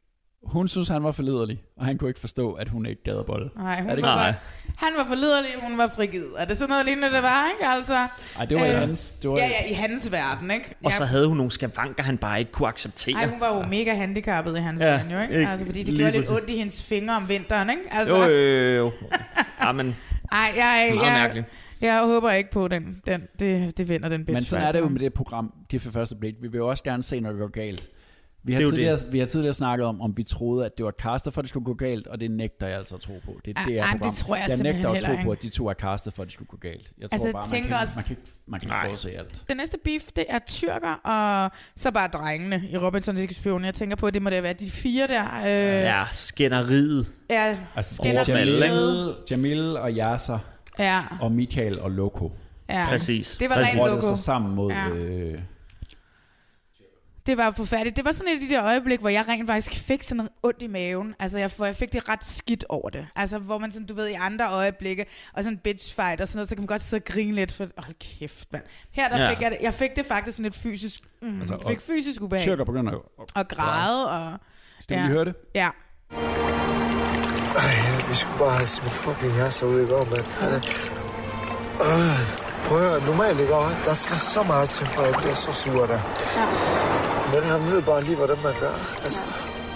Hun 0.47 0.69
synes, 0.69 0.89
han 0.89 1.05
var 1.05 1.13
for 1.13 1.23
liderlig, 1.23 1.63
og 1.77 1.85
han 1.85 1.99
kunne 1.99 2.11
ikke 2.11 2.21
forstå, 2.21 2.53
at 2.53 2.69
hun 2.69 2.87
ikke 2.87 3.03
gad 3.03 3.25
bolle. 3.25 3.51
Nej, 3.57 3.81
hun 3.81 3.91
er 3.91 3.95
det 3.95 4.05
var 4.05 4.17
bare, 4.17 4.35
han 4.77 4.89
var 4.99 5.05
for 5.05 5.15
liderlig, 5.15 5.51
hun 5.63 5.79
var 5.79 5.87
frigivet. 5.97 6.29
Er 6.39 6.45
det 6.45 6.57
sådan 6.57 6.69
noget 6.71 6.87
lignende, 6.87 7.13
det 7.17 7.23
var, 7.23 7.47
ikke? 7.55 7.67
Altså, 7.73 7.97
Ej, 8.39 8.45
det 8.45 8.61
var 8.61 8.65
i 8.67 8.71
hans- 8.71 9.13
det 9.13 9.31
var- 9.31 9.37
Ja, 9.37 9.47
ja, 9.47 9.71
i 9.71 9.73
hans 9.73 10.13
verden, 10.13 10.51
ikke? 10.51 10.75
Og 10.85 10.91
ja. 10.91 10.97
så 10.97 11.05
havde 11.05 11.29
hun 11.29 11.37
nogle 11.37 11.53
skavanker, 11.53 12.03
han 12.03 12.19
bare 12.19 12.39
ikke 12.39 12.53
kunne 12.53 12.69
acceptere. 12.69 13.15
Ej, 13.15 13.27
hun 13.29 13.41
var 13.41 13.57
jo 13.57 13.63
mega 13.63 13.95
handicappet 13.95 14.57
i 14.57 14.61
hans 14.61 14.81
Ja, 14.81 14.87
ja, 14.87 14.93
verden, 14.93 15.13
jo, 15.13 15.19
ikke? 15.21 15.35
ikke? 15.39 15.51
Altså, 15.51 15.67
fordi 15.67 15.83
det 15.83 15.97
gjorde 15.97 16.13
lidt 16.13 16.31
ondt 16.31 16.51
i 16.51 16.57
hendes 16.57 16.83
fingre 16.83 17.17
om 17.17 17.29
vinteren, 17.29 17.71
ikke? 17.71 17.83
Altså, 17.91 18.17
Jo, 18.17 18.23
jo, 18.23 18.39
jo, 18.39 18.77
jo. 18.85 18.93
Ja, 19.63 19.73
men 19.73 19.97
Ej, 20.33 20.39
jeg, 20.57 20.91
Meget 20.95 21.07
jeg, 21.07 21.13
mærkeligt. 21.13 21.47
jeg 21.81 22.01
håber 22.05 22.31
ikke 22.33 22.51
på 22.51 22.69
den. 22.69 23.03
den 23.07 23.23
det, 23.39 23.79
det 23.79 23.89
vinder 23.89 24.09
den 24.09 24.21
bitch 24.25 24.33
Men 24.35 24.45
sådan 24.45 24.63
fight. 24.63 24.69
er 24.69 24.73
det 24.81 24.87
jo 24.87 24.89
med 24.93 25.01
det 25.01 25.15
program, 25.15 25.53
Gift 25.69 25.85
ved 25.87 25.93
første 25.93 26.17
blik. 26.17 26.35
Vi 26.43 26.49
vil 26.49 26.59
jo 26.59 26.69
også 26.69 26.85
gerne 26.85 27.03
se, 27.03 27.21
når 27.21 27.31
det 27.31 27.39
går 27.39 27.49
galt. 27.49 27.89
Vi 28.47 28.53
har, 28.53 28.59
Det 28.61 28.67
er 28.67 28.71
jo 28.71 28.71
tidligere, 28.71 28.99
vi 29.11 29.19
har 29.19 29.27
tidligere 29.27 29.55
snakket 29.55 29.87
om, 29.87 30.01
om 30.01 30.17
vi 30.17 30.23
troede, 30.23 30.67
at 30.67 30.77
det 30.77 30.85
var 30.85 30.91
castet 30.91 31.35
for, 31.35 31.41
at 31.41 31.43
det 31.43 31.49
skulle 31.49 31.65
gå 31.65 31.75
galt, 31.75 32.07
og 32.07 32.21
det 32.21 32.31
nægter 32.31 32.67
jeg 32.67 32.77
altså 32.79 32.95
at 32.95 33.01
tro 33.01 33.13
på. 33.25 33.41
Det, 33.45 33.53
Ah, 33.59 33.67
det 33.67 33.79
er 33.79 33.83
ah, 33.83 33.91
program. 33.91 34.11
det 34.11 34.19
tror 34.19 34.37
jeg 34.37 34.45
jeg 34.49 34.57
simpelthen 34.59 34.83
nægter 34.93 35.09
at 35.11 35.17
tro 35.19 35.23
på, 35.25 35.31
at 35.33 35.43
de 35.43 35.51
to 35.51 35.69
er 35.69 35.75
castet 35.75 36.13
for, 36.15 36.23
at 36.23 36.27
det 36.27 36.33
skulle 36.33 36.49
gå 36.49 36.57
galt. 36.57 36.93
Jeg 36.99 37.11
tror 37.11 37.15
Altså, 37.15 37.33
bare, 37.33 37.45
man 37.53 37.63
kan, 37.69 37.77
også- 37.77 37.93
man 37.97 38.05
kan, 38.05 38.17
man 38.47 38.61
kan 38.61 38.69
ikke 38.69 38.77
forudse 38.85 39.11
alt. 39.19 39.43
Det 39.49 39.57
næste 39.57 39.79
beef, 39.85 40.03
det 40.17 40.25
er 40.29 40.39
tyrker, 40.47 40.95
og 41.05 41.51
så 41.77 41.91
bare 41.93 42.09
drengene 42.09 42.63
i 42.71 42.77
Robinson 42.77 43.19
Spion. 43.31 43.65
Jeg 43.65 43.75
tænker 43.75 43.97
på, 43.97 44.07
at 44.07 44.15
det 44.15 44.23
må 44.23 44.31
da 44.31 44.41
være 44.41 44.53
de 44.53 44.71
fire 44.71 45.07
der. 45.07 45.25
Øh, 45.47 45.51
ja, 45.83 46.03
skænderiet. 46.13 47.13
ja 47.31 47.57
Altså, 47.77 47.95
skænderiet. 47.95 48.61
Jamil, 48.61 49.15
Jamil 49.31 49.77
og 49.77 49.91
Yasser, 49.93 50.39
Ja. 50.79 51.03
og 51.21 51.33
Michael 51.33 51.81
og 51.81 51.91
Loco. 51.91 52.33
Ja. 52.69 52.87
Præcis. 52.89 53.37
Det 53.41 53.49
var 53.49 53.55
Præcis. 53.55 53.75
rent 53.81 53.91
det 53.91 54.03
loco. 54.05 54.17
sammen 54.17 54.55
mod... 54.55 54.73
Ja. 54.73 54.89
Øh, 54.95 55.35
Det 57.27 57.37
var 57.37 57.51
forfærdeligt. 57.51 57.97
Det 57.97 58.05
var 58.05 58.13
sådan 58.13 58.29
et 58.29 58.35
af 58.35 58.41
de 58.41 58.55
der 58.55 58.65
øjeblikke, 58.65 59.01
hvor 59.01 59.09
jeg 59.09 59.25
rent 59.29 59.47
faktisk 59.49 59.85
fik 59.85 60.03
sådan 60.03 60.17
noget 60.17 60.31
ondt 60.43 60.63
i 60.63 60.67
maven. 60.67 61.15
Altså, 61.19 61.39
jeg, 61.39 61.51
hvor 61.57 61.67
jeg 61.67 61.77
fik 61.77 61.93
det 61.93 62.09
ret 62.09 62.25
skidt 62.25 62.65
over 62.69 62.91
det. 62.91 63.07
Altså, 63.17 63.39
hvor 63.39 63.59
man 63.59 63.73
sådan, 63.73 63.87
du 63.87 63.95
ved, 63.95 64.09
i 64.09 64.13
andre 64.13 64.51
øjeblikke, 64.51 65.07
og 65.33 65.45
sådan 65.45 65.53
en 65.57 65.61
bitch 65.65 65.95
fight 65.97 66.21
og 66.21 66.29
sådan 66.29 66.37
noget, 66.39 66.49
så 66.49 66.55
kan 66.55 66.63
man 66.63 66.67
godt 66.67 66.83
sidde 66.83 67.01
og 67.01 67.05
grine 67.13 67.33
lidt, 67.33 67.53
for 67.53 67.67
hold 67.79 67.95
kæft, 68.19 68.53
mand. 68.53 68.63
Her 68.93 69.09
der 69.09 69.17
Ja. 69.19 69.23
ja. 69.25 69.31
fik 69.31 69.41
jeg 69.43 69.51
det, 69.51 69.59
jeg 69.63 69.75
fik 69.75 69.91
det 69.97 70.07
faktisk 70.07 70.37
sådan 70.37 70.47
et 70.47 70.55
fysisk, 70.55 71.01
mm, 71.23 71.39
Altså, 71.39 71.55
jeg 71.55 71.69
fik 71.69 71.81
fysisk 71.81 72.23
ubehag. 72.23 72.43
Tyrker 72.45 72.65
begynder 72.65 72.93
jo 72.93 72.99
at 73.21 73.25
Og 73.35 73.49
græde, 73.49 74.11
og... 74.11 74.39
Skal 74.81 74.97
vi 74.97 75.03
lige 75.03 75.13
høre 75.13 75.25
det? 75.25 75.35
Ja. 75.55 75.69
Ej, 77.57 77.75
vi 78.09 78.15
skulle 78.15 78.39
bare 78.39 78.57
have 78.57 78.67
smidt 78.67 78.93
fucking 78.95 79.37
jasser 79.37 79.67
ud 79.67 79.81
i 79.81 79.87
går, 79.87 80.05
mand. 80.05 80.27
Øh, 81.81 82.19
prøv 82.69 82.79
at 82.85 82.91
høre, 82.91 83.07
normalt 83.11 83.41
ikke 83.41 83.55
over. 83.55 83.71
Der 83.85 83.95
skal 83.95 84.19
så 84.19 84.43
meget 84.43 84.69
til, 84.69 84.87
for 84.87 85.03
at 85.03 85.09
jeg 85.13 85.17
bliver 85.21 85.35
så 85.35 85.53
sur 85.53 85.87
der. 85.87 86.01
Ja. 86.37 86.84
Men 87.35 87.43
han 87.43 87.61
ved 87.61 87.83
bare 87.83 88.01
lige, 88.05 88.17
hvordan 88.17 88.37
man 88.45 88.53
gør. 88.61 89.01
Altså, 89.05 89.23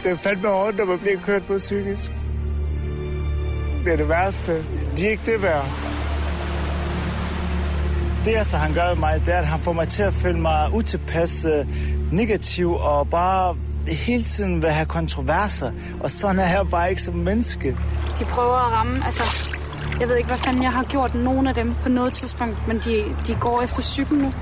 det 0.02 0.10
er 0.10 0.16
fandme 0.16 0.48
hårdt, 0.48 0.76
når 0.76 0.84
man 0.84 0.98
bliver 0.98 1.20
kørt 1.26 1.42
på 1.42 1.58
psykisk. 1.58 2.12
Det 3.84 3.92
er 3.92 3.96
det 3.96 4.08
værste. 4.08 4.52
De 4.96 5.06
er 5.06 5.10
ikke 5.10 5.32
det 5.32 5.42
værd. 5.42 5.64
Det, 8.24 8.36
altså, 8.36 8.56
han 8.56 8.74
gør 8.74 8.88
ved 8.88 8.96
mig, 8.96 9.22
det 9.26 9.34
er, 9.34 9.38
at 9.38 9.46
han 9.46 9.60
får 9.60 9.72
mig 9.72 9.88
til 9.88 10.02
at 10.02 10.12
føle 10.12 10.40
mig 10.40 10.70
utilpas, 10.74 11.44
øh, 11.44 11.66
negativ 12.12 12.74
og 12.74 13.08
bare 13.10 13.56
hele 13.88 14.22
tiden 14.22 14.62
vil 14.62 14.70
have 14.70 14.86
kontroverser. 14.86 15.72
Og 16.00 16.10
sådan 16.10 16.38
er 16.38 16.48
jeg 16.48 16.66
bare 16.70 16.90
ikke 16.90 17.02
som 17.02 17.14
menneske. 17.14 17.76
De 18.18 18.24
prøver 18.24 18.66
at 18.66 18.76
ramme, 18.76 18.96
altså... 19.04 19.22
Jeg 20.00 20.08
ved 20.08 20.16
ikke, 20.16 20.26
hvad 20.26 20.38
fanden 20.38 20.62
jeg 20.62 20.72
har 20.72 20.84
gjort 20.84 21.14
nogen 21.14 21.46
af 21.46 21.54
dem 21.54 21.74
på 21.82 21.88
noget 21.88 22.12
tidspunkt, 22.12 22.68
men 22.68 22.78
de, 22.78 23.04
de 23.26 23.34
går 23.34 23.62
efter 23.62 23.82
cyklen 23.82 24.20
nu. 24.20 24.32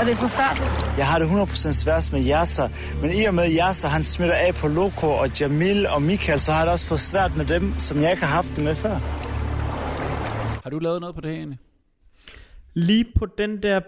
Og 0.00 0.06
det 0.06 0.12
er 0.12 0.16
forfærdeligt. 0.16 0.98
Jeg 0.98 1.06
har 1.06 1.18
det 1.18 1.26
100% 1.26 1.72
sværest 1.72 2.12
med 2.12 2.28
Yasser, 2.30 2.68
men 3.02 3.10
i 3.18 3.24
og 3.24 3.34
med 3.34 3.56
Yasser, 3.58 3.88
han 3.88 4.02
smitter 4.02 4.34
af 4.34 4.54
på 4.54 4.68
Loco 4.68 5.06
og 5.06 5.40
Jamil 5.40 5.86
og 5.86 6.02
Michael, 6.02 6.40
så 6.40 6.52
har 6.52 6.58
jeg 6.58 6.66
det 6.66 6.72
også 6.72 6.86
fået 6.86 7.00
svært 7.00 7.36
med 7.36 7.44
dem, 7.44 7.78
som 7.78 8.02
jeg 8.02 8.10
ikke 8.10 8.24
har 8.24 8.34
haft 8.34 8.56
det 8.56 8.64
med 8.64 8.74
før. 8.74 8.94
Har 10.62 10.70
du 10.70 10.78
lavet 10.78 11.00
noget 11.00 11.14
på 11.14 11.20
det 11.20 11.30
her 11.30 11.36
egentlig? 11.36 11.58
Lige 12.74 13.04
på 13.18 13.26
den 13.38 13.62
der 13.62 13.80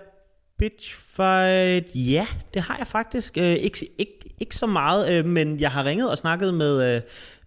bitch 0.59 0.99
fight, 1.17 1.87
ja, 1.95 2.27
det 2.55 2.63
har 2.63 2.77
jeg 2.79 2.87
faktisk. 2.87 3.39
Øh, 3.39 3.53
ikke, 3.53 3.87
ikke, 3.99 4.35
ikke 4.41 4.57
så 4.57 4.67
meget, 4.67 5.19
øh, 5.19 5.25
men 5.25 5.61
jeg 5.61 5.71
har 5.71 5.85
ringet 5.85 6.11
og 6.11 6.19
snakket 6.19 6.55
med, 6.55 6.95
øh, 6.95 7.01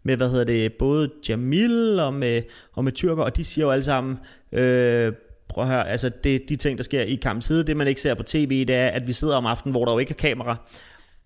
med 0.03 0.17
hvad 0.17 0.29
hedder 0.29 0.45
det, 0.45 0.73
både 0.73 1.09
Jamil 1.29 1.99
og 1.99 2.13
med, 2.13 2.41
og 2.73 2.83
med 2.83 2.91
Tyrker, 2.91 3.23
og 3.23 3.37
de 3.37 3.43
siger 3.43 3.65
jo 3.65 3.71
alle 3.71 3.83
sammen, 3.83 4.19
øh, 4.51 5.13
prøv 5.51 5.63
at 5.63 5.69
høre, 5.69 5.89
altså 5.89 6.09
det, 6.23 6.49
de 6.49 6.55
ting, 6.55 6.77
der 6.77 6.83
sker 6.83 7.01
i 7.01 7.15
kampens 7.15 7.45
side, 7.45 7.63
det 7.63 7.77
man 7.77 7.87
ikke 7.87 8.01
ser 8.01 8.13
på 8.13 8.23
tv, 8.23 8.65
det 8.65 8.75
er, 8.75 8.87
at 8.87 9.07
vi 9.07 9.13
sidder 9.13 9.35
om 9.35 9.45
aftenen, 9.45 9.71
hvor 9.71 9.85
der 9.85 9.91
jo 9.91 9.99
ikke 9.99 10.11
er 10.11 10.15
kamera, 10.15 10.55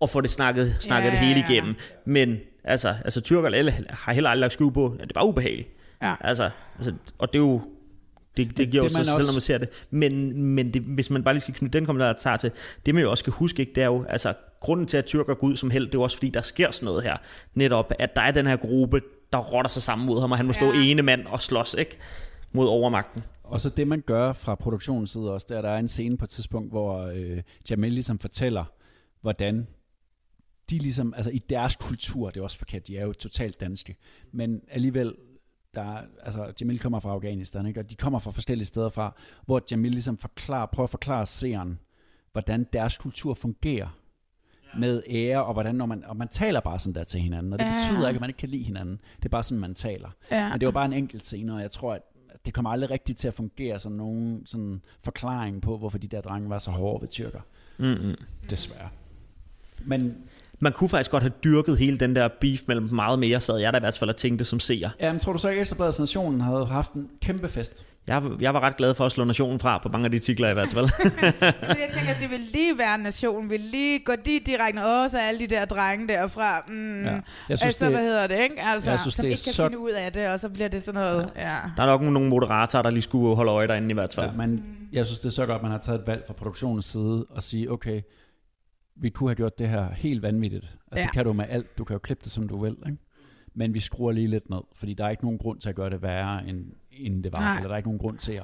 og 0.00 0.10
får 0.10 0.20
det 0.20 0.30
snakket, 0.30 0.76
snakket 0.80 1.06
Ja, 1.06 1.10
det 1.10 1.18
hele 1.18 1.44
igennem. 1.50 1.74
Men 2.04 2.36
altså, 2.64 2.88
altså 3.04 3.34
eller- 3.54 3.72
har 3.90 4.12
heller 4.12 4.30
aldrig 4.30 4.40
lagt 4.40 4.52
skue 4.52 4.72
på, 4.72 4.96
at 5.00 5.08
det 5.08 5.16
var 5.16 5.24
ubehageligt. 5.24 5.68
Ja. 6.02 6.14
Altså, 6.20 6.50
altså, 6.76 6.92
og 7.18 7.32
det 7.32 7.38
er 7.38 7.42
jo, 7.42 7.60
det, 8.36 8.46
det, 8.48 8.58
det 8.58 8.70
giver 8.70 8.82
jo 8.82 8.88
det, 8.88 8.92
sig 8.92 8.98
man 8.98 9.04
selv, 9.04 9.26
når 9.26 9.32
man 9.32 9.40
ser 9.40 9.58
det. 9.58 9.68
Men, 9.90 10.42
men 10.42 10.74
det, 10.74 10.82
hvis 10.82 11.10
man 11.10 11.24
bare 11.24 11.34
lige 11.34 11.40
skal 11.40 11.54
knytte 11.54 11.78
den 11.78 11.86
kommentar 11.86 12.36
til, 12.36 12.50
det 12.86 12.94
man 12.94 13.02
jo 13.02 13.10
også 13.10 13.22
skal 13.22 13.32
huske, 13.32 13.60
ikke, 13.60 13.72
det 13.74 13.82
er 13.82 13.86
jo, 13.86 14.04
altså, 14.08 14.32
grunden 14.60 14.86
til, 14.86 14.96
at 14.96 15.04
tyrker 15.04 15.34
går 15.34 15.46
ud 15.48 15.56
som 15.56 15.70
held, 15.70 15.86
det 15.86 15.94
er 15.94 15.98
jo 15.98 16.02
også, 16.02 16.16
fordi 16.16 16.28
der 16.28 16.42
sker 16.42 16.70
sådan 16.70 16.84
noget 16.84 17.02
her. 17.02 17.16
Netop, 17.54 17.92
at 17.98 18.16
der 18.16 18.22
er 18.22 18.30
den 18.30 18.46
her 18.46 18.56
gruppe, 18.56 19.00
der 19.32 19.38
rotter 19.38 19.68
sig 19.68 19.82
sammen 19.82 20.06
mod 20.06 20.20
ham, 20.20 20.30
og 20.32 20.36
han 20.36 20.46
må 20.46 20.52
stå 20.52 20.66
Ja. 20.66 20.82
ene 20.84 21.02
mand 21.02 21.26
og 21.26 21.42
slås, 21.42 21.74
ikke? 21.78 21.96
Mod 22.52 22.66
overmagten. 22.68 23.24
Og 23.46 23.60
så 23.60 23.70
det, 23.70 23.88
man 23.88 24.00
gør 24.00 24.32
fra 24.32 24.54
produktionens 24.54 25.10
side 25.10 25.32
også, 25.32 25.46
det 25.48 25.54
er, 25.54 25.58
at 25.58 25.64
der 25.64 25.70
er 25.70 25.78
en 25.78 25.88
scene 25.88 26.16
på 26.16 26.24
et 26.24 26.30
tidspunkt, 26.30 26.70
hvor 26.70 26.98
øh, 27.02 27.42
Jamel 27.70 27.92
ligesom 27.92 28.18
fortæller, 28.18 28.64
hvordan 29.20 29.66
de 30.70 30.78
ligesom, 30.78 31.14
altså 31.16 31.30
i 31.30 31.38
deres 31.38 31.76
kultur, 31.76 32.30
det 32.30 32.40
er 32.40 32.44
også 32.44 32.58
forkert, 32.58 32.86
de 32.88 32.98
er 32.98 33.04
jo 33.06 33.12
totalt 33.12 33.60
danske, 33.60 33.96
men 34.32 34.60
alligevel, 34.70 35.14
der, 35.74 35.82
er- 35.82 36.02
altså 36.22 36.52
Jamil 36.60 36.78
kommer 36.78 37.00
fra 37.00 37.10
Afghanistan, 37.10 37.66
ikke? 37.66 37.80
og 37.80 37.90
de 37.90 37.94
kommer 37.94 38.18
fra 38.18 38.30
forskellige 38.30 38.66
steder 38.66 38.88
fra, 38.88 39.14
hvor 39.46 39.62
Jamil 39.70 39.90
ligesom 39.92 40.18
forklarer, 40.18 40.66
prøver 40.66 40.84
at 40.86 40.90
forklare 40.90 41.26
seeren, 41.26 41.78
hvordan 42.32 42.66
deres 42.72 42.98
kultur 42.98 43.34
fungerer 43.34 43.98
med 44.78 45.02
ære, 45.08 45.44
og 45.44 45.52
hvordan 45.52 45.74
når 45.74 45.86
man, 45.86 46.04
og 46.04 46.16
man 46.16 46.28
taler 46.28 46.60
bare 46.60 46.78
sådan 46.78 46.94
der 46.94 47.04
til 47.04 47.20
hinanden, 47.20 47.52
og 47.52 47.58
det 47.58 47.64
Ja. 47.64 47.72
betyder 47.74 48.08
ikke, 48.08 48.16
at 48.16 48.20
man 48.20 48.30
ikke 48.30 48.38
kan 48.38 48.48
lide 48.48 48.62
hinanden. 48.64 49.00
Det 49.16 49.24
er 49.24 49.28
bare 49.28 49.42
sådan, 49.42 49.60
man 49.60 49.74
taler. 49.74 50.10
Ja. 50.30 50.48
Men 50.52 50.60
det 50.60 50.66
var 50.66 50.72
bare 50.72 50.84
en 50.84 50.92
enkelt 50.92 51.24
scene, 51.24 51.54
og 51.54 51.60
jeg 51.60 51.70
tror, 51.70 51.94
at 51.94 52.02
det 52.46 52.54
kommer 52.54 52.70
aldrig 52.70 52.90
rigtigt 52.90 53.18
til 53.18 53.28
at 53.28 53.34
fungere 53.34 53.78
som 53.78 53.92
nogen 53.92 54.46
sådan 54.46 54.82
forklaring 55.00 55.62
på, 55.62 55.78
hvorfor 55.78 55.98
de 55.98 56.08
der 56.08 56.20
drenge 56.20 56.50
var 56.50 56.58
så 56.58 56.70
hårde 56.70 57.02
ved 57.02 57.08
tyrker. 57.08 57.40
Mm-hmm. 57.78 58.14
Desværre. 58.50 58.88
Men 59.84 60.16
Man 60.60 60.72
kunne 60.72 60.88
faktisk 60.90 61.10
godt 61.10 61.22
have 61.22 61.32
dyrket 61.44 61.78
hele 61.78 61.98
den 61.98 62.16
der 62.16 62.28
beef 62.40 62.60
mellem 62.68 62.88
meget 62.92 63.18
mere, 63.18 63.40
sad 63.40 63.58
jeg 63.58 63.72
da 63.72 63.78
i 63.78 63.80
hvert 63.80 63.98
fald 63.98 64.10
og 64.10 64.16
tænkte 64.16 64.44
som 64.44 64.60
seer. 64.60 64.90
Jamen, 65.00 65.20
tror 65.20 65.32
du 65.32 65.38
så 65.38 65.48
ikke, 65.48 65.60
at 65.60 65.62
Ekstrabladets 65.62 65.98
Nationen 65.98 66.40
havde 66.40 66.66
haft 66.66 66.92
en 66.92 67.08
kæmpe 67.22 67.48
fest? 67.48 67.86
Jeg, 68.06 68.22
jeg 68.40 68.54
var 68.54 68.60
ret 68.60 68.76
glad 68.76 68.94
for 68.94 69.06
at 69.06 69.12
slå 69.12 69.24
nationen 69.24 69.60
fra 69.60 69.78
på 69.82 69.88
mange 69.88 70.04
af 70.04 70.10
de 70.10 70.18
titler 70.18 70.50
i 70.50 70.52
hvert 70.52 70.68
fald. 70.68 70.84
Men 71.68 71.76
jeg 71.80 71.90
tænker, 71.94 72.10
at 72.14 72.20
det 72.20 72.30
vil 72.30 72.40
lige 72.52 72.78
være 72.78 72.94
en 72.94 73.00
nation, 73.00 73.50
vil 73.50 73.60
lige 73.60 73.98
gå 74.04 74.12
de 74.24 74.40
direkte, 74.46 74.80
åh, 74.86 75.08
så 75.10 75.18
alle 75.18 75.40
de 75.40 75.46
der 75.46 75.64
drenge 75.64 76.08
derfra, 76.08 76.62
mm, 76.68 77.04
Ja. 77.04 77.10
ja. 77.10 77.20
Jeg 77.48 77.58
synes, 77.58 77.62
altså, 77.62 77.84
det- 77.84 77.94
hvad 77.94 78.02
hedder 78.02 78.26
det, 78.26 78.38
ikke? 78.42 78.54
Altså, 78.62 78.90
jeg 78.90 79.00
synes, 79.00 79.14
som 79.14 79.22
det 79.22 79.28
ikke 79.30 79.42
kan 79.44 79.52
så- 79.52 79.62
finde 79.64 79.78
ud 79.78 79.90
af 79.90 80.12
det, 80.12 80.28
og 80.28 80.40
så 80.40 80.48
bliver 80.48 80.68
det 80.68 80.82
sådan 80.82 81.00
noget, 81.00 81.28
ja. 81.36 81.50
ja. 81.50 81.56
der 81.76 81.82
er 81.82 81.86
nok 81.86 82.02
nogle 82.02 82.28
moderatorer, 82.28 82.82
der 82.82 82.90
lige 82.90 83.02
skulle 83.02 83.36
holde 83.36 83.52
øje 83.52 83.68
derinde 83.68 83.90
i 83.90 83.94
hvert 83.94 84.14
fald. 84.14 84.26
Ja, 84.30 84.36
men 84.36 84.64
jeg 84.92 85.06
synes, 85.06 85.20
det 85.20 85.26
er 85.28 85.32
så 85.32 85.46
godt, 85.46 85.56
at 85.56 85.62
man 85.62 85.70
har 85.70 85.78
taget 85.78 86.00
et 86.00 86.06
valg 86.06 86.22
fra 86.26 86.34
produktionens 86.34 86.84
side 86.86 87.26
og 87.30 87.42
sige, 87.42 87.72
okay, 87.72 88.00
vi 89.00 89.08
kunne 89.08 89.30
have 89.30 89.36
gjort 89.36 89.58
det 89.58 89.68
her 89.68 89.90
helt 89.90 90.22
vanvittigt. 90.22 90.64
Altså, 90.64 90.78
ja. 90.96 91.02
Det 91.02 91.12
kan 91.12 91.24
du 91.24 91.32
med 91.32 91.44
alt. 91.48 91.78
Du 91.78 91.84
kan 91.84 91.94
jo 91.94 91.98
klippe 91.98 92.24
det, 92.24 92.32
som 92.32 92.48
du 92.48 92.62
vil. 92.62 92.76
Ikke? 92.86 92.98
men 93.56 93.74
vi 93.74 93.80
skruer 93.80 94.12
lige 94.12 94.28
lidt 94.28 94.50
ned, 94.50 94.58
fordi 94.74 94.94
der 94.94 95.04
er 95.04 95.10
ikke 95.10 95.24
nogen 95.24 95.38
grund 95.38 95.60
til 95.60 95.68
at 95.68 95.74
gøre 95.74 95.90
det 95.90 96.02
værre, 96.02 96.48
end, 96.48 96.64
end 96.92 97.24
det 97.24 97.32
var. 97.32 97.38
Nej. 97.38 97.56
Eller 97.56 97.68
der 97.68 97.72
er 97.72 97.76
ikke 97.76 97.88
nogen 97.88 97.98
grund 97.98 98.18
til 98.18 98.32
at... 98.32 98.42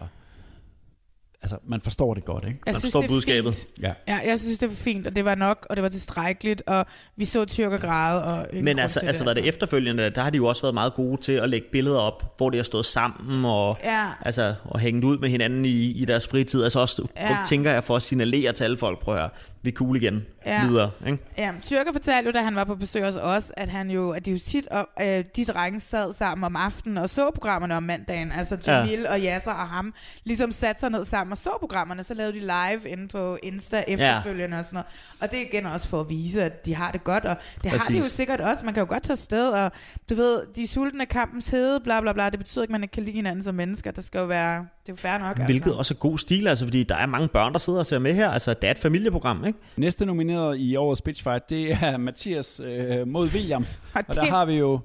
Altså, 1.43 1.59
man 1.67 1.81
forstår 1.81 2.15
det 2.15 2.25
godt, 2.25 2.45
ikke? 2.45 2.59
Jeg 2.67 2.77
synes, 2.77 2.95
det 2.95 3.05
er 3.05 3.53
Fint. 3.53 3.69
Ja. 3.83 3.93
Ja, 4.09 4.19
jeg 4.27 4.41
synes, 4.41 4.59
det 4.59 4.69
var 4.69 4.75
fint, 4.75 5.07
og 5.07 5.17
det 5.17 5.25
var 5.25 5.35
nok, 5.35 5.67
og 5.71 5.77
det 5.77 5.83
var 5.83 5.88
tilstrækkeligt, 5.88 6.62
og 6.67 6.87
vi 7.17 7.25
så 7.25 7.45
tyrker 7.45 7.79
græde, 7.79 8.25
og 8.25 8.47
Men 8.53 8.67
grund 8.67 8.81
altså, 8.81 9.01
til 9.01 9.07
altså, 9.07 9.25
hvad 9.25 9.35
det 9.35 9.49
efterfølgende, 9.49 10.11
der 10.11 10.23
har 10.23 10.31
de 10.31 10.37
jo 10.37 10.47
også 10.47 10.62
været 10.62 10.75
meget 10.75 10.95
gode 10.95 11.21
til 11.21 11.33
at 11.33 11.51
lægge 11.51 11.67
billeder 11.73 11.99
op, 11.99 12.37
hvor 12.37 12.51
de 12.51 12.57
har 12.57 12.65
stået 12.65 12.87
sammen 12.87 13.45
og, 13.45 13.79
Ja. 13.85 14.07
altså, 14.21 14.55
og 14.65 14.81
hængt 14.81 15.05
ud 15.05 15.19
med 15.19 15.29
hinanden 15.29 15.65
i, 15.65 15.91
i 15.91 16.05
deres 16.05 16.29
fritid. 16.29 16.62
Altså 16.62 16.81
også, 16.81 17.09
ja. 17.17 17.37
tænker 17.49 17.71
jeg, 17.71 17.85
for 17.85 17.97
at 17.97 18.03
signalere 18.03 18.53
til 18.53 18.65
alle 18.65 18.77
folk, 18.77 19.01
prøv 19.01 19.15
at 19.15 19.21
høre, 19.21 19.31
vi 19.62 19.70
er 19.70 19.75
cool 19.75 19.96
igen, 19.96 20.27
Ja. 20.46 20.61
ja. 20.61 20.66
videre. 20.68 20.90
Ikke? 21.07 21.18
Ja, 21.38 21.53
Tyrker 21.62 21.92
fortalte 21.92 22.29
jo, 22.29 22.33
da 22.33 22.42
han 22.42 22.55
var 22.55 22.64
på 22.64 22.75
besøg 22.75 23.05
hos 23.05 23.16
os, 23.16 23.53
at, 23.57 23.68
han 23.68 23.90
jo, 23.90 24.11
at 24.11 24.27
de 24.27 24.31
jo 24.31 24.38
tit, 24.38 24.66
og, 24.68 24.88
øh, 25.01 25.25
de 25.37 25.44
drenge 25.44 25.81
sad 25.81 26.12
sammen 26.12 26.44
om 26.44 26.57
aftenen 26.57 26.98
og 26.98 27.11
så 27.11 27.31
programmerne 27.31 27.77
om 27.77 27.83
mandagen. 27.83 28.33
Altså 28.33 28.59
Jamil 28.66 29.01
ja. 29.01 29.12
og 29.12 29.20
Yasser 29.20 29.53
og 29.53 29.68
ham 29.68 29.94
ligesom 30.25 30.53
satte 30.53 30.81
sig 30.81 30.90
ned 30.90 31.05
sammen 31.05 31.33
og 31.33 31.38
så 31.38 31.51
programmerne. 31.61 32.03
Så 32.03 32.14
lavede 32.14 32.33
de 32.33 32.40
live 32.40 32.88
inde 32.88 33.09
på 33.09 33.38
Insta 33.42 33.85
efterfølgende 33.88 34.59
og 34.59 34.64
sådan 34.64 34.75
noget. 34.75 34.87
Og 35.20 35.31
det 35.33 35.38
er 35.38 35.44
igen 35.53 35.66
også 35.66 35.88
for 35.88 36.01
at 36.01 36.09
vise, 36.11 36.42
at 36.44 36.66
de 36.66 36.75
har 36.75 36.90
det 36.92 37.05
godt. 37.05 37.25
Og 37.25 37.37
det 37.64 37.70
har 37.70 37.79
de 37.88 37.94
jo 37.94 38.01
Præcis. 38.01 38.12
sikkert 38.12 38.40
også. 38.40 38.64
Man 38.64 38.75
kan 38.75 38.81
jo 38.83 38.87
godt 38.88 39.03
tage 39.03 39.16
sted, 39.16 39.48
og 39.48 39.72
du 40.11 40.14
ved, 40.14 40.40
de 40.57 40.62
er 40.62 40.68
sultne 40.68 41.07
kampens 41.07 41.48
hede, 41.51 41.81
bla 41.81 42.01
bla 42.01 42.12
bla. 42.12 42.31
Det 42.31 42.38
betyder 42.38 42.62
ikke, 42.62 42.70
at 42.70 42.72
man 42.72 42.83
ikke 42.83 42.92
kan 42.92 43.03
lide 43.03 43.16
hinanden 43.16 43.44
som 43.44 43.55
mennesker. 43.55 43.90
Det 43.90 44.05
skal 44.05 44.18
jo 44.18 44.25
være, 44.27 44.66
det 44.87 44.88
er 44.88 44.92
jo 44.92 44.97
fair 44.97 45.18
nok. 45.18 45.38
Hvilket 45.38 45.66
altså. 45.66 45.79
også 45.79 45.95
er 45.95 45.99
god 45.99 46.18
stil, 46.18 46.49
altså, 46.49 46.64
fordi 46.64 46.83
der 46.83 46.95
er 46.97 47.07
mange 47.07 47.29
børn, 47.29 47.53
der 47.53 47.59
sidder 47.59 47.79
og 47.79 47.87
ser 47.87 47.99
med 47.99 48.14
her. 48.14 48.31
Altså, 48.31 48.55
det 48.55 48.66
er 48.66 48.71
et 48.71 48.79
familieprogram, 48.79 49.45
ikke? 49.45 49.59
Næste 49.77 50.07
nomineret 50.07 50.59
i 50.59 50.77
årets 50.77 51.03
Bitchfight, 51.03 51.51
det 51.51 51.73
er 51.83 51.97
Mathias 51.97 52.61
øh, 52.64 53.09
mod 53.09 53.29
William. 53.29 53.66
Og 53.95 54.05
Og 54.09 54.14
der 54.14 54.21
det- 54.23 54.31
har 54.31 54.45
vi 54.45 54.55
jo, 54.55 54.81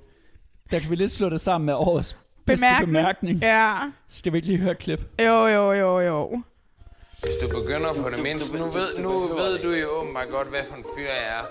der 0.72 0.80
kan 0.80 0.90
vi 0.90 0.96
lidt 0.96 1.12
slå 1.12 1.30
det 1.30 1.42
sammen 1.42 1.66
med 1.66 1.74
årets 1.74 2.18
bedste 2.46 2.64
Bemærkning. 2.66 2.88
bemærkning. 2.88 3.40
Ja. 3.42 3.74
Skal 4.10 4.32
vi 4.34 4.38
ikke 4.38 4.48
lige 4.48 4.60
høre 4.60 4.72
et 4.72 4.78
klip? 4.78 5.02
Jo, 5.22 5.48
jo, 5.48 5.72
jo, 5.74 6.00
jo. 6.00 6.42
Hvis 7.22 7.36
du 7.42 7.48
begynder 7.62 7.94
på 8.04 8.10
det 8.10 8.24
mindste, 8.24 8.58
nu 8.58 8.64
ved, 8.64 8.88
nu 9.04 9.10
ved 9.20 9.60
du 9.64 9.70
jo 9.72 9.88
åbenbart 10.02 10.28
godt, 10.30 10.48
hvad 10.50 10.60
for 10.70 10.76
en 10.76 10.84
fyr 10.98 11.04
jeg 11.04 11.38
er. 11.40 11.44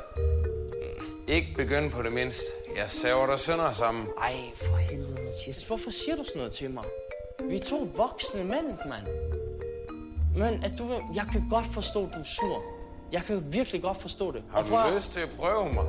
Ikke 1.29 1.55
begynde 1.57 1.91
på 1.91 2.03
det 2.03 2.13
mindste. 2.13 2.43
Jeg 2.77 2.91
saver 2.91 3.27
dig 3.27 3.39
sønder 3.39 3.73
sammen. 3.73 4.05
Ej, 4.23 4.33
for 4.57 4.77
helvede, 4.77 5.13
Mathias. 5.15 5.65
Hvorfor 5.67 5.91
siger 5.91 6.17
du 6.17 6.25
sådan 6.25 6.39
noget 6.39 6.53
til 6.53 6.71
mig? 6.71 6.85
Vi 7.45 7.55
er 7.57 7.61
to 7.61 7.89
voksne 7.97 8.45
mænd, 8.45 8.67
mand. 8.67 9.07
Men 10.37 10.65
at 10.65 10.73
du, 10.79 10.85
jeg 11.15 11.25
kan 11.33 11.43
godt 11.51 11.67
forstå, 11.67 12.07
at 12.07 12.15
du 12.15 12.19
er 12.19 12.25
sur. 12.25 12.63
Jeg 13.13 13.23
kan 13.23 13.45
virkelig 13.53 13.83
godt 13.83 13.97
forstå 14.01 14.33
det. 14.33 14.45
Har 14.51 14.63
du 14.63 14.77
at- 14.77 14.95
lyst 14.95 15.13
til 15.13 15.21
at 15.21 15.29
prøve 15.39 15.73
mig? 15.73 15.85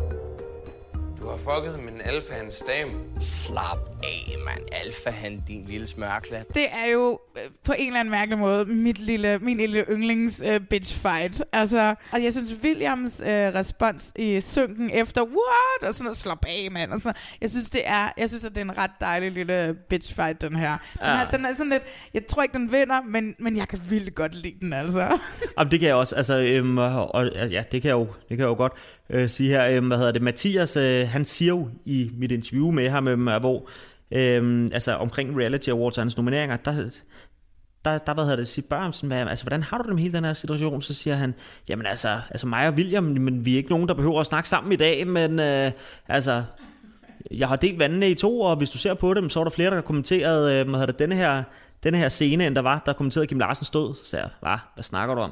Du 1.19 1.27
har 1.29 1.37
fucket 1.37 1.83
med 1.83 1.93
en 1.93 2.01
alfahans 2.01 2.63
dame. 2.67 2.91
Slap 3.19 3.77
af, 4.03 4.35
mand. 4.45 4.59
Alfa 4.85 5.09
han, 5.09 5.43
din 5.47 5.65
lille 5.67 5.85
smørklat. 5.87 6.47
Det 6.53 6.65
er 6.71 6.91
jo 6.91 7.19
øh, 7.35 7.41
på 7.63 7.73
en 7.77 7.87
eller 7.87 7.99
anden 7.99 8.11
mærkelig 8.11 8.37
måde 8.37 8.65
mit 8.65 8.99
lille, 8.99 9.39
min 9.41 9.57
lille 9.57 9.85
yndlings 9.89 10.43
uh, 10.45 10.65
bitch 10.69 10.99
fight. 11.01 11.43
Altså, 11.53 11.95
og 12.11 12.23
jeg 12.23 12.33
synes, 12.33 12.53
Williams 12.63 13.21
uh, 13.21 13.27
respons 13.27 14.11
i 14.15 14.41
synken 14.41 14.89
efter, 14.93 15.21
what? 15.21 15.89
Og 15.89 15.93
sådan 15.93 16.03
noget, 16.05 16.17
slap 16.17 16.45
af, 16.47 16.71
mand. 16.71 16.91
Og 16.91 17.01
sådan, 17.01 17.15
jeg 17.41 17.49
synes, 17.49 17.69
det 17.69 17.81
er, 17.85 18.09
jeg 18.17 18.29
synes, 18.29 18.45
at 18.45 18.51
det 18.51 18.57
er 18.57 18.65
en 18.65 18.77
ret 18.77 18.91
dejlig 19.01 19.31
lille 19.31 19.75
bitch 19.89 20.15
fight, 20.15 20.41
den 20.41 20.55
her. 20.55 20.77
Den, 20.93 20.99
Ja. 21.01 21.17
her, 21.17 21.29
den 21.29 21.45
er 21.45 21.53
sådan 21.53 21.69
lidt, 21.69 21.83
jeg 22.13 22.25
tror 22.25 22.43
ikke, 22.43 22.53
den 22.57 22.71
vinder, 22.71 23.01
men, 23.05 23.35
men 23.39 23.57
jeg 23.57 23.67
kan 23.67 23.79
vildt 23.89 24.15
godt 24.15 24.35
lide 24.35 24.55
den, 24.61 24.73
altså. 24.73 25.19
Jamen, 25.57 25.71
det 25.71 25.79
kan 25.79 25.87
jeg 25.87 25.95
også, 25.95 26.15
altså, 26.15 26.39
øhm, 26.39 26.77
og, 26.77 27.15
og, 27.15 27.29
ja, 27.49 27.63
det 27.71 27.81
kan 27.81 27.89
jeg 27.89 27.95
jo, 27.95 28.05
det 28.05 28.27
kan 28.29 28.39
jeg 28.39 28.45
jo 28.47 28.55
godt 28.55 28.73
øh, 29.09 29.29
sige 29.29 29.49
her. 29.49 29.69
Øhm, 29.69 29.87
hvad 29.87 29.97
hedder 29.97 30.11
det? 30.11 30.21
Mathias, 30.21 30.77
øh, 30.77 31.07
han 31.07 31.25
siger 31.25 31.49
jo 31.49 31.69
i 31.85 32.11
mit 32.17 32.31
interview 32.31 32.71
med 32.71 32.89
ham, 32.89 33.07
øhm, 33.07 33.23
hvor, 33.39 33.69
øhm, 34.11 34.65
altså 34.73 34.95
omkring 34.95 35.39
Reality 35.39 35.69
Awards 35.69 35.97
og 35.97 36.01
hans 36.01 36.17
nomineringer, 36.17 36.57
der, 36.57 36.89
der, 37.85 37.97
der 37.97 38.13
hvad 38.13 38.23
hedder 38.23 38.35
det, 38.35 38.47
siger 38.47 38.67
børn 38.69 39.07
hvad, 39.07 39.27
altså, 39.27 39.43
hvordan 39.43 39.63
har 39.63 39.77
du 39.77 39.83
det 39.83 39.93
med 39.93 40.03
hele 40.03 40.13
den 40.13 40.25
her 40.25 40.33
situation? 40.33 40.81
Så 40.81 40.93
siger 40.93 41.15
han, 41.15 41.33
jamen 41.69 41.85
altså, 41.85 42.19
altså 42.29 42.47
mig 42.47 42.67
og 42.67 42.73
William, 42.73 43.03
men 43.03 43.45
vi 43.45 43.53
er 43.53 43.57
ikke 43.57 43.69
nogen, 43.69 43.87
der 43.87 43.93
behøver 43.93 44.19
at 44.19 44.25
snakke 44.25 44.49
sammen 44.49 44.71
i 44.71 44.75
dag, 44.75 45.07
men 45.07 45.39
øh, 45.39 45.71
altså, 46.07 46.43
jeg 47.31 47.47
har 47.47 47.55
delt 47.55 47.79
vandene 47.79 48.09
i 48.09 48.15
to, 48.15 48.41
og 48.41 48.55
hvis 48.55 48.69
du 48.69 48.77
ser 48.77 48.93
på 48.93 49.13
dem, 49.13 49.29
så 49.29 49.39
er 49.39 49.43
der 49.43 49.51
flere, 49.51 49.69
der 49.69 49.75
har 49.75 49.81
kommenteret, 49.81 50.51
øh, 50.51 50.69
hvad 50.69 50.79
hedder 50.79 50.85
det, 50.91 50.99
denne 50.99 51.15
her, 51.15 51.43
denne 51.83 51.97
her 51.97 52.09
scene, 52.09 52.47
end 52.47 52.55
der 52.55 52.61
var, 52.61 52.81
der 52.85 52.93
kommenterede 52.93 53.27
Kim 53.27 53.39
Larsen 53.39 53.65
stod. 53.65 53.95
Så 53.95 54.05
sagde 54.05 54.23
jeg, 54.23 54.31
hvad, 54.41 54.57
hvad 54.73 54.83
snakker 54.83 55.15
du 55.15 55.21
om? 55.21 55.31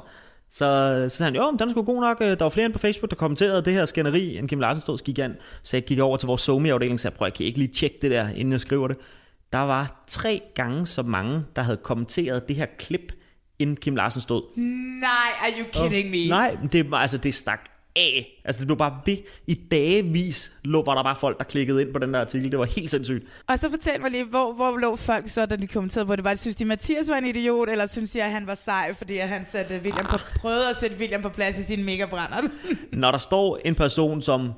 Så, 0.50 1.06
så 1.08 1.16
sagde 1.16 1.32
han, 1.32 1.36
jo, 1.42 1.56
den 1.58 1.68
er 1.68 1.72
sgu 1.72 1.82
god 1.82 2.00
nok. 2.00 2.16
Øh, 2.20 2.26
Der 2.28 2.44
var 2.44 2.48
flere 2.48 2.64
end 2.66 2.72
på 2.72 2.78
Facebook, 2.78 3.10
der 3.10 3.16
kommenterede 3.16 3.62
det 3.62 3.72
her 3.72 3.84
skænderi, 3.84 4.36
end 4.36 4.48
Kim 4.48 4.60
Larsen 4.60 4.80
stod, 4.80 4.98
så 4.98 5.04
gik 5.04 5.18
ind, 5.18 5.34
så 5.62 5.76
jeg 5.76 5.84
gik 5.84 5.98
over 5.98 6.16
til 6.16 6.26
vores 6.26 6.42
Somi-afdeling, 6.48 6.92
og 6.92 7.00
sagde, 7.00 7.16
prøv, 7.16 7.26
jeg 7.26 7.34
kan 7.34 7.46
ikke 7.46 7.58
lige 7.58 7.68
tjekke 7.72 7.98
det 8.02 8.10
der, 8.10 8.28
inden 8.28 8.52
jeg 8.52 8.60
skriver 8.60 8.88
det. 8.88 8.96
Der 9.52 9.58
var 9.58 10.04
tre 10.06 10.42
gange 10.54 10.86
så 10.86 11.02
mange, 11.02 11.44
der 11.56 11.62
havde 11.62 11.76
kommenteret 11.76 12.48
det 12.48 12.56
her 12.56 12.66
klip, 12.78 13.12
inden 13.58 13.76
Kim 13.76 13.96
Larsen 13.96 14.20
stod. 14.20 14.42
Nej, 15.00 15.08
are 15.40 15.50
you 15.60 15.66
kidding 15.72 16.10
me? 16.10 16.28
Nej, 16.28 16.56
det 16.72 16.90
var 16.90 16.96
altså, 16.98 17.18
det 17.18 17.34
stak 17.34 17.70
af. 17.96 18.40
Altså 18.44 18.58
det 18.58 18.66
blev 18.66 18.78
bare 18.78 19.00
ved. 19.06 19.16
I 19.46 19.54
dagevis 19.54 20.52
lå, 20.64 20.84
var 20.84 20.94
der 20.94 21.02
bare 21.02 21.16
folk, 21.16 21.38
der 21.38 21.44
klikkede 21.44 21.82
ind 21.82 21.92
på 21.92 21.98
den 21.98 22.14
der 22.14 22.20
artikel. 22.20 22.50
Det 22.50 22.58
var 22.58 22.64
helt 22.64 22.90
sindssygt. 22.90 23.24
Og 23.48 23.58
så 23.58 23.70
fortæl 23.70 24.00
mig 24.00 24.10
lige, 24.10 24.24
hvor, 24.24 24.52
hvor 24.52 24.78
lå 24.78 24.96
folk 24.96 25.28
så, 25.28 25.46
da 25.46 25.56
de 25.56 25.66
kommenterede 25.66 26.06
på 26.06 26.16
det? 26.16 26.24
Var 26.24 26.30
det, 26.30 26.38
synes 26.38 26.56
de, 26.56 26.64
Mathias 26.64 27.08
var 27.08 27.16
en 27.16 27.26
idiot, 27.26 27.68
eller 27.68 27.86
synes 27.86 28.10
de, 28.10 28.22
at 28.22 28.30
han 28.30 28.46
var 28.46 28.54
sej, 28.54 28.94
fordi 28.94 29.18
at 29.18 29.28
han 29.28 29.46
satte 29.52 29.80
William 29.84 30.06
på, 30.06 30.16
prøvede 30.36 30.70
at 30.70 30.76
sætte 30.76 30.96
William 30.98 31.22
på 31.22 31.28
plads 31.28 31.58
i 31.58 31.62
sin 31.62 31.84
megabrænder? 31.84 32.48
Når 32.92 33.10
der 33.10 33.18
står 33.18 33.58
en 33.64 33.74
person, 33.74 34.22
som, 34.22 34.52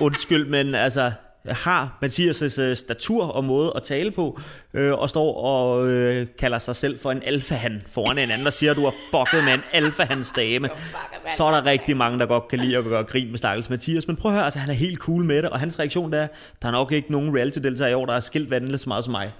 undskyld, 0.00 0.46
men 0.46 0.74
altså 0.74 1.12
har 1.48 1.98
Mathias' 2.04 2.60
øh, 2.60 2.76
statur 2.76 3.24
og 3.26 3.44
måde 3.44 3.72
at 3.76 3.82
tale 3.82 4.10
på, 4.10 4.40
øh, 4.74 4.92
og 4.92 5.10
står 5.10 5.34
og 5.44 5.88
øh, 5.88 6.26
kalder 6.38 6.58
sig 6.58 6.76
selv 6.76 6.98
for 6.98 7.12
en 7.12 7.22
alfahan 7.26 7.82
foran 7.86 8.18
en 8.18 8.30
anden, 8.30 8.46
og 8.46 8.52
siger, 8.52 8.70
at 8.70 8.76
du 8.76 8.84
har 8.84 8.94
fucket 9.10 9.44
med 9.44 9.54
en 9.54 9.60
alfahans 9.72 10.32
dame, 10.32 10.68
så 11.36 11.44
er 11.44 11.50
der 11.50 11.66
rigtig 11.66 11.96
mange, 11.96 12.18
der 12.18 12.26
godt 12.26 12.48
kan 12.48 12.58
lide 12.58 12.76
at 12.76 12.84
gøre 12.84 13.04
grin 13.04 13.30
med 13.30 13.38
stakkels 13.38 13.70
Mathias. 13.70 14.06
Men 14.06 14.16
prøv 14.16 14.30
at 14.30 14.34
høre, 14.34 14.44
altså, 14.44 14.58
han 14.58 14.70
er 14.70 14.74
helt 14.74 14.98
cool 14.98 15.24
med 15.24 15.42
det, 15.42 15.50
og 15.50 15.60
hans 15.60 15.78
reaktion 15.78 16.12
der 16.12 16.18
er, 16.18 16.28
der 16.62 16.68
er 16.68 16.72
nok 16.72 16.92
ikke 16.92 17.12
nogen 17.12 17.36
reality-deltagere 17.36 17.90
i 17.90 17.94
år, 17.94 18.06
der 18.06 18.12
har 18.12 18.20
skilt 18.20 18.50
vandene 18.50 18.78
så 18.78 18.88
meget 18.88 19.04
som 19.04 19.10
mig. 19.10 19.32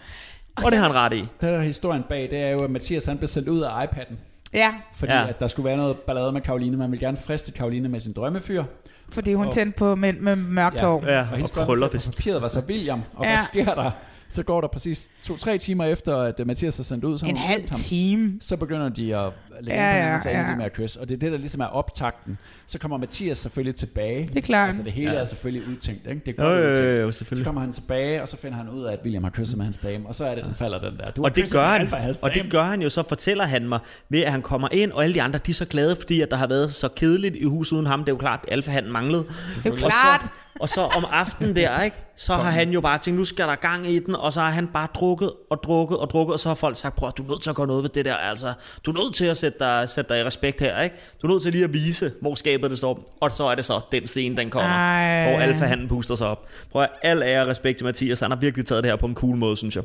Og 0.57 0.73
det 0.73 0.79
har 0.79 0.87
han 0.87 0.95
ret 0.95 1.13
i. 1.13 1.19
Det 1.21 1.29
der 1.41 1.61
historien 1.61 2.03
bag, 2.09 2.31
det 2.31 2.39
er 2.39 2.51
jo, 2.51 2.59
at 2.65 2.71
Mathias 2.71 3.07
han 3.07 3.19
blev 3.19 3.29
sendt 3.29 3.49
ud 3.49 3.61
af 3.61 3.85
iPad'en. 3.87 4.15
Ja. 4.55 4.75
Fordi 4.95 5.13
Ja. 5.13 5.21
ja. 5.21 5.29
at 5.29 5.41
der 5.41 5.47
skulle 5.47 5.69
være 5.69 5.77
noget 5.77 5.97
ballade 5.97 6.33
med 6.33 6.41
Karoline. 6.41 6.77
Man 6.77 6.91
vil 6.91 7.01
gerne 7.01 7.17
friste 7.27 7.53
Karoline 7.53 7.89
med 7.89 8.01
sin 8.01 8.13
drømmefyr. 8.13 8.65
Fordi 9.13 9.35
hun 9.35 9.47
Og- 9.47 9.53
tændte 9.53 9.79
på 9.79 9.97
med, 9.97 10.13
med 10.13 10.37
mørkt 10.37 10.81
hår. 10.81 11.05
Ja, 11.07 11.21
og, 11.21 11.27
hendes 11.27 11.53
og 11.57 11.67
vist. 11.93 12.17
papiret 12.17 12.43
var 12.43 12.49
så 12.49 12.61
William. 12.69 13.03
Og 13.15 13.25
Ja. 13.25 13.31
hvad 13.31 13.39
sker 13.45 13.75
der? 13.75 13.91
Så 14.29 14.43
går 14.43 14.61
der 14.61 14.69
præcis 14.69 15.09
to-tre 15.25 15.59
timer 15.59 15.85
efter, 15.85 16.17
at 16.17 16.41
øh, 16.41 16.47
Mathias 16.47 16.79
er 16.79 16.83
sendt 16.83 17.05
ud. 17.05 17.19
Så 17.19 17.25
har 17.25 17.31
En 17.31 17.37
halv 17.37 17.69
ham. 17.71 17.79
time. 17.81 18.33
Så 18.41 18.57
begynder 18.57 18.89
de 18.89 19.17
at 19.17 19.33
lægge 19.61 19.81
Ja, 19.83 20.13
ja, 20.13 20.19
på 20.23 20.29
ja, 20.29 20.57
med 20.57 20.65
at 20.65 20.73
kysse. 20.73 21.01
Og 21.01 21.09
det 21.09 21.15
er 21.15 21.19
det, 21.19 21.33
der 21.33 21.39
ligesom 21.39 21.61
er 21.61 21.65
optakten. 21.67 22.39
Så 22.67 22.79
kommer 22.79 22.97
Mathias 22.99 23.39
selvfølgelig 23.39 23.77
tilbage. 23.77 24.27
Det 24.29 24.37
er 24.37 24.41
klart. 24.41 24.67
Altså 24.67 24.83
det 24.83 24.93
hele 24.93 25.13
Ja. 25.13 25.19
er 25.19 25.25
selvfølgelig 25.25 25.69
udtænkt. 25.71 26.07
Ikke? 26.07 26.21
Det 26.27 26.35
er 26.39 26.43
Jo, 26.45 26.49
godt 26.51 26.65
jo, 26.65 26.71
udtænkt. 26.71 27.03
jo, 27.03 27.13
selvfølgelig. 27.13 27.45
Så 27.45 27.49
kommer 27.49 27.61
han 27.61 27.73
tilbage, 27.73 28.23
og 28.23 28.29
så 28.29 28.37
finder 28.37 28.57
han 28.57 28.69
ud 28.69 28.85
af, 28.85 28.93
at 28.93 28.99
William 29.05 29.23
har 29.25 29.31
kysset 29.31 29.57
med 29.57 29.65
hans 29.65 29.79
dame. 29.79 30.07
Og 30.09 30.15
så 30.15 30.25
er 30.25 30.35
det, 30.35 30.45
den 30.45 30.55
falder 30.55 30.79
den 30.91 30.99
der. 30.99 31.11
Du 31.11 31.23
har 31.23 31.29
og 31.31 31.37
det 31.37 31.53
gør 31.53 31.67
han, 31.67 31.89
og 32.23 32.35
det 32.35 32.43
gør 32.51 32.63
han 32.65 32.83
jo, 32.83 32.91
så 32.91 33.03
fortæller 33.09 33.45
han 33.45 33.69
mig, 33.69 33.79
ved 34.09 34.21
at 34.21 34.33
han 34.33 34.43
kommer 34.43 34.69
ind, 34.73 34.93
og 34.93 35.03
alle 35.05 35.15
de 35.15 35.23
andre, 35.23 35.39
de 35.47 35.51
er 35.51 35.55
så 35.55 35.65
glade, 35.65 35.97
fordi 35.97 36.21
at 36.21 36.31
der 36.31 36.37
har 36.37 36.47
været 36.47 36.75
så 36.75 36.89
kedeligt 36.89 37.37
i 37.37 37.45
huset 37.45 37.73
uden 37.77 37.87
ham. 37.87 38.01
Det 38.01 38.09
er 38.09 38.13
jo 38.13 38.19
klart, 38.19 38.41
at 38.49 38.53
alfahanden 38.53 38.93
manglede. 38.93 39.23
Det 39.57 39.67
er 39.67 39.71
jo 39.71 39.77
klart. 39.77 40.31
Og 40.61 40.69
så 40.69 40.81
om 40.81 41.07
aftenen 41.11 41.57
der, 41.57 41.83
ikke, 41.83 41.97
så 42.15 42.33
har 42.33 42.51
han 42.51 42.71
jo 42.71 42.81
bare 42.81 42.99
tænkt, 42.99 43.19
nu 43.19 43.25
skal 43.25 43.49
der 43.49 43.55
gang 43.55 43.91
i 43.91 43.99
den, 43.99 44.15
og 44.15 44.33
så 44.33 44.41
har 44.41 44.51
han 44.51 44.67
bare 44.67 44.89
drukket 44.95 45.33
og 45.51 45.63
drukket 45.63 45.99
og 45.99 46.11
drukket, 46.11 46.33
og 46.33 46.41
så 46.41 46.49
har 46.49 46.55
folk 46.55 46.77
sagt, 46.77 46.97
prøv 46.97 47.13
du 47.17 47.23
er 47.23 47.29
nødt 47.29 47.43
til 47.43 47.51
at 47.51 47.57
gøre 47.57 47.67
noget 47.67 47.83
ved 47.83 47.91
det 47.91 48.05
der, 48.05 48.15
altså. 48.15 48.53
Du 48.85 48.91
er 48.91 49.05
nødt 49.05 49.15
til 49.15 49.27
at 49.27 49.37
sætte 49.37 49.59
dig, 49.59 49.89
sætte 49.89 50.15
dig 50.15 50.21
i 50.21 50.25
respekt 50.25 50.61
her, 50.61 50.83
ikke? 50.83 50.97
Du 51.23 51.27
er 51.27 51.31
nødt 51.31 51.43
til 51.43 51.53
lige 51.53 51.65
at 51.65 51.73
vise, 51.73 52.13
hvor 52.21 52.35
skabet 52.35 52.71
det 52.71 52.79
står. 52.79 53.05
Og 53.21 53.33
så 53.33 53.45
er 53.45 53.55
det 53.55 53.65
så, 53.65 53.81
den 53.93 54.07
scene, 54.07 54.37
den 54.37 54.51
kommer, 54.51 54.71
Ej. 54.71 55.31
hvor 55.31 55.41
alfahanden 55.41 55.89
puster 55.89 56.15
sig 56.15 56.27
op. 56.27 56.47
Prøv 56.71 56.83
at 56.83 56.91
al 57.03 57.23
ære 57.23 57.43
og 57.43 57.49
respekt 57.49 57.79
til 57.79 57.85
Mathias, 57.85 58.21
han 58.21 58.31
har 58.31 58.39
virkelig 58.39 58.67
taget 58.67 58.85
det 58.85 58.93
her 58.93 58.97
på 58.97 59.07
en 59.07 59.15
cool 59.15 59.37
måde, 59.37 59.57
synes 59.57 59.77
jeg. 59.77 59.85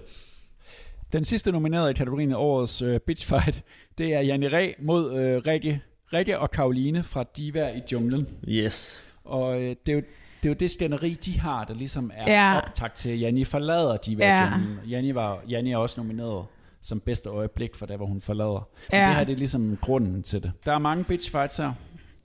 Den 1.14 1.26
sidste 1.26 1.52
nominerede 1.52 1.91
i 1.91 1.93
kategorien 1.93 2.34
årets 2.34 2.82
øh, 2.82 3.00
bitch 3.00 3.28
fight, 3.28 3.64
det 3.98 4.14
er 4.14 4.22
Janne 4.22 4.48
Ræ 4.48 4.72
mod 4.80 5.14
øh, 5.14 5.41
Rikke, 5.48 5.82
Rikke 6.14 6.39
og 6.39 6.52
Karoline 6.52 7.04
fra 7.04 7.24
Diva 7.38 7.68
i 7.70 7.82
junglen. 7.91 8.28
Yes. 8.48 9.06
Og 9.26 9.62
øh, 9.62 9.76
det 9.86 9.91
er 9.91 9.93
jo 9.93 10.02
det 10.44 10.50
er 10.50 10.54
jo 10.54 10.56
det 10.60 10.72
skænderi, 10.72 11.14
de 11.26 11.39
har, 11.39 11.64
der 11.66 11.74
ligesom 11.74 12.12
er 12.16 12.34
Ja. 12.34 12.58
optakt 12.58 12.96
til, 12.96 13.10
at 13.10 13.20
Janni 13.22 13.44
forlader 13.46 13.98
Diva 13.98 14.26
Ja. 14.26 14.50
Janni, 14.89 15.16
var, 15.16 15.39
Janni 15.50 15.72
er 15.72 15.78
også 15.78 16.02
nomineret 16.02 16.46
som 16.82 17.00
bedste 17.00 17.30
øjeblik 17.30 17.76
for 17.76 17.86
der, 17.86 17.98
hvor 17.98 18.06
hun 18.06 18.22
forlader. 18.22 18.68
Ja. 18.94 19.08
Det 19.08 19.16
her 19.16 19.24
det 19.24 19.34
er 19.34 19.38
ligesom 19.38 19.78
grunden 19.82 20.24
til 20.24 20.44
det. 20.44 20.52
Der 20.66 20.74
er 20.74 20.80
mange 20.80 21.04
bitch 21.04 21.32
fights 21.32 21.58
her. 21.58 21.74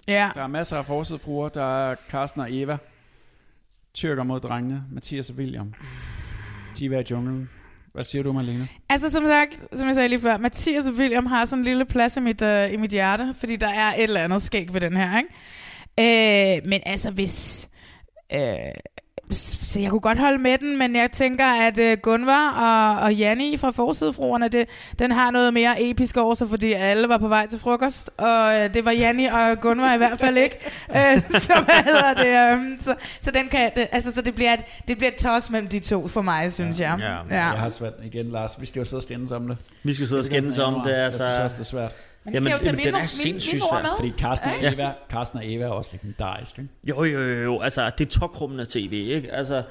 Ja. 0.09 0.31
Der 0.35 0.43
er 0.43 0.47
masser 0.47 0.77
af 0.77 0.87
forsidefruer. 0.87 1.49
Der 1.49 1.91
er 1.91 1.95
Carsten 2.11 2.41
og 2.41 2.47
Eva. 2.55 2.77
Tyrker 3.95 4.23
mod 4.23 4.41
drengene. 4.41 4.83
Mathias 4.93 5.31
og 5.31 5.37
William. 5.37 5.75
Diva 6.79 6.99
i 7.01 7.05
junglen. 7.11 7.51
Hvad 7.95 8.05
siger 8.05 8.23
du, 8.23 8.33
Marlene? 8.33 8.69
Altså 8.91 9.11
som 9.11 9.25
sagt, 9.27 9.69
som 9.79 9.87
jeg 9.87 9.95
sagde 9.95 10.09
lige 10.09 10.21
før, 10.21 10.39
Mathias 10.39 10.87
og 10.87 10.95
William 10.95 11.27
har 11.27 11.45
sådan 11.45 11.59
en 11.61 11.65
lille 11.65 11.85
plads 11.85 12.17
i 12.17 12.21
mit, 12.21 12.43
uh, 12.43 12.73
i 12.73 12.77
mit 12.77 12.91
hjerte, 12.91 13.35
fordi 13.39 13.57
der 13.57 13.69
er 13.69 13.89
et 13.99 14.03
eller 14.03 14.21
andet 14.21 14.43
skæg 14.43 14.75
ved 14.75 14.81
den 14.81 14.97
her, 14.97 15.19
ikke? 15.19 16.57
Øh, 16.59 16.69
men 16.69 16.81
altså 16.87 17.11
hvis... 17.11 17.69
Øh, 18.35 18.41
så 19.33 19.81
jeg 19.81 19.91
kunne 19.91 20.01
godt 20.01 20.19
holde 20.19 20.39
med 20.39 20.59
den, 20.59 20.79
men 20.79 20.97
jeg 20.97 21.11
tænker, 21.13 21.45
at 21.45 21.79
uh, 21.79 22.03
Gunvar 22.03 22.51
og, 22.51 23.05
og 23.05 23.15
Janni 23.15 23.57
fra 23.57 23.71
Forsidefruerne, 23.71 24.49
det, 24.49 24.69
den 24.99 25.11
har 25.11 25.31
noget 25.31 25.55
mere 25.55 25.83
episk 25.83 26.17
over 26.17 26.35
sig, 26.35 26.49
fordi 26.49 26.73
alle 26.73 27.09
var 27.09 27.19
på 27.19 27.29
vej 27.29 27.47
til 27.47 27.59
frokost, 27.59 28.11
og 28.17 28.47
uh, 28.49 28.75
det 28.75 28.85
var 28.85 28.91
Janni 28.91 29.27
og 29.27 29.61
Gunvar 29.61 29.95
i 29.95 29.97
hvert 29.97 30.19
fald 30.19 30.37
ikke. 30.37 30.59
Uh, 30.89 31.23
så 31.47 31.53
hvad 31.65 31.85
hedder 31.85 32.15
det? 32.15 32.59
Um, 32.59 32.77
så, 32.79 32.95
så, 33.21 33.31
den 33.31 33.49
kan, 33.49 33.71
det, 33.77 33.89
altså, 33.93 34.13
så 34.13 34.23
det 34.23 34.35
bliver, 34.35 34.53
et, 34.53 34.61
det 34.89 34.99
bliver 34.99 35.11
et 35.11 35.17
tos 35.17 35.51
mellem 35.51 35.69
de 35.69 35.79
to 35.79 36.09
for 36.09 36.23
mig, 36.23 36.53
synes 36.53 36.81
jeg. 36.81 36.97
Ja. 37.31 37.37
Jeg 37.37 37.45
har 37.45 37.69
svært 37.69 37.93
igen, 38.05 38.31
Lars. 38.31 38.61
Vi 38.61 38.67
skal 38.67 38.81
jo 38.81 38.87
sidde 38.87 38.99
og 38.99 39.03
skændes 39.03 39.33
om 39.33 39.49
det. 39.49 39.57
Vi 39.83 39.95
skal 39.95 40.07
sidde 40.07 40.21
og 40.21 40.25
skændes 40.25 40.57
jeg 40.57 40.65
om 40.65 40.83
det, 40.85 40.91
Jeg 40.91 41.05
altså. 41.05 41.19
synes 41.19 41.39
også, 41.39 41.55
det 41.55 41.61
er 41.61 41.65
svært. 41.65 41.93
Men 42.27 42.35
I 42.35 42.39
kan 42.39 42.45
jo 42.45 42.59
tage 42.59 42.65
jamen, 42.67 42.87
den 42.87 42.95
er 42.95 43.07
sindssygt 43.07 43.63
svær. 43.71 43.83
med. 43.83 43.91
Fordi 43.97 44.13
Carsten 44.19 44.51
og, 44.51 44.57
Ja. 44.63 44.73
Eva, 44.73 44.93
Carsten 45.11 45.39
og 45.39 45.53
Eva 45.53 45.65
er 45.65 45.69
også 45.69 45.91
legendarisk, 45.93 46.59
ikke? 46.59 46.71
Jo, 46.89 47.05
jo, 47.05 47.21
jo, 47.21 47.43
jo, 47.43 47.61
altså 47.61 47.91
det 47.99 48.07
er 48.07 48.11
tokrummende 48.21 48.67
tv, 48.69 48.93
ikke? 48.93 49.33
Altså 49.33 49.63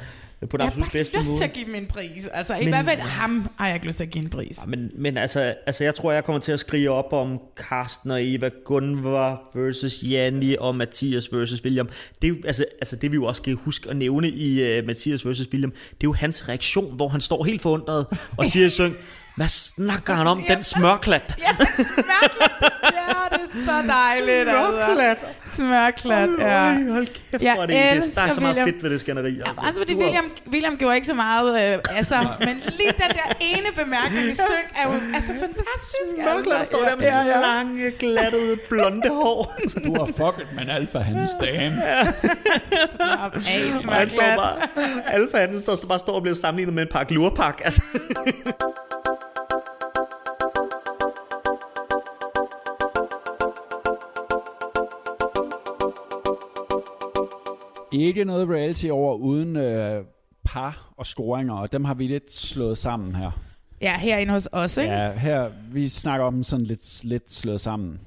på 0.50 0.58
den 0.58 0.64
Jeg 0.66 0.72
har 0.74 0.80
bare 0.80 0.86
ikke 0.88 0.98
bedste 0.98 1.18
lyst 1.18 1.30
måde. 1.30 1.40
til 1.40 1.44
at 1.44 1.54
give 1.54 1.66
dem 1.66 1.76
en 1.76 1.86
pris. 1.86 2.28
Altså, 2.34 2.56
i 2.56 2.60
Men- 2.60 2.68
hvert 2.70 2.86
fald 2.86 3.00
ham 3.00 3.50
har 3.58 3.66
jeg 3.68 3.76
ikke 3.76 3.86
lyst 3.88 3.98
til 3.98 4.04
at 4.04 4.10
give 4.10 4.24
en 4.24 4.30
pris. 4.30 4.60
Men, 4.68 4.92
men 4.96 5.18
altså, 5.18 5.54
altså, 5.66 5.84
jeg 5.84 5.96
tror, 5.96 6.12
jeg 6.12 6.24
kommer 6.24 6.40
til 6.40 6.52
at 6.52 6.60
skrige 6.60 6.92
op 6.92 7.14
om 7.14 7.40
Carsten 7.58 8.12
og 8.12 8.20
Eva 8.24 8.50
Gunvar 8.66 9.42
versus 9.56 10.04
Janni 10.04 10.56
og 10.60 10.76
Mathias 10.76 11.34
versus 11.34 11.64
William. 11.64 11.90
Det 12.22 12.28
er 12.28 12.30
jo, 12.30 12.36
altså, 12.46 12.66
altså 12.80 12.96
det 12.96 13.12
vi 13.12 13.16
jo 13.16 13.26
også 13.26 13.40
skal 13.40 13.54
huske 13.54 13.90
at 13.90 13.96
nævne 13.96 14.30
i 14.30 14.80
uh, 14.80 14.86
Mathias 14.86 15.26
versus 15.26 15.48
William, 15.52 15.72
det 15.72 15.78
er 15.92 15.96
jo 16.04 16.14
hans 16.14 16.50
reaktion, 16.50 16.96
hvor 16.96 17.08
han 17.08 17.22
står 17.22 17.44
helt 17.44 17.62
forundret 17.62 18.06
og 18.38 18.46
siger 18.46 18.66
i 18.66 18.70
syng, 18.70 18.94
hvad 19.36 19.48
snakker 19.48 20.14
han 20.14 20.28
om, 20.28 20.44
den 20.48 20.64
smørklat? 20.64 21.36
Ja, 21.40 21.66
smørklat. 21.76 22.52
Ja, 22.84 23.38
det 23.38 23.42
er 23.42 23.66
så 23.66 23.88
dejligt. 23.88 24.50
Smørklat. 24.50 25.18
Altså. 25.28 25.56
Smørklat, 25.56 26.30
ja. 26.40 26.74
Hold, 26.74 26.92
hold 26.92 27.08
kæft, 27.32 27.44
Jeg 27.44 27.54
hvor 27.54 27.64
er 27.64 27.68
det, 27.68 28.16
der 28.16 28.22
er 28.22 28.32
så 28.32 28.42
meget 28.42 28.56
William. 28.56 28.68
fedt 28.74 28.84
ved 28.84 28.90
det 28.90 29.02
skænderi. 29.02 29.40
Altså. 29.40 29.64
Altså, 29.66 29.82
fordi 29.82 29.96
William, 29.96 30.26
William 30.52 30.78
gjorde 30.78 30.96
ikke 30.96 31.08
så 31.08 31.14
meget 31.14 31.74
øh, 31.74 31.80
altså, 31.90 32.16
men 32.40 32.56
lige 32.78 32.92
den 32.92 33.10
der 33.20 33.36
ene 33.40 33.68
bemærkning 33.76 34.24
i 34.24 34.34
synk 34.34 34.68
er 34.76 34.84
jo 34.88 34.94
altså 35.14 35.32
fantastisk. 35.40 36.10
Smørklat 36.16 36.60
altså. 36.60 36.74
står 36.74 36.86
der 36.86 36.96
med 36.96 37.06
sådan 37.06 37.42
lange, 37.42 37.92
glattede, 37.92 38.58
blonde 38.70 39.10
hår. 39.10 39.56
Du 39.86 39.94
har 40.00 40.06
fucket 40.06 40.48
med 40.56 40.70
alfa, 40.70 41.00
hans 41.00 41.32
dame. 41.42 41.76
Slap 42.96 43.10
af, 43.10 43.26
Og 43.26 43.32
han 43.32 43.72
står 43.72 43.82
smørklat. 43.82 44.38
bare, 44.38 44.56
alfa 45.06 45.38
han 45.38 45.62
står, 45.62 45.78
bare 45.88 46.00
står 46.00 46.14
og 46.14 46.22
bliver 46.22 46.36
sammenlignet 46.36 46.74
med 46.76 46.84
en 46.84 46.90
pakke 46.92 47.14
lurpak. 47.14 47.62
Altså. 47.66 47.82
Ikke 57.92 58.26
noget 58.26 58.50
reality 58.50 58.88
over 58.88 59.16
uden 59.16 59.56
øh, 59.56 60.04
par 60.46 60.94
og 60.98 61.06
scoringer, 61.06 61.54
og 61.54 61.72
dem 61.72 61.86
har 61.86 61.94
vi 61.94 62.08
lidt 62.08 62.32
slået 62.32 62.78
sammen 62.78 63.16
her. 63.16 63.32
Ja, 63.82 63.98
herinde 64.00 64.34
hos 64.34 64.48
os, 64.52 64.78
ikke? 64.78 64.94
Ja, 64.94 65.12
her, 65.12 65.52
vi 65.72 65.88
snakker 65.88 66.26
om 66.26 66.34
dem 66.34 66.44
sådan 66.44 66.66
lidt, 66.66 67.04
lidt 67.04 67.32
slået 67.32 67.62
sammen. 67.62 68.02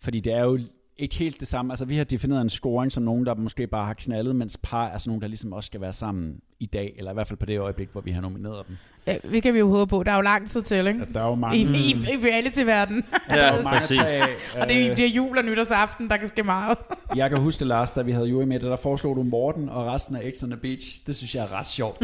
Fordi 0.00 0.20
det 0.20 0.32
er 0.32 0.44
jo 0.44 0.58
ikke 0.96 1.14
helt 1.14 1.40
det 1.40 1.48
samme. 1.48 1.72
Altså, 1.72 1.84
vi 1.84 1.96
har 1.96 2.04
defineret 2.04 2.40
en 2.40 2.48
scoring 2.48 2.92
som 2.92 3.02
nogen, 3.02 3.26
der 3.26 3.34
måske 3.34 3.66
bare 3.66 3.86
har 3.86 3.94
knaldet, 3.94 4.36
mens 4.36 4.58
par 4.62 4.86
er 4.86 4.98
sådan 4.98 5.10
nogen, 5.10 5.22
der 5.22 5.28
ligesom 5.28 5.52
også 5.52 5.66
skal 5.66 5.80
være 5.80 5.92
sammen 5.92 6.40
i 6.60 6.66
dag, 6.66 6.94
eller 6.98 7.10
i 7.10 7.14
hvert 7.14 7.28
fald 7.28 7.38
på 7.38 7.46
det 7.46 7.58
øjeblik, 7.58 7.88
hvor 7.92 8.00
vi 8.00 8.10
har 8.10 8.20
nomineret 8.20 8.66
dem. 8.68 8.76
Ja, 9.06 9.16
vi 9.24 9.40
kan 9.40 9.54
vi 9.54 9.58
jo 9.58 9.70
håbe 9.70 9.90
på. 9.90 10.02
Der 10.02 10.12
er 10.12 10.16
jo 10.16 10.22
lang 10.22 10.50
tid 10.50 10.62
til, 10.62 10.86
ikke? 10.86 11.06
Der 11.14 11.20
er 11.20 11.26
jo 11.28 11.34
mange... 11.34 11.58
I, 11.58 11.62
i, 11.62 11.90
i 11.90 12.28
reality-verdenen. 12.30 13.04
Ja, 13.30 13.34
Der 13.34 13.42
er 13.42 13.56
jo 13.56 13.62
mange 13.62 13.78
præcis. 13.78 13.98
tage 13.98 14.22
og 14.60 14.68
det 14.68 14.96
det 14.96 15.04
er 15.04 15.08
jul 15.08 15.38
og 15.38 15.44
nytårsaften, 15.44 16.10
der 16.10 16.16
kan 16.16 16.28
ske 16.28 16.42
meget. 16.42 16.78
Jeg 17.16 17.30
kan 17.30 17.38
huske 17.40 17.58
det, 17.58 17.66
Lars, 17.66 17.92
da 17.92 18.02
vi 18.02 18.12
havde 18.12 18.26
Joey 18.26 18.44
med 18.44 18.60
det, 18.60 18.70
der 18.70 18.76
foreslog 18.76 19.16
du 19.16 19.22
Morten 19.22 19.68
og 19.68 19.86
resten 19.86 20.16
af 20.16 20.32
X 20.36 20.42
on 20.42 20.50
the 20.50 20.60
Beach. 20.60 21.06
Det 21.06 21.16
synes 21.16 21.34
jeg 21.34 21.44
er 21.44 21.58
ret 21.58 21.68
sjovt. 21.68 22.02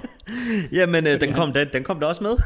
Jamen, 0.78 1.06
øh, 1.06 1.20
den, 1.20 1.34
kom, 1.34 1.52
den, 1.52 1.68
den 1.72 1.82
kom 1.84 2.00
der 2.00 2.06
også 2.06 2.22
med. 2.24 2.36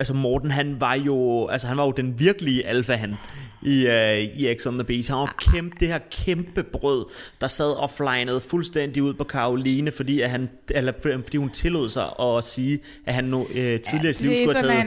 altså 0.00 0.14
Morten, 0.14 0.50
han 0.50 0.80
var 0.80 0.94
jo, 0.94 1.46
altså, 1.46 1.66
han 1.66 1.76
var 1.76 1.84
jo 1.84 1.90
den 1.90 2.18
virkelige 2.18 2.66
alfa, 2.66 2.92
han 2.92 3.14
i, 3.62 3.86
uh, 3.86 4.40
i 4.40 4.54
X 4.58 4.66
on 4.66 4.74
the 4.74 4.84
Beach. 4.84 5.10
Han 5.10 5.18
var 5.18 5.34
kæmpe, 5.52 5.76
det 5.80 5.88
her 5.88 5.98
kæmpe 6.10 6.62
brød, 6.62 7.06
der 7.40 7.48
sad 7.48 7.70
og 7.70 7.90
flinede 7.90 8.40
fuldstændig 8.40 9.02
ud 9.02 9.14
på 9.14 9.24
Karoline, 9.24 9.92
fordi, 9.92 10.20
at 10.20 10.30
han, 10.30 10.50
eller, 10.70 10.92
fordi 11.02 11.36
hun 11.36 11.50
tillod 11.50 11.88
sig 11.88 12.06
at 12.20 12.44
sige, 12.44 12.78
at 13.06 13.14
han 13.14 13.24
nu, 13.24 13.40
uh, 13.40 13.48
tidligere 13.50 14.10
i 14.10 14.12
sit 14.12 14.26
liv 14.26 14.36
skulle 14.36 14.56
have 14.56 14.68
taget 14.68 14.78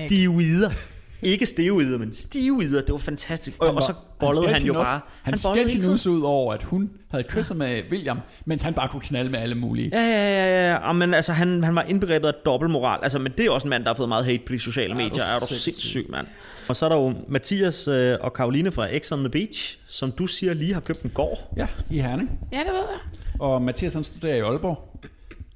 ikke. 0.00 0.06
stivider. 0.06 0.70
Ikke 0.70 0.95
steroider, 1.44 1.98
men 1.98 2.14
stivider. 2.14 2.80
Det 2.80 2.92
var 2.92 2.98
fantastisk. 2.98 3.62
Og, 3.62 3.74
og 3.74 3.82
så 3.82 3.92
bollede 4.20 4.48
han, 4.48 4.62
jo 4.62 4.72
bare. 4.72 4.84
Han, 4.84 5.00
han 5.22 5.24
bollede 5.24 5.38
skældte 5.38 5.58
hele 5.58 5.70
hende 5.70 5.82
tiden. 5.84 5.92
også 5.92 6.10
ud 6.10 6.22
over, 6.22 6.54
at 6.54 6.62
hun 6.62 6.90
havde 7.10 7.24
kysset 7.24 7.56
med 7.56 7.82
William, 7.90 8.20
mens 8.44 8.62
han 8.62 8.74
bare 8.74 8.88
kunne 8.88 9.00
knalde 9.00 9.30
med 9.30 9.38
alle 9.38 9.54
mulige. 9.54 9.90
Ja, 9.92 10.00
ja, 10.02 10.46
ja, 10.46 10.70
ja. 10.70 10.76
Og, 10.88 10.96
men 10.96 11.14
altså, 11.14 11.32
han, 11.32 11.64
han 11.64 11.74
var 11.74 11.82
indbegrebet 11.82 12.28
af 12.28 12.34
dobbeltmoral. 12.46 12.98
Altså, 13.02 13.18
men 13.18 13.32
det 13.38 13.46
er 13.46 13.50
også 13.50 13.66
en 13.66 13.70
mand, 13.70 13.82
der 13.84 13.90
har 13.90 13.94
fået 13.94 14.08
meget 14.08 14.24
hate 14.24 14.42
på 14.46 14.52
de 14.52 14.58
sociale 14.58 14.88
Ja, 14.88 14.94
medier. 14.94 15.22
er 15.22 15.36
Er 15.36 15.40
du 15.40 15.46
sindssyg. 15.46 15.72
sindssyg, 15.72 16.06
mand. 16.10 16.26
Og 16.68 16.76
så 16.76 16.84
er 16.84 16.88
der 16.88 16.96
jo 16.96 17.14
Mathias 17.28 17.88
øh, 17.88 18.16
og 18.20 18.32
Karoline 18.32 18.72
fra 18.72 18.98
X 18.98 19.12
on 19.12 19.18
the 19.18 19.28
Beach, 19.28 19.78
som 19.86 20.12
du 20.12 20.26
siger 20.26 20.54
lige 20.54 20.74
har 20.74 20.80
købt 20.80 21.02
en 21.02 21.10
gård. 21.14 21.52
Ja, 21.56 21.66
i 21.90 22.00
Herning. 22.00 22.30
Ja, 22.52 22.58
det 22.58 22.66
ved 22.66 22.74
jeg. 22.74 23.40
Og 23.40 23.62
Mathias 23.62 23.94
han 23.94 24.04
studerer 24.04 24.36
i 24.36 24.40
Aalborg. 24.40 25.00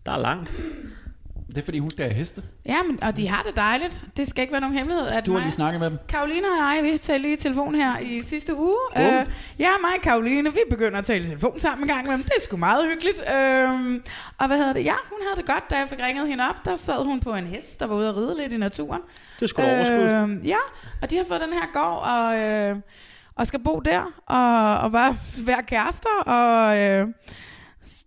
Der 0.06 0.12
er 0.12 0.18
langt. 0.18 0.52
Det 1.55 1.59
er 1.59 1.64
fordi, 1.64 1.78
hun 1.78 1.90
skal 1.90 2.05
have 2.05 2.14
heste. 2.14 2.42
Ja, 2.66 2.82
men, 2.82 3.03
og 3.03 3.16
de 3.16 3.28
har 3.28 3.42
det 3.42 3.57
dejligt. 3.57 4.09
Det 4.16 4.28
skal 4.28 4.42
ikke 4.42 4.53
være 4.53 4.61
nogen 4.61 4.76
hemmelighed. 4.76 5.07
At 5.07 5.26
Du 5.26 5.32
har 5.32 5.40
lige 5.40 5.51
snakket 5.51 5.80
med 5.80 5.90
dem. 5.90 5.98
Karoline 6.09 6.46
og 6.46 6.76
jeg, 6.76 6.92
vi 6.92 6.98
talte 6.98 7.22
lige 7.22 7.32
i 7.32 7.36
telefon 7.36 7.74
her 7.74 7.98
i 7.98 8.20
sidste 8.22 8.57
uge. 8.57 8.76
Uh, 8.96 9.03
ja, 9.59 9.68
mig 9.80 9.90
og 9.96 10.03
Karoline, 10.03 10.53
vi 10.53 10.61
begynder 10.70 10.98
at 10.98 11.05
tale 11.05 11.22
i 11.22 11.26
telefon 11.26 11.61
sammen 11.61 11.84
en 11.84 11.88
gang 11.88 12.05
imellem. 12.05 12.22
Det 12.22 12.32
er 12.36 12.40
sgu 12.40 12.57
meget 12.57 12.84
hyggeligt. 12.90 13.18
Uh, 13.18 14.01
og 14.38 14.46
hvad 14.46 14.57
hedder 14.57 14.72
det? 14.72 14.84
Ja, 14.84 14.94
hun 15.11 15.18
havde 15.22 15.36
det 15.36 15.46
godt, 15.46 15.70
da 15.70 15.78
jeg 15.78 15.88
fik 15.88 15.98
ringet 16.03 16.28
hende 16.28 16.44
op. 16.51 16.64
Der 16.64 16.76
sad 16.76 17.05
hun 17.05 17.20
på 17.20 17.34
en 17.34 17.46
hest, 17.46 17.80
der 17.80 17.86
var 17.86 17.94
ude 17.96 18.09
at 18.09 18.16
ride 18.16 18.36
lidt 18.38 18.53
i 18.53 18.57
naturen. 18.57 19.01
Det 19.36 19.42
er 19.42 19.46
sgu 19.46 19.62
da 19.62 19.76
overskud. 19.76 20.38
Øh, 20.38 20.48
ja, 20.48 20.57
og 21.03 21.11
de 21.11 21.16
har 21.16 21.24
fået 21.28 21.40
den 21.40 21.53
her 21.53 21.66
gård, 21.72 22.03
og, 22.09 22.38
øh, 22.38 22.76
og 23.36 23.46
skal 23.46 23.61
bo 23.61 23.80
der, 23.80 24.03
og, 24.26 24.78
og 24.84 24.92
bare 24.92 25.16
være 25.46 25.62
kærester, 25.62 26.20
og... 26.26 26.78
Øh, 26.78 27.07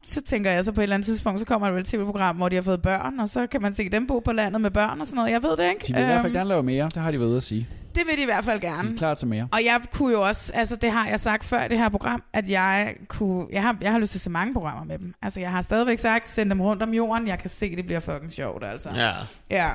så 0.06 0.22
tænker 0.22 0.52
jeg 0.52 0.66
så 0.66 0.72
på 0.72 0.82
et 0.82 0.84
eller 0.84 0.94
andet 0.96 1.06
tidspunkt, 1.06 1.40
så 1.40 1.46
kommer 1.46 1.68
der 1.68 1.74
vel 1.74 1.82
et 1.82 1.88
tv-program, 1.88 2.36
hvor 2.36 2.50
de 2.50 2.56
har 2.56 2.64
fået 2.64 2.82
børn, 2.82 3.20
og 3.20 3.30
så 3.30 3.48
kan 3.48 3.62
man 3.62 3.74
se 3.74 3.90
dem 3.90 4.08
bo 4.08 4.20
på 4.20 4.32
landet 4.32 4.62
med 4.62 4.72
børn 4.72 5.02
og 5.02 5.08
sådan 5.08 5.16
noget. 5.18 5.32
Jeg 5.32 5.44
ved 5.44 5.58
det 5.58 5.70
ikke. 5.70 5.86
De 5.88 5.94
vil 5.94 6.02
i 6.02 6.06
hvert 6.06 6.16
fald 6.22 6.26
Øhm, 6.26 6.34
gerne 6.34 6.50
lave 6.50 6.64
mere. 6.64 6.84
Det 6.86 6.98
har 6.98 7.12
de 7.12 7.20
været 7.20 7.30
ude 7.30 7.38
at 7.38 7.44
sige. 7.44 7.68
det 7.96 8.02
vil 8.10 8.18
de 8.18 8.22
i 8.22 8.26
hvert 8.26 8.44
fald 8.46 8.62
De 8.62 8.66
gerne. 8.68 8.90
er 8.94 8.98
klar 8.98 9.14
til 9.14 9.28
mere. 9.28 9.48
Og 9.54 9.60
jeg 9.66 9.82
kunne 9.94 10.14
jo 10.14 10.22
også, 10.22 10.52
altså 10.56 10.76
det 10.76 10.92
har 10.92 11.08
jeg 11.08 11.20
sagt 11.20 11.46
før 11.46 11.64
i 11.64 11.68
det 11.68 11.78
her 11.78 11.90
program, 11.90 12.24
at 12.34 12.50
jeg 12.50 12.94
kunne, 13.08 13.46
jeg 13.54 13.62
har, 13.62 13.78
jeg 13.82 13.92
har 13.92 14.00
lyst 14.00 14.12
til 14.12 14.18
at 14.18 14.22
se 14.22 14.30
mange 14.30 14.54
programmer 14.54 14.84
med 14.84 15.00
dem. 15.00 15.14
Altså 15.22 15.40
jeg 15.40 15.52
har 15.52 15.62
stadigvæk 15.62 16.00
sagt, 16.00 16.28
send 16.28 16.50
dem 16.50 16.62
rundt 16.62 16.84
om 16.84 16.94
jorden, 16.94 17.28
jeg 17.28 17.40
kan 17.40 17.50
se, 17.50 17.76
det 17.76 17.86
bliver 17.86 18.00
fucking 18.00 18.32
sjovt 18.32 18.64
altså. 18.66 18.90
Ja. 18.96 19.12
Ja. 19.52 19.70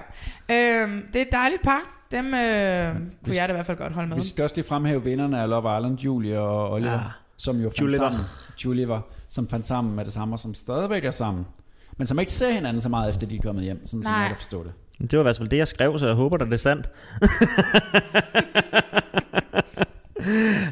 Øhm, 0.50 1.02
det 1.12 1.16
er 1.16 1.22
et 1.26 1.32
dejligt 1.32 1.62
par, 1.62 1.80
dem 2.10 2.26
øh, 2.26 2.32
kunne 3.24 3.36
jeg 3.36 3.48
da 3.48 3.52
i 3.52 3.54
hvert 3.54 3.66
fald 3.66 3.78
godt 3.78 3.92
holde 3.92 4.08
med. 4.08 4.16
Vi 4.16 4.22
skal 4.22 4.44
også 4.44 4.56
lige 4.56 4.66
fremhæve 4.68 5.04
vinderne 5.04 5.40
af 5.40 5.48
Love 5.48 5.78
Island, 5.78 5.98
Julie 5.98 6.40
og 6.40 6.72
Oliver, 6.72 6.92
Ja. 6.92 6.98
Som 7.39 7.57
jo 7.57 7.68
fandt 7.68 7.80
Juliver. 7.80 7.99
sammen. 7.99 8.20
Juliver, 8.64 9.01
som 9.28 9.49
fandt 9.49 9.66
sammen 9.66 9.97
med 9.97 10.05
det 10.05 10.12
samme, 10.12 10.34
og 10.34 10.39
som 10.39 10.55
stadigvæk 10.55 11.05
er 11.05 11.11
sammen. 11.11 11.47
Men 11.97 12.07
som 12.07 12.18
ikke 12.18 12.32
ser 12.32 12.51
hinanden 12.51 12.80
så 12.80 12.89
meget, 12.89 13.09
efter 13.11 13.26
de 13.26 13.36
er 13.36 13.43
kommet 13.43 13.64
hjem, 13.64 13.86
sådan 13.86 14.05
som 14.05 14.12
Nej. 14.12 14.20
jeg 14.20 14.28
kan 14.28 14.36
forstå 14.36 14.64
det. 14.64 14.72
Det 15.11 15.12
var 15.12 15.18
i 15.18 15.22
hvert 15.22 15.36
fald 15.36 15.49
det, 15.49 15.57
jeg 15.57 15.68
skrev, 15.68 15.99
så 15.99 16.07
jeg 16.07 16.14
håber, 16.14 16.36
at 16.36 16.47
det 16.47 16.53
er 16.53 16.57
sandt. 16.57 16.91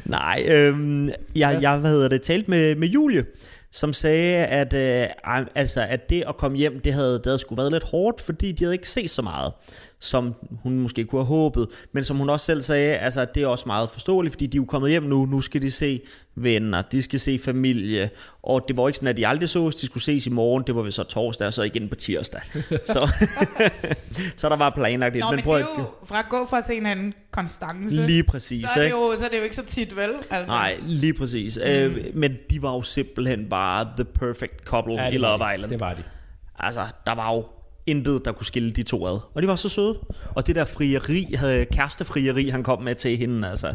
Nej, 0.05 0.45
øhm, 0.47 1.09
jeg, 1.35 1.59
jeg 1.61 1.79
hvad 1.79 1.91
hedder 1.91 2.07
det, 2.07 2.21
talt 2.21 2.47
med, 2.47 2.75
med 2.75 2.87
Julie, 2.87 3.25
som 3.71 3.93
sagde, 3.93 4.45
at, 4.45 4.73
øh, 4.73 5.07
altså, 5.55 5.81
at 5.89 6.09
det 6.09 6.23
at 6.27 6.37
komme 6.37 6.57
hjem, 6.57 6.79
det 6.79 6.93
havde, 6.93 7.13
det 7.13 7.25
havde 7.25 7.39
sgu 7.39 7.55
været 7.55 7.71
lidt 7.71 7.83
hårdt, 7.83 8.21
fordi 8.21 8.51
de 8.51 8.63
havde 8.63 8.75
ikke 8.75 8.89
set 8.89 9.09
så 9.09 9.21
meget, 9.21 9.51
som 9.99 10.35
hun 10.63 10.79
måske 10.79 11.05
kunne 11.05 11.19
have 11.21 11.27
håbet. 11.27 11.67
Men 11.91 12.03
som 12.03 12.17
hun 12.17 12.29
også 12.29 12.45
selv 12.45 12.61
sagde, 12.61 12.97
altså, 12.97 13.25
det 13.35 13.43
er 13.43 13.47
også 13.47 13.63
meget 13.67 13.89
forståeligt, 13.89 14.33
fordi 14.33 14.47
de 14.47 14.57
er 14.57 14.61
jo 14.61 14.65
kommet 14.65 14.91
hjem 14.91 15.03
nu, 15.03 15.25
nu 15.25 15.41
skal 15.41 15.61
de 15.61 15.71
se 15.71 16.01
venner, 16.35 16.81
de 16.81 17.01
skal 17.01 17.19
se 17.19 17.39
familie, 17.39 18.09
og 18.43 18.65
det 18.67 18.77
var 18.77 18.87
ikke 18.87 18.97
sådan, 18.97 19.07
at 19.07 19.17
de 19.17 19.27
aldrig 19.27 19.49
sås, 19.49 19.75
de 19.75 19.85
skulle 19.85 20.03
ses 20.03 20.27
i 20.27 20.29
morgen, 20.29 20.63
det 20.67 20.75
var 20.75 20.81
vi 20.81 20.91
så 20.91 21.03
torsdag, 21.03 21.47
og 21.47 21.53
så 21.53 21.63
igen 21.63 21.89
på 21.89 21.95
tirsdag. 21.95 22.41
så, 22.85 23.11
så 24.37 24.49
der 24.49 24.55
var 24.55 24.69
planlagt 24.69 25.13
lidt. 25.13 25.25
Nå, 25.25 25.31
men, 25.31 25.41
prøv 25.41 25.57
det 25.57 25.63
er 25.63 25.81
jo 25.81 25.85
fra 26.05 26.19
at 26.19 26.25
gå 26.29 26.45
fra 26.49 26.57
at 26.57 26.63
se 26.63 26.73
hinanden 26.73 27.13
konstance. 27.31 27.95
Lige 27.95 28.23
præcis, 28.23 28.61
Så 28.61 28.79
er, 28.79 28.83
det 28.83 28.91
jo, 28.91 29.13
så 29.17 29.25
er 29.25 29.29
det 29.29 29.37
jo 29.37 29.43
ikke 29.43 29.55
så 29.55 29.65
tit, 29.65 29.95
vel? 29.95 30.13
Altså. 30.29 30.51
Nej, 30.53 30.79
lige 30.85 31.13
præcis. 31.13 31.59
Mm. 31.65 31.71
Øh, 31.71 32.05
men 32.13 32.37
de 32.49 32.61
var 32.61 32.73
jo 32.73 32.81
simpelthen 32.81 33.49
bare 33.49 33.87
the 33.95 34.05
perfect 34.05 34.63
couple 34.65 34.93
Ja, 34.93 35.09
i 35.09 35.17
Love. 35.17 35.53
Island. 35.53 35.71
Det 35.71 35.79
var 35.79 35.93
de. 35.93 36.03
Altså, 36.59 36.85
der 37.05 37.15
var 37.15 37.33
jo 37.33 37.45
intet, 37.87 38.25
der 38.25 38.31
kunne 38.31 38.45
skille 38.45 38.71
de 38.71 38.83
to 38.83 39.07
ad. 39.07 39.19
Og 39.35 39.41
de 39.41 39.47
var 39.47 39.55
så 39.55 39.69
søde. 39.69 39.97
Og 40.35 40.47
det 40.47 40.55
der 40.55 40.65
frieri, 40.65 41.33
havde 41.37 41.65
kærestefrieri, 41.65 42.49
han 42.49 42.63
kom 42.63 42.81
med 42.81 42.95
til 42.95 43.17
hende, 43.17 43.49
altså. 43.49 43.73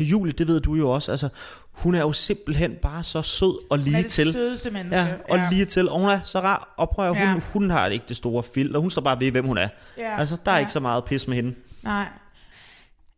Julie, 0.00 0.32
det 0.32 0.48
ved 0.48 0.60
du 0.60 0.74
jo 0.74 0.90
også, 0.90 1.10
altså, 1.10 1.28
hun 1.72 1.94
er 1.94 2.00
jo 2.00 2.12
simpelthen 2.12 2.72
bare 2.82 3.04
så 3.04 3.22
sød 3.22 3.70
og 3.70 3.78
lige 3.78 3.96
er 3.98 4.02
det 4.02 4.10
til. 4.10 4.32
sødeste 4.32 4.70
menneske. 4.70 4.96
Ja, 4.96 5.06
og 5.30 5.36
Ja. 5.36 5.48
lige 5.50 5.64
til. 5.64 5.88
Og 5.88 6.00
hun 6.00 6.08
er 6.08 6.20
så 6.24 6.40
rar. 6.40 6.74
Ja. 6.98 7.32
hun, 7.32 7.42
hun 7.52 7.70
har 7.70 7.86
ikke 7.86 8.04
det 8.08 8.16
store 8.16 8.42
filter. 8.42 8.80
Hun 8.80 8.90
står 8.90 9.02
bare 9.02 9.20
ved, 9.20 9.30
hvem 9.30 9.46
hun 9.46 9.58
er. 9.58 9.68
Ja, 9.98 10.16
Altså, 10.18 10.36
der 10.44 10.50
er 10.52 10.56
ja. 10.56 10.60
ikke 10.60 10.72
så 10.72 10.80
meget 10.80 11.04
pis 11.04 11.28
med 11.28 11.36
hende. 11.36 11.54
Nej. 11.82 12.04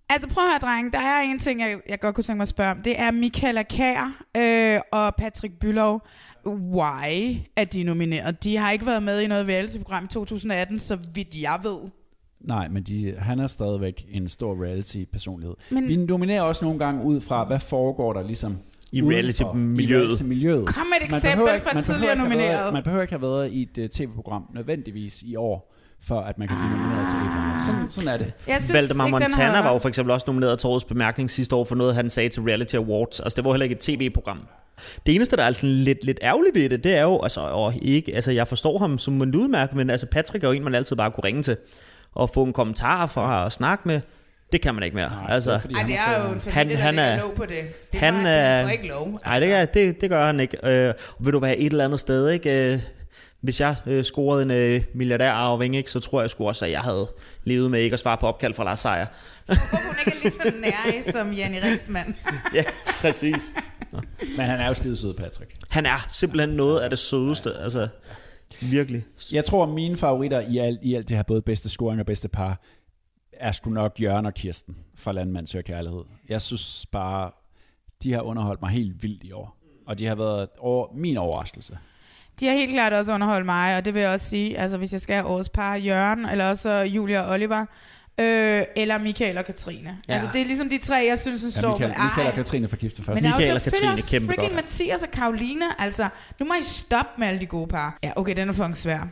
Altså 0.09 0.29
prøv 0.29 0.45
at 0.45 0.51
høre, 0.51 0.59
drenge. 0.71 0.91
Der 0.91 0.99
er 0.99 1.21
en 1.23 1.39
ting, 1.39 1.61
jeg, 1.61 1.79
jeg 1.89 2.01
godt 2.01 2.15
kunne 2.15 2.25
tænke 2.25 2.37
mig 2.37 2.43
at 2.43 2.49
spørge 2.49 2.71
om. 2.71 2.83
Det 2.83 3.01
er 3.01 3.11
Michaela 3.11 3.63
Kær 3.63 4.13
øh, 4.37 4.81
og 4.93 5.15
Patrick 5.15 5.55
Bylov. 5.61 6.07
Why 6.47 7.37
er 7.57 7.65
de 7.65 7.83
nomineret? 7.83 8.45
De 8.45 8.57
har 8.57 8.71
ikke 8.71 8.87
været 8.87 9.03
med 9.03 9.21
i 9.21 9.27
noget 9.27 9.49
reality-program 9.49 10.05
i 10.05 10.09
2018, 10.09 10.79
så 10.79 10.99
vidt 11.15 11.29
jeg 11.43 11.59
ved. 11.63 11.77
Nej, 12.41 12.69
men 12.69 12.83
de, 12.83 13.15
han 13.19 13.39
er 13.41 13.47
stadigvæk 13.47 14.05
en 14.11 14.29
stor 14.29 14.63
reality-personlighed. 14.65 15.55
Men- 15.71 15.89
vi 15.89 15.97
nominerer 15.97 16.43
også 16.43 16.65
nogle 16.65 16.79
gange 16.79 17.05
ud 17.05 17.21
fra, 17.21 17.45
hvad 17.45 17.61
foregår 17.61 18.13
der 18.13 18.23
ligesom 18.23 18.59
I 18.93 19.03
reality-miljøet. 19.03 19.91
I 19.91 19.95
reality-miljøet. 20.05 20.67
Kom 20.67 20.87
med 20.87 21.07
et 21.07 21.11
Man 21.11 21.19
eksempel 21.19 21.55
ikke- 21.55 21.67
fra 21.69 21.81
tidligere 21.81 22.17
have 22.17 22.19
været- 22.19 22.31
nomineret. 22.31 22.73
Man 22.73 22.83
behøver 22.83 23.03
ikke 23.03 23.13
have 23.13 23.23
været 23.23 23.53
i 23.53 23.63
et 23.63 23.79
uh, 23.79 23.89
tv-program 23.89 24.43
nødvendigvis 24.55 25.23
i 25.23 25.37
år, 25.37 25.74
for 26.07 26.21
at 26.21 26.39
man 26.39 26.49
kan 26.49 26.57
blive 26.57 26.71
nomineret 26.79 27.09
til 27.09 27.17
et 27.17 27.23
eller 27.23 27.43
andet. 27.45 27.61
Sådan, 27.67 27.91
sådan 27.91 28.09
er 28.09 28.17
det. 28.17 28.33
Jeg 28.49 28.57
synes 28.61 28.73
Valdemar 28.75 29.05
ikke, 29.07 29.11
Montana 29.19 29.63
var 29.63 29.73
jo 29.73 29.79
for 29.79 29.89
eksempel 29.89 30.13
også 30.13 30.25
nomineret 30.27 30.59
til 30.59 30.67
årets 30.67 30.85
bemærkning 30.85 31.31
sidste 31.31 31.57
år 31.57 31.65
for 31.65 31.75
noget, 31.75 31.95
han 31.95 32.11
sagde 32.11 32.29
til 32.29 32.43
Reality 32.43 32.75
Awards. 32.75 33.21
Altså, 33.21 33.37
det 33.37 33.45
var 33.45 33.53
heller 33.53 33.65
ikke 33.65 33.73
et 33.75 33.79
tv-program. 33.81 34.47
Det 35.07 35.15
eneste, 35.15 35.37
der 35.37 35.43
er 35.43 35.47
altså 35.47 35.67
lidt, 35.67 36.05
lidt 36.05 36.19
ærgerligt 36.23 36.55
ved 36.55 36.69
det, 36.69 36.85
det 36.85 36.97
er 36.97 37.03
jo, 37.03 37.23
altså, 37.23 37.41
og 37.41 37.75
ikke, 37.83 38.15
altså, 38.15 38.31
jeg 38.33 38.49
forstår 38.49 38.79
ham 38.79 38.99
som 38.99 39.23
en 39.23 39.35
udmærket, 39.37 39.77
men 39.77 39.91
altså, 39.91 40.07
Patrick 40.07 40.45
er 40.45 40.49
jo 40.49 40.53
en, 40.53 40.65
man 40.65 40.75
altid 40.75 40.97
bare 40.97 41.11
kunne 41.11 41.25
ringe 41.25 41.43
til 41.43 41.57
og 42.15 42.31
få 42.31 42.45
en 42.45 42.53
kommentar 42.53 43.07
fra 43.07 43.45
og 43.45 43.53
snakke 43.53 43.89
med. 43.89 44.01
Det 44.53 44.61
kan 44.63 44.75
man 44.75 44.85
ikke 44.85 44.97
mere. 44.97 45.09
Nej, 45.09 45.25
altså, 45.29 45.51
Ej, 45.51 45.59
det 45.87 45.95
er 46.09 46.27
jo 46.27 46.33
en 46.33 46.41
familie, 46.41 46.77
der 46.77 46.91
lægger 46.91 47.19
låg 47.19 47.35
på 47.37 47.43
det. 47.47 47.51
Det 47.93 48.03
er 48.03 48.13
han, 48.13 48.27
er- 48.27 48.57
han 48.57 48.65
får 48.67 48.71
ikke 48.73 48.89
lov. 48.89 49.21
Nej, 49.27 49.39
det, 49.39 49.53
er- 49.53 49.65
det, 49.65 50.01
det 50.01 50.11
gør 50.11 50.27
han 50.27 50.41
ikke. 50.41 50.57
Øh, 50.71 50.95
og 51.19 51.25
vil 51.25 51.33
du 51.33 51.39
være 51.39 51.57
et 51.59 51.71
eller 51.71 51.85
andet 51.85 52.01
sted, 52.01 52.31
ikke? 52.31 52.83
Hvis 53.45 53.61
jeg 53.61 53.77
øh, 53.87 54.05
scorede 54.05 54.43
en 54.43 54.51
øh, 54.51 54.83
milliardærarving, 54.95 55.77
ikke, 55.77 55.91
så 55.91 56.01
tror 56.01 56.21
jeg 56.21 56.31
sgu 56.31 56.49
også, 56.49 56.65
at 56.65 56.71
jeg 56.71 56.81
havde 56.81 57.07
levet 57.43 57.71
med 57.71 57.81
ikke 57.81 57.95
at 57.95 58.01
svare 58.01 58.19
på 58.19 58.27
opkald 58.27 58.55
fra 58.55 58.65
Lars 58.65 58.81
Seier. 58.81 59.07
Hun 59.49 59.97
ikke 60.07 60.19
er 60.19 60.23
lige 60.23 60.33
så 60.33 60.53
nær 60.61 61.13
som 61.13 61.33
Janne 61.33 61.57
Riksmann. 61.65 62.17
ja, 62.55 62.65
præcis. 63.01 63.51
Men 64.37 64.47
han 64.47 64.61
er 64.61 64.67
jo 64.69 64.75
skide 64.75 64.97
sød, 64.97 65.15
Patrick. 65.15 65.51
Han 65.69 65.87
er 65.87 66.07
simpelthen 66.09 66.51
noget 66.51 66.81
af 66.81 66.91
det 66.91 66.99
sødeste, 66.99 67.55
altså 67.55 67.89
virkelig. 68.61 69.05
Jeg 69.33 69.45
tror, 69.45 69.67
mine 69.67 69.97
favoritter 69.97 70.41
i 70.41 70.59
alt, 70.59 70.79
i 70.83 70.95
alt 70.95 71.09
det 71.09 71.17
her, 71.17 71.23
både 71.23 71.43
bedste 71.43 71.69
scoring 71.69 72.01
og 72.01 72.07
bedste 72.07 72.29
par, 72.29 72.61
er 73.33 73.53
sgu 73.53 73.71
nok 73.71 74.01
Jørgen 74.01 74.27
og 74.27 74.35
Kirsten 74.35 74.77
fra 74.97 75.13
Landmand 75.13 75.47
Søger 75.47 75.63
Kærlighed. 75.63 76.03
Jeg 76.29 76.43
synes 76.43 76.87
bare, 76.93 77.31
de 78.03 78.13
har 78.13 78.21
underholdt 78.21 78.63
mig 78.63 78.71
helt 78.71 79.03
vildt 79.03 79.25
i 79.25 79.33
år. 79.33 79.57
Og 79.87 79.99
de 79.99 80.07
har 80.07 80.15
været 80.15 80.49
over, 80.59 80.89
min 80.95 81.17
overraskelse. 81.17 81.79
De 82.41 82.47
har 82.47 82.53
helt 82.53 82.73
klart 82.73 82.93
også 82.93 83.13
underholdt 83.13 83.47
mig, 83.47 83.77
og 83.77 83.85
det 83.85 83.95
vil 83.95 84.03
jeg 84.03 84.11
også 84.11 84.27
sige, 84.29 84.59
altså 84.59 84.77
hvis 84.79 84.93
jeg 84.93 85.01
skal 85.01 85.15
have 85.15 85.27
årets 85.27 85.49
par, 85.49 85.75
Jørgen, 85.77 86.29
eller 86.29 86.51
også 86.51 86.71
Julia 86.71 87.21
og 87.21 87.31
Oliver, 87.33 87.61
øh, 88.21 88.63
eller 88.77 88.99
Michael 88.99 89.39
og 89.39 89.45
Katrine. 89.45 89.99
Ja. 90.09 90.15
Altså 90.15 90.31
det 90.33 90.41
er 90.41 90.47
ligesom 90.47 90.69
de 90.69 90.79
tre, 90.79 90.95
jeg 91.09 91.19
synes, 91.19 91.41
som 91.41 91.49
Ja, 91.49 91.61
står 91.61 91.79
Michael, 91.79 91.89
med. 91.99 92.05
Michael 92.05 92.27
og 92.27 92.33
Ej. 92.33 92.37
Katrine 92.37 92.69
fra 92.69 92.77
Gifte 92.77 93.03
først. 93.03 93.23
Men 93.23 93.33
der 93.33 93.39
er 93.39 93.53
jo 93.53 93.59
selvfølgelig 93.59 93.93
også 93.93 94.23
freaking 94.27 94.55
Mathias 94.55 95.03
og 95.03 95.11
Karoline. 95.11 95.65
Altså, 95.79 96.09
nu 96.41 96.47
må 96.47 96.55
I 96.55 96.63
stoppe 96.63 97.13
med 97.19 97.29
alle 97.29 97.41
de 97.41 97.47
gode 97.47 97.67
par. 97.67 97.99
Ja, 98.05 98.13
okay, 98.17 98.37
den 98.37 98.49
er 98.49 98.53
fucking 98.53 98.77
svær. 98.77 99.09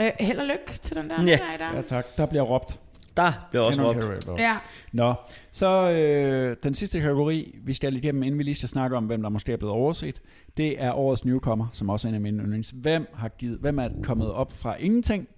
Øh, 0.00 0.10
held 0.20 0.38
og 0.38 0.46
lykke 0.46 0.78
til 0.82 0.96
den 0.96 1.10
der. 1.10 1.22
Ja. 1.22 1.30
der, 1.30 1.38
der. 1.58 1.76
ja, 1.76 1.82
tak. 1.82 2.06
Der 2.18 2.26
bliver 2.26 2.42
råbt. 2.42 2.78
Der 3.20 3.32
bliver 3.50 3.64
også 3.64 3.82
råbt. 3.82 4.28
Ja. 4.38 4.56
Nå, 4.92 5.14
så 5.52 5.90
øh, 5.90 6.56
den 6.62 6.74
sidste 6.74 7.00
kategori, 7.00 7.58
vi 7.64 7.72
skal 7.72 7.96
igennem, 7.96 8.22
inden 8.22 8.38
vi 8.38 8.42
lige 8.42 8.54
skal 8.54 8.68
snakke 8.68 8.96
om, 8.96 9.04
hvem 9.04 9.22
der 9.22 9.28
måske 9.28 9.52
er 9.52 9.56
blevet 9.56 9.74
overset, 9.74 10.22
det 10.56 10.82
er 10.82 10.92
årets 10.92 11.24
newcomer, 11.24 11.66
som 11.72 11.88
også 11.88 12.08
er 12.08 12.10
en 12.10 12.14
af 12.14 12.20
mine 12.20 12.42
yndlings. 12.42 12.70
Hvem, 12.70 13.06
har 13.14 13.28
givet, 13.28 13.58
hvem 13.58 13.78
er 13.78 13.88
kommet 14.02 14.32
op 14.32 14.52
fra 14.52 14.76
ingenting, 14.76 15.28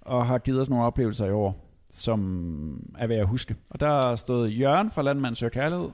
og 0.00 0.26
har 0.26 0.38
givet 0.38 0.60
os 0.60 0.68
nogle 0.68 0.84
oplevelser 0.84 1.26
i 1.26 1.30
år, 1.32 1.70
som 1.90 2.92
er 2.98 3.06
værd 3.06 3.20
at 3.20 3.26
huske. 3.26 3.56
Og 3.70 3.80
der 3.80 4.10
er 4.10 4.16
stået 4.16 4.60
Jørgen 4.60 4.90
fra 4.90 5.02
Landmand 5.02 5.34
Søger 5.34 5.50
Kærlighed, 5.50 5.88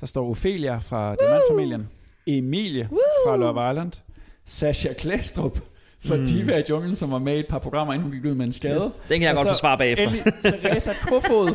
der 0.00 0.06
står 0.06 0.30
Ophelia 0.30 0.78
fra 0.78 1.14
Demandfamilien, 1.14 1.88
Emilie 2.26 2.88
fra 3.26 3.36
Love 3.36 3.70
Island, 3.70 3.92
Sasha 4.44 4.92
Klæstrup 4.92 5.58
fra 6.06 6.16
Mm. 6.16 6.26
Diva 6.26 6.58
i 6.58 6.62
Junglen, 6.70 6.94
som 6.96 7.10
var 7.10 7.18
med 7.18 7.36
i 7.36 7.38
et 7.40 7.46
par 7.48 7.58
programmer, 7.58 7.94
inden 7.94 8.08
hun 8.08 8.12
gik 8.20 8.24
ud 8.30 8.34
med 8.34 8.46
en 8.46 8.52
skade. 8.52 8.80
Den 8.80 8.92
kan 9.08 9.22
jeg 9.22 9.30
Og 9.30 9.36
godt 9.36 9.48
forsvare 9.48 9.78
bagefter. 9.78 10.04
endelig 10.06 10.32
Teresa 10.42 10.92
Kofod 11.08 11.54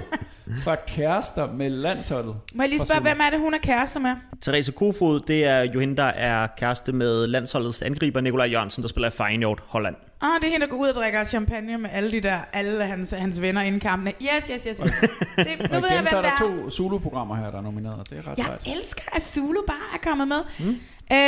fra 0.64 0.76
Kærester 0.88 1.52
med 1.52 1.70
landsholdet. 1.70 2.36
Må 2.54 2.64
jeg 2.64 2.70
lige 2.70 2.80
spørge, 2.86 3.02
hvem 3.02 3.20
er 3.28 3.30
det, 3.32 3.40
hun 3.40 3.54
er 3.54 3.58
kærester 3.58 4.00
med? 4.00 4.12
Therese 4.42 4.72
Kofod, 4.72 5.20
det 5.28 5.46
er 5.46 5.60
jo 5.62 5.80
hende, 5.80 5.98
der 5.98 6.04
er 6.04 6.48
kæreste 6.58 6.92
med 6.92 7.28
landsholdets 7.28 7.82
angriber 7.82 8.22
Nikolaj 8.22 8.48
Jørgensen, 8.48 8.82
der 8.84 8.90
spiller 8.90 9.08
i 9.08 9.12
Feyenoord 9.12 9.60
Holland. 9.68 9.96
Ah, 10.22 10.30
det 10.42 10.48
er 10.48 10.52
hende, 10.52 10.66
der 10.66 10.72
går 10.72 10.78
ud 10.78 10.88
og 10.88 10.96
drikker 10.96 11.24
champagne 11.24 11.78
med 11.78 11.90
alle 11.94 12.12
de 12.12 12.22
der, 12.22 12.38
alle 12.54 12.84
hans, 12.86 13.12
hans 13.18 13.42
venner 13.42 13.62
inden 13.62 13.80
kampene. 13.80 14.14
Yes, 14.22 14.48
yes, 14.48 14.64
yes. 14.64 14.66
yes. 14.66 14.80
Det, 15.38 15.48
nu 15.60 15.76
Og 15.76 15.82
ved 15.82 15.90
jeg, 15.90 15.98
igen, 15.98 16.08
så 16.08 16.18
er 16.18 16.22
hvem 16.22 16.32
der 16.40 16.48
er. 16.58 16.64
to 16.64 16.70
soloprogrammer 16.70 17.36
her, 17.36 17.52
der 17.52 17.58
er 17.58 17.62
nomineret, 17.62 18.10
det 18.10 18.18
er 18.18 18.32
ret 18.32 18.38
Jeg 18.38 18.46
sejt. 18.46 18.78
elsker, 18.78 19.02
at 19.16 19.22
Zulu 19.22 19.60
bare 19.68 19.78
er 19.94 19.98
kommet 20.10 20.28
med. 20.28 20.38
Mm. 20.60 20.80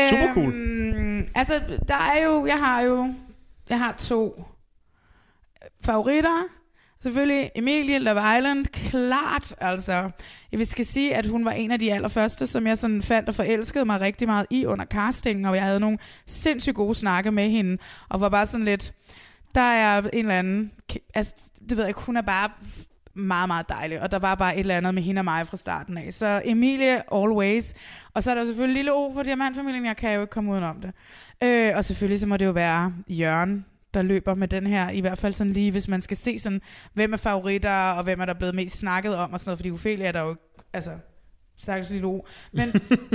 Super 0.09 0.33
cool. 0.33 0.53
Øhm, 0.53 1.27
altså, 1.35 1.61
der 1.87 1.95
er 1.95 2.23
jo, 2.23 2.45
jeg 2.45 2.59
har 2.59 2.81
jo, 2.81 3.13
jeg 3.69 3.79
har 3.79 3.91
to 3.91 4.43
favoritter. 5.85 6.43
Selvfølgelig 7.01 7.51
Emilie 7.55 7.99
Love 7.99 8.37
Island, 8.37 8.65
klart 8.65 9.55
altså. 9.61 10.09
Jeg 10.51 10.67
skal 10.67 10.85
sige, 10.85 11.15
at 11.15 11.25
hun 11.25 11.45
var 11.45 11.51
en 11.51 11.71
af 11.71 11.79
de 11.79 11.93
allerførste, 11.93 12.47
som 12.47 12.67
jeg 12.67 12.77
sådan 12.77 13.01
fandt 13.01 13.29
og 13.29 13.35
forelskede 13.35 13.85
mig 13.85 14.01
rigtig 14.01 14.27
meget 14.27 14.45
i 14.49 14.65
under 14.65 14.85
castingen, 14.85 15.45
og 15.45 15.55
jeg 15.55 15.63
havde 15.63 15.79
nogle 15.79 15.97
sindssygt 16.27 16.75
gode 16.75 16.95
snakke 16.95 17.31
med 17.31 17.49
hende, 17.49 17.77
og 18.09 18.21
var 18.21 18.29
bare 18.29 18.47
sådan 18.47 18.65
lidt, 18.65 18.93
der 19.55 19.61
er 19.61 20.01
en 20.01 20.09
eller 20.13 20.39
anden, 20.39 20.71
altså, 21.15 21.33
det 21.69 21.77
ved 21.77 21.83
jeg 21.83 21.89
ikke, 21.89 22.01
hun 22.01 22.17
er 22.17 22.21
bare 22.21 22.49
meget, 23.15 23.49
meget 23.49 23.69
dejlig, 23.69 24.01
og 24.01 24.11
der 24.11 24.19
var 24.19 24.35
bare 24.35 24.55
et 24.55 24.59
eller 24.59 24.77
andet 24.77 24.93
med 24.93 25.03
hende 25.03 25.19
og 25.19 25.25
mig 25.25 25.47
fra 25.47 25.57
starten 25.57 25.97
af. 25.97 26.13
Så 26.13 26.41
Emilie, 26.45 27.13
always. 27.15 27.73
Og 28.13 28.23
så 28.23 28.31
er 28.31 28.35
der 28.35 28.41
jo 28.41 28.47
selvfølgelig 28.47 28.75
lille 28.75 28.93
O 28.93 29.13
for 29.13 29.23
diamantfamilien, 29.23 29.85
jeg 29.85 29.97
kan 29.97 30.15
jo 30.15 30.21
ikke 30.21 30.31
komme 30.31 30.51
udenom 30.51 30.81
det. 30.81 30.91
Øh, 31.43 31.77
og 31.77 31.85
selvfølgelig 31.85 32.19
så 32.19 32.27
må 32.27 32.37
det 32.37 32.45
jo 32.45 32.51
være 32.51 32.93
Jørgen, 33.09 33.65
der 33.93 34.01
løber 34.01 34.35
med 34.35 34.47
den 34.47 34.67
her, 34.67 34.89
i 34.89 34.99
hvert 34.99 35.17
fald 35.17 35.33
sådan 35.33 35.53
lige, 35.53 35.71
hvis 35.71 35.87
man 35.87 36.01
skal 36.01 36.17
se 36.17 36.39
sådan, 36.39 36.61
hvem 36.93 37.13
er 37.13 37.17
favoritter, 37.17 37.91
og 37.91 38.03
hvem 38.03 38.21
er 38.21 38.25
der 38.25 38.33
blevet 38.33 38.55
mest 38.55 38.77
snakket 38.77 39.15
om, 39.15 39.33
og 39.33 39.39
sådan 39.39 39.49
noget, 39.49 39.59
fordi 39.59 39.71
Ophelia 39.71 40.07
er 40.07 40.11
der 40.11 40.21
jo, 40.21 40.35
altså, 40.73 40.91
stakkels 41.57 41.89
lille 41.89 42.07
O. 42.07 42.25
Men, 42.51 42.73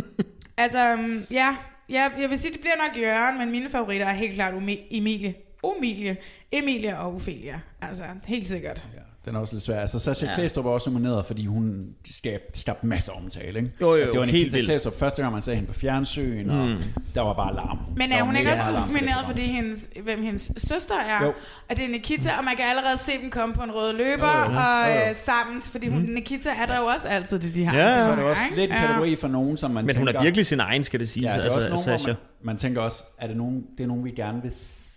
altså, 0.59 0.93
øhm, 0.93 1.27
ja, 1.31 1.57
ja, 1.89 2.09
jeg 2.19 2.31
vil 2.31 2.39
sige, 2.39 2.53
det 2.53 2.61
bliver 2.61 2.77
nok 2.77 3.03
Jørgen, 3.03 3.39
men 3.39 3.51
mine 3.51 3.71
favoritter 3.71 4.07
er 4.07 4.13
helt 4.13 4.35
klart 4.35 4.55
Emilie, 4.91 5.35
Emilie, 5.77 6.17
Emilie 6.53 6.99
og 6.99 7.15
Ophelia. 7.15 7.61
Altså, 7.81 8.05
helt 8.27 8.49
sikkert. 8.49 8.89
Den 9.29 9.37
er 9.37 9.41
også 9.41 9.55
lidt 9.55 9.62
svær. 9.64 9.81
Altså, 9.81 9.99
Sasha 9.99 10.26
Ja. 10.26 10.35
Klæstrup 10.35 10.64
var 10.64 10.70
også 10.70 10.91
nomineret, 10.91 11.26
fordi 11.26 11.47
hun 11.47 11.87
skabte, 12.11 12.61
skabte 12.61 12.87
masser 12.87 13.12
af 13.12 13.16
omtale. 13.24 13.59
Ikke? 13.59 13.72
Jo, 13.81 13.95
jo, 13.95 14.07
Og 14.07 14.12
det 14.12 14.20
var 14.20 14.26
helt 14.26 14.33
Nikita 14.37 14.57
vildt. 14.57 14.68
Klæstrup 14.70 14.99
første 14.99 15.22
gang, 15.22 15.33
man 15.33 15.43
så 15.43 15.53
hende 15.55 15.68
på 15.68 15.74
fjernsyn, 15.74 16.51
og 16.51 16.66
Mm. 16.68 16.83
der 17.14 17.20
var 17.20 17.33
bare 17.33 17.55
larm. 17.55 17.79
Men 17.97 18.12
er 18.12 18.22
hun 18.22 18.37
ikke 18.37 18.51
også 18.53 18.70
nomineret, 18.87 19.26
fordi 19.26 19.43
hendes, 19.43 19.89
hvem 20.03 20.22
hendes 20.22 20.53
søster 20.57 20.95
er? 20.95 21.24
Jo. 21.24 21.33
Og 21.70 21.76
det 21.76 21.85
er 21.85 21.89
Nikita, 21.89 22.31
og 22.39 22.45
man 22.45 22.57
kan 22.57 22.64
allerede 22.70 22.97
se 22.99 23.12
dem 23.22 23.31
komme 23.31 23.55
på 23.55 23.62
en 23.62 23.70
rød 23.74 23.93
løber, 23.93 24.45
Jo, 24.47 24.53
jo. 24.53 24.57
og 24.59 24.89
Jo, 24.89 24.95
jo. 25.05 25.09
øh, 25.09 25.14
sammen, 25.14 25.62
fordi 25.62 25.89
hun, 25.89 26.01
Nikita 26.03 26.49
er 26.62 26.66
der 26.66 26.79
jo 26.79 26.85
også 26.87 27.09
altid 27.09 27.39
det, 27.39 27.55
de 27.55 27.64
har. 27.64 27.79
Ja, 27.79 28.05
Så 28.05 28.11
er 28.11 28.16
det 28.16 28.24
også 28.24 28.43
lidt 28.57 28.70
en 28.70 28.76
kategori 28.79 29.16
for 29.16 29.29
nogen, 29.29 29.57
som 29.57 29.70
man 29.70 29.85
Men 29.85 29.95
tænker... 29.95 30.12
hun 30.12 30.16
er 30.18 30.22
virkelig 30.22 30.47
sin 30.47 30.61
egen, 30.61 30.85
skal 30.85 31.01
det 31.01 31.09
siges. 31.09 31.24
Ja, 31.26 31.33
det 31.33 31.39
er 31.39 31.43
altså, 31.43 31.57
også 31.59 31.68
nogen, 31.89 31.99
Sasha. 31.99 32.09
man, 32.11 32.16
man 32.43 32.57
tænker 32.57 32.81
også, 32.81 33.05
er 33.18 33.26
det 33.26 33.37
nogen, 33.37 33.62
det 33.79 33.85
er 33.85 33.89
nogen, 33.89 34.05
vi 34.05 34.11
gerne 34.11 34.43
vil, 34.43 34.53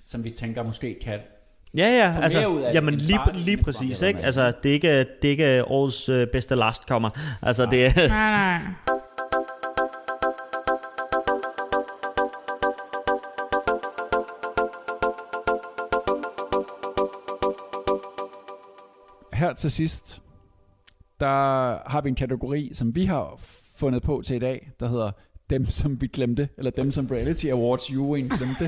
som 0.05 0.23
vi 0.23 0.29
tænker 0.29 0.65
måske 0.65 0.97
kan 1.03 1.19
Ja, 1.73 1.87
ja, 1.87 2.21
altså, 2.21 2.37
mere 2.37 2.49
ud 2.49 2.61
af 2.61 2.73
jamen 2.73 2.95
lige, 2.95 3.19
det 3.25 3.35
lige 3.35 3.57
præcis, 3.57 3.99
program, 3.99 4.07
ikke? 4.07 4.25
Altså, 4.25 4.53
det 4.63 4.69
er 4.69 4.73
ikke, 4.73 4.99
det 4.99 5.25
er 5.25 5.29
ikke 5.29 5.65
årets 5.65 6.09
øh, 6.09 6.27
bedste 6.27 6.55
last 6.55 6.87
kommer. 6.87 7.09
Altså, 7.41 7.65
det 7.65 7.85
er... 7.85 8.07
Nej, 8.07 8.31
nej. 8.31 8.59
Her 19.33 19.53
til 19.53 19.71
sidst, 19.71 20.21
der 21.19 21.89
har 21.89 22.01
vi 22.01 22.09
en 22.09 22.15
kategori, 22.15 22.71
som 22.73 22.95
vi 22.95 23.05
har 23.05 23.39
fundet 23.77 24.03
på 24.03 24.21
til 24.25 24.35
i 24.35 24.39
dag, 24.39 24.71
der 24.79 24.87
hedder 24.87 25.11
dem, 25.49 25.65
som 25.65 26.01
vi 26.01 26.07
glemte, 26.07 26.49
eller 26.57 26.71
dem, 26.71 26.91
som 26.91 27.07
Reality 27.11 27.45
Awards 27.45 27.93
juryen 27.93 28.29
glemte, 28.29 28.67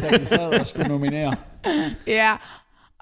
da 0.00 0.18
vi 0.18 0.24
sad 0.24 0.60
og 0.60 0.66
skulle 0.66 0.88
nominere. 0.88 1.32
Ja, 2.06 2.36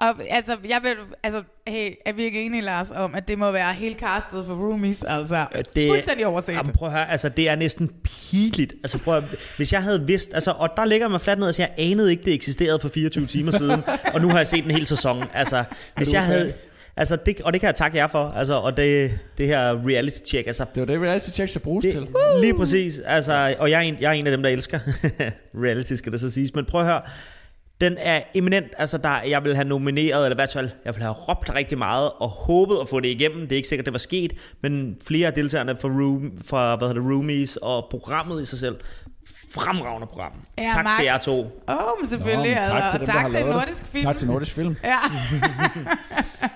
og 0.01 0.15
altså, 0.29 0.57
jeg 0.69 0.79
vil, 0.83 0.91
altså, 1.23 1.43
hey, 1.67 1.91
er 2.05 2.13
vi 2.13 2.23
ikke 2.23 2.45
enige, 2.45 2.61
Lars, 2.61 2.91
om, 2.91 3.15
at 3.15 3.27
det 3.27 3.37
må 3.39 3.51
være 3.51 3.73
helt 3.73 3.99
castet 3.99 4.45
for 4.45 4.53
roomies, 4.53 5.03
altså, 5.03 5.45
det, 5.75 5.89
fuldstændig 5.89 6.27
overset. 6.27 6.53
Jamen, 6.53 6.73
prøv 6.73 6.87
at 6.87 6.93
høre, 6.93 7.11
altså 7.11 7.29
det 7.29 7.49
er 7.49 7.55
næsten 7.55 7.91
pinligt. 8.03 8.73
Altså 8.83 8.97
prøv 8.97 9.17
at, 9.17 9.23
hvis 9.57 9.73
jeg 9.73 9.83
havde 9.83 10.07
vidst, 10.07 10.33
altså, 10.33 10.51
og 10.51 10.69
der 10.77 10.85
ligger 10.85 11.07
man 11.07 11.19
fladt 11.19 11.39
ned 11.39 11.53
siger, 11.53 11.67
jeg 11.77 11.91
anede 11.91 12.11
ikke, 12.11 12.23
det 12.23 12.33
eksisterede 12.33 12.79
for 12.79 12.89
24 12.89 13.25
timer 13.25 13.51
siden, 13.51 13.83
og 14.13 14.21
nu 14.21 14.29
har 14.29 14.37
jeg 14.37 14.47
set 14.47 14.65
en 14.65 14.71
hel 14.71 14.85
sæson. 14.85 15.23
Altså, 15.33 15.63
hvis 15.97 16.13
jeg 16.13 16.23
havde, 16.23 16.53
altså 16.95 17.15
det, 17.15 17.41
og 17.41 17.53
det 17.53 17.61
kan 17.61 17.67
jeg 17.67 17.75
takke 17.75 17.97
jer 17.97 18.07
for, 18.07 18.33
altså, 18.35 18.53
og 18.53 18.77
det, 18.77 19.19
det 19.37 19.47
her 19.47 19.87
reality 19.87 20.17
check, 20.25 20.47
altså. 20.47 20.65
Det 20.75 20.81
var 20.81 20.85
det, 20.85 20.99
reality 20.99 21.29
check 21.29 21.49
skal 21.49 21.61
bruges 21.61 21.83
det, 21.85 21.91
til. 21.91 22.07
Lige 22.41 22.53
præcis, 22.53 22.99
altså, 23.05 23.55
og 23.59 23.69
jeg 23.71 23.77
er, 23.77 23.81
en, 23.81 23.97
jeg 23.99 24.09
er 24.09 24.13
en 24.13 24.27
af 24.27 24.31
dem, 24.31 24.43
der 24.43 24.49
elsker 24.49 24.79
reality, 25.65 25.93
skal 25.93 26.11
det 26.11 26.19
så 26.19 26.29
siges, 26.29 26.55
men 26.55 26.65
prøv 26.65 26.81
at 26.81 26.87
høre, 26.87 27.01
Den 27.81 27.97
er 27.99 28.21
eminent, 28.33 28.65
altså 28.77 28.97
der, 28.97 29.21
jeg 29.21 29.43
vil 29.43 29.55
have 29.55 29.67
nomineret, 29.67 30.25
eller 30.25 30.35
i 30.35 30.37
hvert 30.37 30.53
fald, 30.53 30.69
jeg 30.85 30.95
vil 30.95 31.03
have 31.03 31.13
råbt 31.13 31.55
rigtig 31.55 31.77
meget, 31.77 32.11
og 32.19 32.29
håbet 32.29 32.77
at 32.81 32.89
få 32.89 32.99
det 32.99 33.07
igennem. 33.07 33.41
Det 33.41 33.51
er 33.51 33.55
ikke 33.55 33.67
sikkert, 33.67 33.85
det 33.85 33.93
var 33.93 33.99
sket, 33.99 34.33
men 34.61 34.97
flere 35.07 35.27
af 35.27 35.33
deltagerne 35.33 35.75
fra, 35.75 35.87
room, 35.87 36.37
fra 36.45 36.75
hvad 36.75 36.87
hedder 36.87 37.01
det, 37.01 37.11
Roomies 37.11 37.57
og 37.57 37.87
programmet 37.91 38.41
i 38.41 38.45
sig 38.45 38.59
selv, 38.59 38.75
fremragende 39.55 40.07
program. 40.07 40.31
Ja, 40.57 40.69
tak 40.73 40.83
Max. 40.83 40.95
til 40.97 41.05
jer 41.05 41.17
to. 41.17 41.39
Åh, 41.41 41.75
oh, 41.75 41.99
men 41.99 42.07
selvfølgelig. 42.07 42.55
Nå, 42.55 42.59
men 42.59 42.65
tak 42.65 42.83
altså, 42.83 42.97
til 42.97 42.99
dem, 42.99 43.05
der 43.05 43.13
tak 43.13 43.21
har 43.21 43.29
til 43.29 43.39
lavet 43.39 43.47
det. 43.47 43.55
Nordisk 43.55 43.85
Film. 43.85 44.03
Tak 44.03 44.17
til 44.17 44.27
Nordisk 44.27 44.53
Film. 44.53 44.75
Ja. 44.83 44.97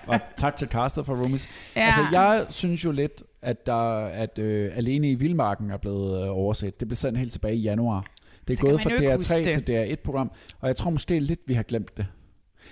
og 0.14 0.20
tak 0.38 0.58
til 0.58 0.68
castet 0.68 1.06
for 1.06 1.14
Roomies. 1.16 1.50
Ja. 1.76 1.82
Altså, 1.82 2.02
jeg 2.12 2.46
synes 2.50 2.86
jo 2.86 2.92
lidt, 2.92 3.24
at, 3.42 3.66
der, 3.66 4.06
at 4.06 4.40
øh, 4.40 4.72
Alene 4.76 5.12
i 5.12 5.16
Vildmarken 5.16 5.72
er 5.72 5.78
blevet 5.78 6.24
øh, 6.24 6.38
overset. 6.38 6.80
Det 6.80 6.88
blev 6.88 6.96
sendt 6.96 7.20
helt 7.20 7.32
tilbage 7.32 7.56
i 7.56 7.62
januar. 7.62 8.06
Det 8.50 8.54
er 8.54 8.58
Så 8.58 8.66
gået 8.72 8.82
fra 8.82 8.90
ikke 8.90 9.14
DR3 9.14 9.16
huske 9.16 9.44
det. 9.44 9.66
til 9.66 9.94
DR1-program, 9.94 10.32
og 10.60 10.68
jeg 10.68 10.76
tror 10.76 10.90
måske 10.90 11.20
lidt, 11.20 11.40
vi 11.48 11.54
har 11.54 11.64
glemt 11.64 11.98
det. 11.98 12.06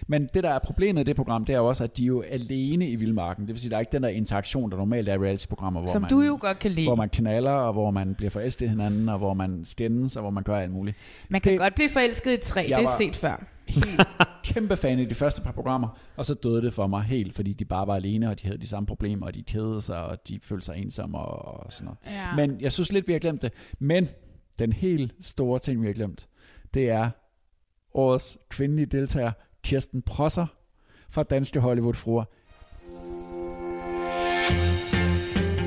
Men 0.07 0.29
det, 0.33 0.43
der 0.43 0.49
er 0.49 0.59
problemet 0.59 1.01
i 1.01 1.03
det 1.03 1.15
program, 1.15 1.45
det 1.45 1.53
er 1.53 1.57
jo 1.57 1.65
også, 1.67 1.83
at 1.83 1.97
de 1.97 2.03
er 2.03 2.07
jo 2.07 2.21
alene 2.21 2.89
i 2.89 2.95
Vildmarken. 2.95 3.47
Det 3.47 3.53
vil 3.53 3.59
sige, 3.61 3.69
der 3.69 3.75
er 3.75 3.79
ikke 3.79 3.91
den 3.91 4.03
der 4.03 4.09
interaktion, 4.09 4.71
der 4.71 4.77
normalt 4.77 5.09
er 5.09 5.13
i 5.13 5.17
reality-programmer, 5.17 5.79
hvor 5.81 5.91
Som 5.91 6.01
man, 6.01 6.09
du 6.09 6.21
jo 6.21 6.37
godt 6.41 6.59
kan 6.59 6.71
lide. 6.71 6.87
hvor 6.87 6.95
man 6.95 7.09
knaller, 7.09 7.51
og 7.51 7.73
hvor 7.73 7.91
man 7.91 8.15
bliver 8.15 8.29
forelsket 8.29 8.65
i 8.65 8.69
hinanden, 8.69 9.09
og 9.09 9.17
hvor 9.17 9.33
man 9.33 9.65
skændes, 9.65 10.15
og 10.15 10.21
hvor 10.21 10.31
man 10.31 10.43
gør 10.43 10.57
alt 10.57 10.71
muligt. 10.71 10.97
Man 11.29 11.41
kan 11.41 11.51
det, 11.51 11.59
godt 11.59 11.75
blive 11.75 11.89
forelsket 11.89 12.33
i 12.33 12.37
træ, 12.37 12.63
det 12.63 12.71
er 12.71 12.87
set 12.97 13.15
før. 13.15 13.45
kæmpe 14.53 14.75
fan 14.75 14.99
i 14.99 15.05
de 15.05 15.15
første 15.15 15.41
par 15.41 15.51
programmer, 15.51 15.99
og 16.15 16.25
så 16.25 16.33
døde 16.33 16.61
det 16.61 16.73
for 16.73 16.87
mig 16.87 17.03
helt, 17.03 17.35
fordi 17.35 17.53
de 17.53 17.65
bare 17.65 17.87
var 17.87 17.95
alene, 17.95 18.29
og 18.29 18.41
de 18.41 18.47
havde 18.47 18.61
de 18.61 18.67
samme 18.67 18.87
problemer, 18.87 19.25
og 19.25 19.35
de 19.35 19.43
kædede 19.43 19.81
sig, 19.81 20.03
og 20.03 20.17
de 20.27 20.39
følte 20.43 20.65
sig 20.65 20.77
ensomme 20.77 21.17
og, 21.17 21.65
og 21.65 21.73
sådan 21.73 21.85
noget. 21.85 21.97
Ja. 22.05 22.47
Men 22.47 22.61
jeg 22.61 22.71
synes 22.71 22.91
lidt, 22.91 23.07
vi 23.07 23.11
har 23.13 23.19
glemt 23.19 23.41
det. 23.41 23.51
Men 23.79 24.07
den 24.59 24.71
helt 24.71 25.15
store 25.21 25.59
ting, 25.59 25.81
vi 25.81 25.87
har 25.87 25.93
glemt, 25.93 26.27
det 26.73 26.89
er 26.89 27.09
årets 27.93 28.37
kvindelige 28.49 28.85
deltager, 28.85 29.31
Kirsten 29.63 30.01
Prosser 30.01 30.45
fra 31.09 31.23
Danske 31.23 31.59
Hollywood-fruer. 31.59 32.23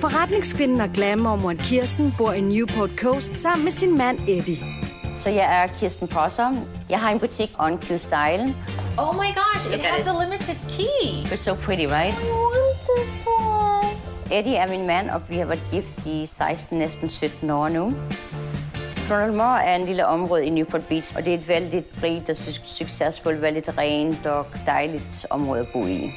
Forretningskvinden 0.01 0.80
og 0.80 0.91
glamourmoren 0.95 1.59
Kirsten 1.59 2.12
bor 2.18 2.32
i 2.32 2.41
Newport 2.41 2.91
Coast 2.91 3.36
sammen 3.36 3.64
med 3.64 3.72
sin 3.72 3.99
mand 3.99 4.18
Eddie. 4.28 4.57
Så 5.16 5.30
jeg 5.30 5.62
er 5.62 5.66
Kirsten 5.78 6.09
Prosser. 6.09 6.51
Jeg 6.91 7.01
har 7.01 7.11
en 7.11 7.20
butik 7.20 7.51
on 7.59 7.78
Q 7.78 7.86
Style. 7.99 8.45
Oh 8.99 9.14
my 9.22 9.30
gosh, 9.41 9.64
it 9.74 9.80
has 9.84 10.03
the 10.09 10.14
limited 10.24 10.59
key. 10.76 11.24
It's 11.32 11.36
so 11.36 11.55
pretty, 11.55 11.86
right? 11.86 12.14
I 12.14 12.30
want 12.55 12.78
this 12.97 13.26
one. 13.26 13.97
Eddie 14.32 14.57
er 14.57 14.68
min 14.68 14.86
mand, 14.86 15.11
og 15.11 15.22
vi 15.30 15.36
har 15.36 15.47
været 15.47 15.64
gift 15.70 16.07
i 16.07 16.26
16, 16.26 16.78
næsten 16.78 17.09
17 17.09 17.51
år 17.51 17.68
nu. 17.68 17.93
Ronald 19.11 19.32
Moore 19.34 19.64
er 19.64 19.76
en 19.76 19.84
lille 19.86 20.06
område 20.06 20.44
i 20.46 20.50
Newport 20.50 20.86
Beach, 20.88 21.16
og 21.16 21.24
det 21.24 21.34
er 21.34 21.38
et 21.38 21.48
vældig 21.48 21.84
rigt 22.02 22.28
og 22.30 22.36
su- 22.36 22.66
succesfuldt, 22.66 23.42
vældig 23.42 23.78
rent 23.78 24.26
og 24.26 24.46
dejligt 24.66 25.26
område 25.30 25.61
at 25.61 25.68
bo 25.68 25.86
i. 25.86 26.11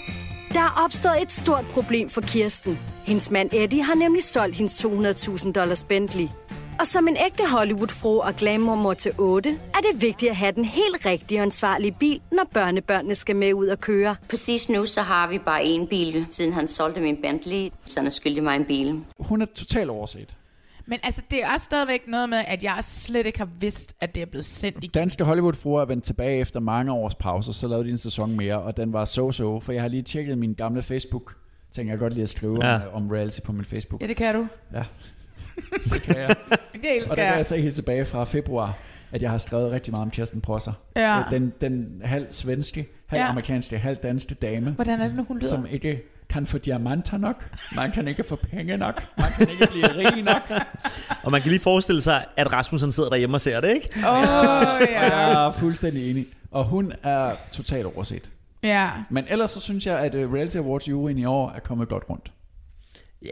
Der 0.53 0.59
er 0.59 0.81
opstået 0.85 1.21
et 1.21 1.31
stort 1.31 1.65
problem 1.73 2.09
for 2.09 2.21
Kirsten. 2.21 2.79
Hendes 3.05 3.31
mand 3.31 3.49
Eddie 3.53 3.83
har 3.83 3.95
nemlig 3.95 4.23
solgt 4.23 4.55
hendes 4.55 4.85
200.000 4.85 5.51
dollars 5.51 5.83
Bentley. 5.83 6.27
Og 6.79 6.87
som 6.87 7.07
en 7.07 7.17
ægte 7.25 7.43
Hollywood-fru 7.51 8.19
og 8.21 8.33
glamourmor 8.35 8.93
til 8.93 9.11
8, 9.17 9.49
er 9.49 9.79
det 9.91 10.01
vigtigt 10.01 10.29
at 10.29 10.35
have 10.35 10.51
den 10.51 10.65
helt 10.65 11.05
rigtige 11.05 11.39
og 11.39 11.43
ansvarlige 11.43 11.95
bil, 11.99 12.21
når 12.31 12.43
børnebørnene 12.53 13.15
skal 13.15 13.35
med 13.35 13.53
ud 13.53 13.67
og 13.67 13.79
køre. 13.79 14.15
Præcis 14.29 14.69
nu 14.69 14.85
så 14.85 15.01
har 15.01 15.27
vi 15.27 15.37
bare 15.39 15.61
én 15.61 15.85
bil, 15.87 16.27
siden 16.29 16.53
han 16.53 16.67
solgte 16.67 17.01
min 17.01 17.17
Bentley, 17.21 17.71
så 17.85 17.99
han 17.99 18.07
er 18.07 18.11
skyldig 18.11 18.43
mig 18.43 18.55
en 18.55 18.65
bil. 18.65 19.05
Hun 19.19 19.41
er 19.41 19.45
totalt 19.55 19.89
overset. 19.89 20.29
Men 20.85 20.99
altså, 21.03 21.21
det 21.31 21.43
er 21.43 21.53
også 21.53 21.63
stadigvæk 21.63 22.01
noget 22.07 22.29
med, 22.29 22.37
at 22.47 22.63
jeg 22.63 22.77
slet 22.81 23.25
ikke 23.25 23.37
har 23.39 23.49
vidst, 23.59 23.93
at 24.01 24.15
det 24.15 24.21
er 24.21 24.25
blevet 24.25 24.45
sendt 24.45 24.77
igen. 24.77 24.91
Danske 24.91 25.23
Hollywood-fruer 25.23 25.81
er 25.81 25.85
vendt 25.85 26.03
tilbage 26.03 26.37
efter 26.39 26.59
mange 26.59 26.91
års 26.91 27.15
pause, 27.15 27.53
så 27.53 27.67
lavede 27.67 27.85
de 27.85 27.89
en 27.91 27.97
sæson 27.97 28.37
mere, 28.37 28.61
og 28.61 28.77
den 28.77 28.93
var 28.93 29.05
so-so, 29.05 29.59
for 29.59 29.71
jeg 29.71 29.81
har 29.81 29.87
lige 29.89 30.03
tjekket 30.03 30.37
min 30.37 30.53
gamle 30.53 30.81
Facebook. 30.81 31.35
Tænker 31.71 31.93
jeg 31.93 31.99
godt 31.99 32.13
lige 32.13 32.23
at 32.23 32.29
skrive 32.29 32.65
Ja. 32.65 32.75
om, 32.75 32.81
om 33.03 33.09
reality 33.11 33.39
på 33.45 33.51
min 33.51 33.65
Facebook. 33.65 34.01
Ja, 34.01 34.07
det 34.07 34.15
kan 34.15 34.35
du. 34.35 34.47
Ja, 34.73 34.83
det 35.93 36.01
kan 36.01 36.17
jeg. 36.17 36.35
Det 36.73 36.95
elsker 36.95 37.11
og 37.11 37.17
der 37.17 37.23
kan 37.23 37.31
jeg. 37.31 37.37
jeg 37.37 37.45
se 37.45 37.61
helt 37.61 37.75
tilbage 37.75 38.05
fra 38.05 38.23
februar, 38.23 38.77
at 39.11 39.21
jeg 39.21 39.31
har 39.31 39.37
skrevet 39.37 39.71
rigtig 39.71 39.91
meget 39.91 40.05
om 40.05 40.11
Kirsten 40.11 40.41
Prosser. 40.41 40.73
Ja. 40.95 41.23
Den, 41.31 41.53
den 41.61 42.01
halv 42.05 42.27
svenske, 42.31 42.87
halv 43.07 43.21
ja. 43.21 43.29
amerikanske, 43.29 43.77
halv 43.77 43.97
danske 43.97 44.33
dame. 44.35 44.71
Hvordan 44.71 45.01
er 45.01 45.07
det 45.07 45.15
nu, 45.15 45.23
hun 45.23 45.37
lyder? 45.37 45.49
Som 45.49 45.65
ikke 45.71 46.01
kan 46.33 46.45
få 46.45 46.57
diamanter 46.57 47.17
nok. 47.17 47.35
Man 47.75 47.91
kan 47.91 48.07
ikke 48.07 48.23
få 48.29 48.35
penge 48.35 48.77
nok. 48.77 49.03
Man 49.17 49.27
kan 49.37 49.47
ikke 49.49 49.67
blive 49.71 49.85
rig 49.97 50.23
nok. 50.23 50.41
Og 51.23 51.31
man 51.31 51.41
kan 51.41 51.49
lige 51.51 51.61
forestille 51.61 52.01
sig, 52.01 52.25
at 52.37 52.53
Rasmus 52.53 52.81
han 52.81 52.91
sidder 52.91 53.09
derhjemme 53.09 53.35
og 53.37 53.41
ser 53.41 53.61
det, 53.61 53.69
ikke? 53.69 53.89
Åh, 54.07 54.13
oh, 54.13 54.19
Og 54.19 54.81
ja. 54.89 55.15
jeg 55.17 55.45
er 55.47 55.51
fuldstændig 55.51 56.11
enig. 56.11 56.25
Og 56.51 56.65
hun 56.65 56.93
er 57.03 57.31
totalt 57.51 57.85
overset. 57.85 58.29
Ja. 58.63 58.89
Men 59.09 59.25
ellers 59.29 59.51
så 59.51 59.59
synes 59.61 59.85
jeg, 59.87 59.99
at 59.99 60.15
øh, 60.15 60.33
Reality 60.33 60.57
Awards 60.57 60.89
juryen 60.89 61.17
i 61.17 61.25
år 61.25 61.51
er 61.55 61.59
kommet 61.59 61.89
godt 61.89 62.03
rundt. 62.09 62.31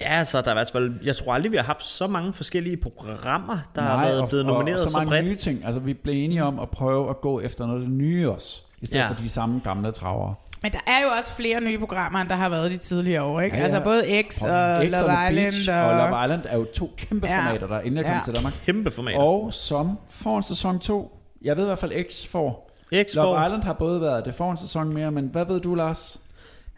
Ja, 0.02 0.24
så 0.24 0.38
der 0.42 0.48
er 0.48 0.52
i 0.52 0.54
hvert 0.56 0.70
fald, 0.72 0.94
jeg 1.04 1.16
tror 1.16 1.34
aldrig, 1.34 1.52
vi 1.52 1.58
har 1.58 1.64
haft 1.64 1.84
så 1.86 2.08
mange 2.08 2.34
forskellige 2.34 2.78
programmer, 2.78 3.58
der 3.76 3.82
har 3.82 3.96
Nej, 3.98 4.06
været 4.06 4.22
og- 4.22 4.30
blevet 4.30 4.46
og, 4.46 4.52
nomineret 4.54 4.78
og, 4.80 4.84
så 4.84 4.90
så 4.92 4.98
mange 4.98 5.10
bredt. 5.10 5.26
nye 5.26 5.36
ting. 5.36 5.66
Altså, 5.66 5.80
vi 5.80 5.94
blev 5.94 6.24
enige 6.26 6.44
om 6.44 6.60
at 6.60 6.70
prøve 6.70 7.10
at 7.10 7.22
gå 7.22 7.40
efter 7.40 7.66
noget 7.68 7.90
nye 7.90 8.30
også, 8.32 8.62
i 8.82 8.86
stedet 8.86 9.00
Ja. 9.00 9.06
ja. 9.08 9.12
for 9.14 9.22
de 9.22 9.30
samme 9.30 9.62
gamle 9.64 9.92
travere. 9.92 10.36
Men 10.64 10.72
der 10.72 10.78
er 10.88 11.04
jo 11.04 11.10
også 11.18 11.36
flere 11.36 11.62
nye 11.62 11.80
programmer, 11.80 12.20
end 12.20 12.30
der 12.30 12.36
har 12.36 12.50
været 12.50 12.72
de 12.72 12.78
tidligere 12.78 13.24
år, 13.24 13.42
ikke? 13.42 13.56
Ja, 13.56 13.60
Ja. 13.60 13.64
Altså 13.66 13.82
både 13.84 14.24
X 14.30 14.44
og, 14.44 14.50
og 14.50 14.84
X 14.86 14.90
Love 14.92 15.04
The 15.10 15.30
Island. 15.30 15.36
Beach 15.36 15.70
og 15.72 15.96
Love 16.10 16.26
Island 16.26 16.42
er 16.46 16.58
jo 16.58 16.66
to 16.74 16.92
kæmpe 16.98 17.28
Ja. 17.28 17.40
formater, 17.48 17.68
der 17.68 17.80
endelig 17.80 18.00
er 18.00 18.04
kommet 18.04 18.20
Ja. 18.20 18.24
til 18.26 18.36
Danmark. 18.36 18.54
Kæmpe 18.66 18.92
formater. 18.92 19.20
Og 19.20 19.54
som 19.54 19.98
får 20.10 20.38
en 20.38 20.44
sæson 20.44 20.80
2. 20.80 21.18
Jeg 21.42 21.58
ved 21.58 21.64
i 21.64 21.66
hvert 21.66 21.80
fald, 21.80 21.92
X 22.10 22.26
får. 22.28 22.72
X 23.04 23.16
Love 23.16 23.26
får. 23.36 23.46
Island 23.46 23.64
har 23.64 23.74
både 23.74 24.02
været, 24.02 24.26
det 24.26 24.36
får 24.36 24.52
en 24.52 24.58
sæson 24.58 24.94
mere, 24.94 25.12
men 25.12 25.30
hvad 25.32 25.46
ved 25.46 25.60
du, 25.60 25.76
Lars? 25.76 26.20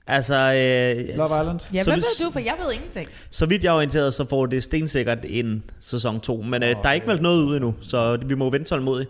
Altså, 0.08 0.36
øh, 0.36 1.18
Love 1.18 1.28
Island? 1.28 1.60
Ja, 1.74 1.84
så 1.84 1.90
hvad 1.90 1.98
hvis- 1.98 2.06
ved 2.22 2.26
du? 2.26 2.32
For 2.32 2.40
jeg 2.40 2.54
ved 2.66 2.74
ingenting. 2.74 3.08
Så 3.32 3.46
vidt 3.46 3.64
jeg 3.64 3.70
er 3.72 3.76
orienteret, 3.76 4.14
så 4.14 4.26
får 4.30 4.46
det 4.46 4.64
stensikkert 4.64 5.18
en 5.24 5.64
sæson 5.80 6.20
2. 6.20 6.38
Men 6.42 6.64
øh, 6.64 6.70
der 6.84 6.90
er 6.90 6.94
ikke 6.94 7.08
meldt 7.08 7.22
noget 7.22 7.44
ud 7.44 7.56
endnu, 7.56 7.76
så 7.82 8.18
vi 8.26 8.36
må 8.36 8.50
vente 8.50 8.66
tålmodigt. 8.70 9.10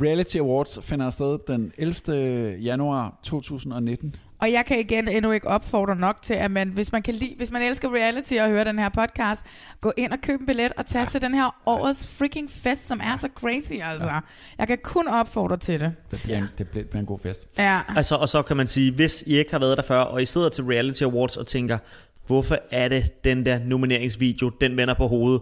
Reality 0.00 0.36
Awards 0.36 0.78
finder 0.82 1.10
sted 1.10 1.38
den 1.46 1.72
11. 1.78 2.58
januar 2.62 3.18
2019. 3.22 4.16
Og 4.38 4.52
jeg 4.52 4.66
kan 4.66 4.80
igen 4.80 5.08
endnu 5.08 5.30
ikke 5.30 5.48
opfordre 5.48 5.96
nok 5.96 6.22
til, 6.22 6.34
at 6.34 6.50
man, 6.50 6.68
hvis 6.68 6.92
man 6.92 7.02
kan 7.02 7.14
lide, 7.14 7.34
hvis 7.36 7.50
man 7.50 7.62
elsker 7.62 7.88
reality 7.94 8.34
og 8.34 8.48
høre 8.48 8.64
den 8.64 8.78
her 8.78 8.88
podcast, 8.88 9.44
gå 9.80 9.92
ind 9.96 10.12
og 10.12 10.18
køb 10.22 10.40
en 10.40 10.46
billet 10.46 10.72
og 10.76 10.86
tage 10.86 11.06
til 11.06 11.22
den 11.22 11.34
her 11.34 11.56
årets 11.66 12.16
freaking 12.16 12.50
fest, 12.50 12.86
som 12.86 13.00
er 13.04 13.16
så 13.16 13.28
crazy, 13.34 13.72
altså. 13.92 14.10
Jeg 14.58 14.66
kan 14.66 14.78
kun 14.82 15.08
opfordre 15.08 15.56
til 15.56 15.80
det. 15.80 15.92
Det 16.10 16.20
bliver, 16.22 16.38
en, 16.38 16.48
det 16.58 16.68
bliver, 16.68 16.86
bliver 16.86 17.00
en 17.00 17.06
god 17.06 17.18
fest. 17.18 17.48
Ja. 17.58 17.80
Altså, 17.96 18.14
og 18.14 18.28
så 18.28 18.42
kan 18.42 18.56
man 18.56 18.66
sige, 18.66 18.92
hvis 18.92 19.22
I 19.26 19.38
ikke 19.38 19.50
har 19.50 19.58
været 19.58 19.76
der 19.76 19.82
før, 19.82 20.00
og 20.00 20.22
I 20.22 20.26
sidder 20.26 20.48
til 20.48 20.64
Reality 20.64 21.02
Awards 21.02 21.36
og 21.36 21.46
tænker, 21.46 21.78
hvorfor 22.26 22.58
er 22.70 22.88
det 22.88 23.24
den 23.24 23.46
der 23.46 23.58
nomineringsvideo, 23.58 24.48
den 24.48 24.76
vender 24.76 24.94
på 24.94 25.06
hovedet? 25.06 25.40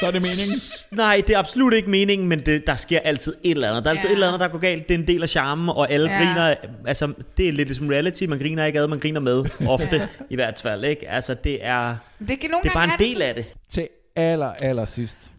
Så 0.00 0.06
er 0.06 0.10
det 0.10 0.22
meningen? 0.22 0.56
Nej, 1.06 1.22
det 1.26 1.34
er 1.34 1.38
absolut 1.38 1.74
ikke 1.74 1.90
meningen, 1.90 2.28
men 2.28 2.38
det, 2.38 2.66
der 2.66 2.76
sker 2.76 3.00
altid 3.00 3.34
et 3.44 3.50
eller 3.50 3.68
andet. 3.68 3.84
Der 3.84 3.90
er 3.90 3.94
altid 3.94 4.08
Ja. 4.08 4.12
et 4.12 4.14
eller 4.14 4.26
andet, 4.26 4.40
der 4.40 4.48
går 4.48 4.58
galt. 4.58 4.88
Det 4.88 4.94
er 4.94 4.98
en 4.98 5.06
del 5.06 5.22
af 5.22 5.28
charmen, 5.28 5.68
og 5.68 5.90
alle 5.90 6.10
Ja. 6.10 6.18
ja. 6.18 6.24
griner. 6.26 6.54
Altså, 6.86 7.12
det 7.36 7.48
er 7.48 7.52
lidt 7.52 7.68
ligesom 7.68 7.88
reality. 7.88 8.24
Man 8.24 8.38
griner 8.38 8.64
ikke 8.64 8.78
ad, 8.80 8.88
man 8.88 8.98
griner 9.00 9.20
med. 9.20 9.44
Ofte, 9.68 10.08
i 10.30 10.34
hvert 10.34 10.60
fald. 10.62 10.84
Ikke? 10.84 11.08
Altså, 11.08 11.34
det 11.34 11.58
er, 11.66 11.96
Det, 12.28 12.40
kan 12.40 12.50
nogle 12.50 12.62
det 12.62 12.68
er 12.70 12.74
bare 12.74 12.84
en 12.84 12.90
del 12.98 13.22
af 13.22 13.34
det. 13.34 13.44
Til 13.70 13.88
aller, 14.16 14.46
aller 14.62 14.84
sidst. 14.84 15.32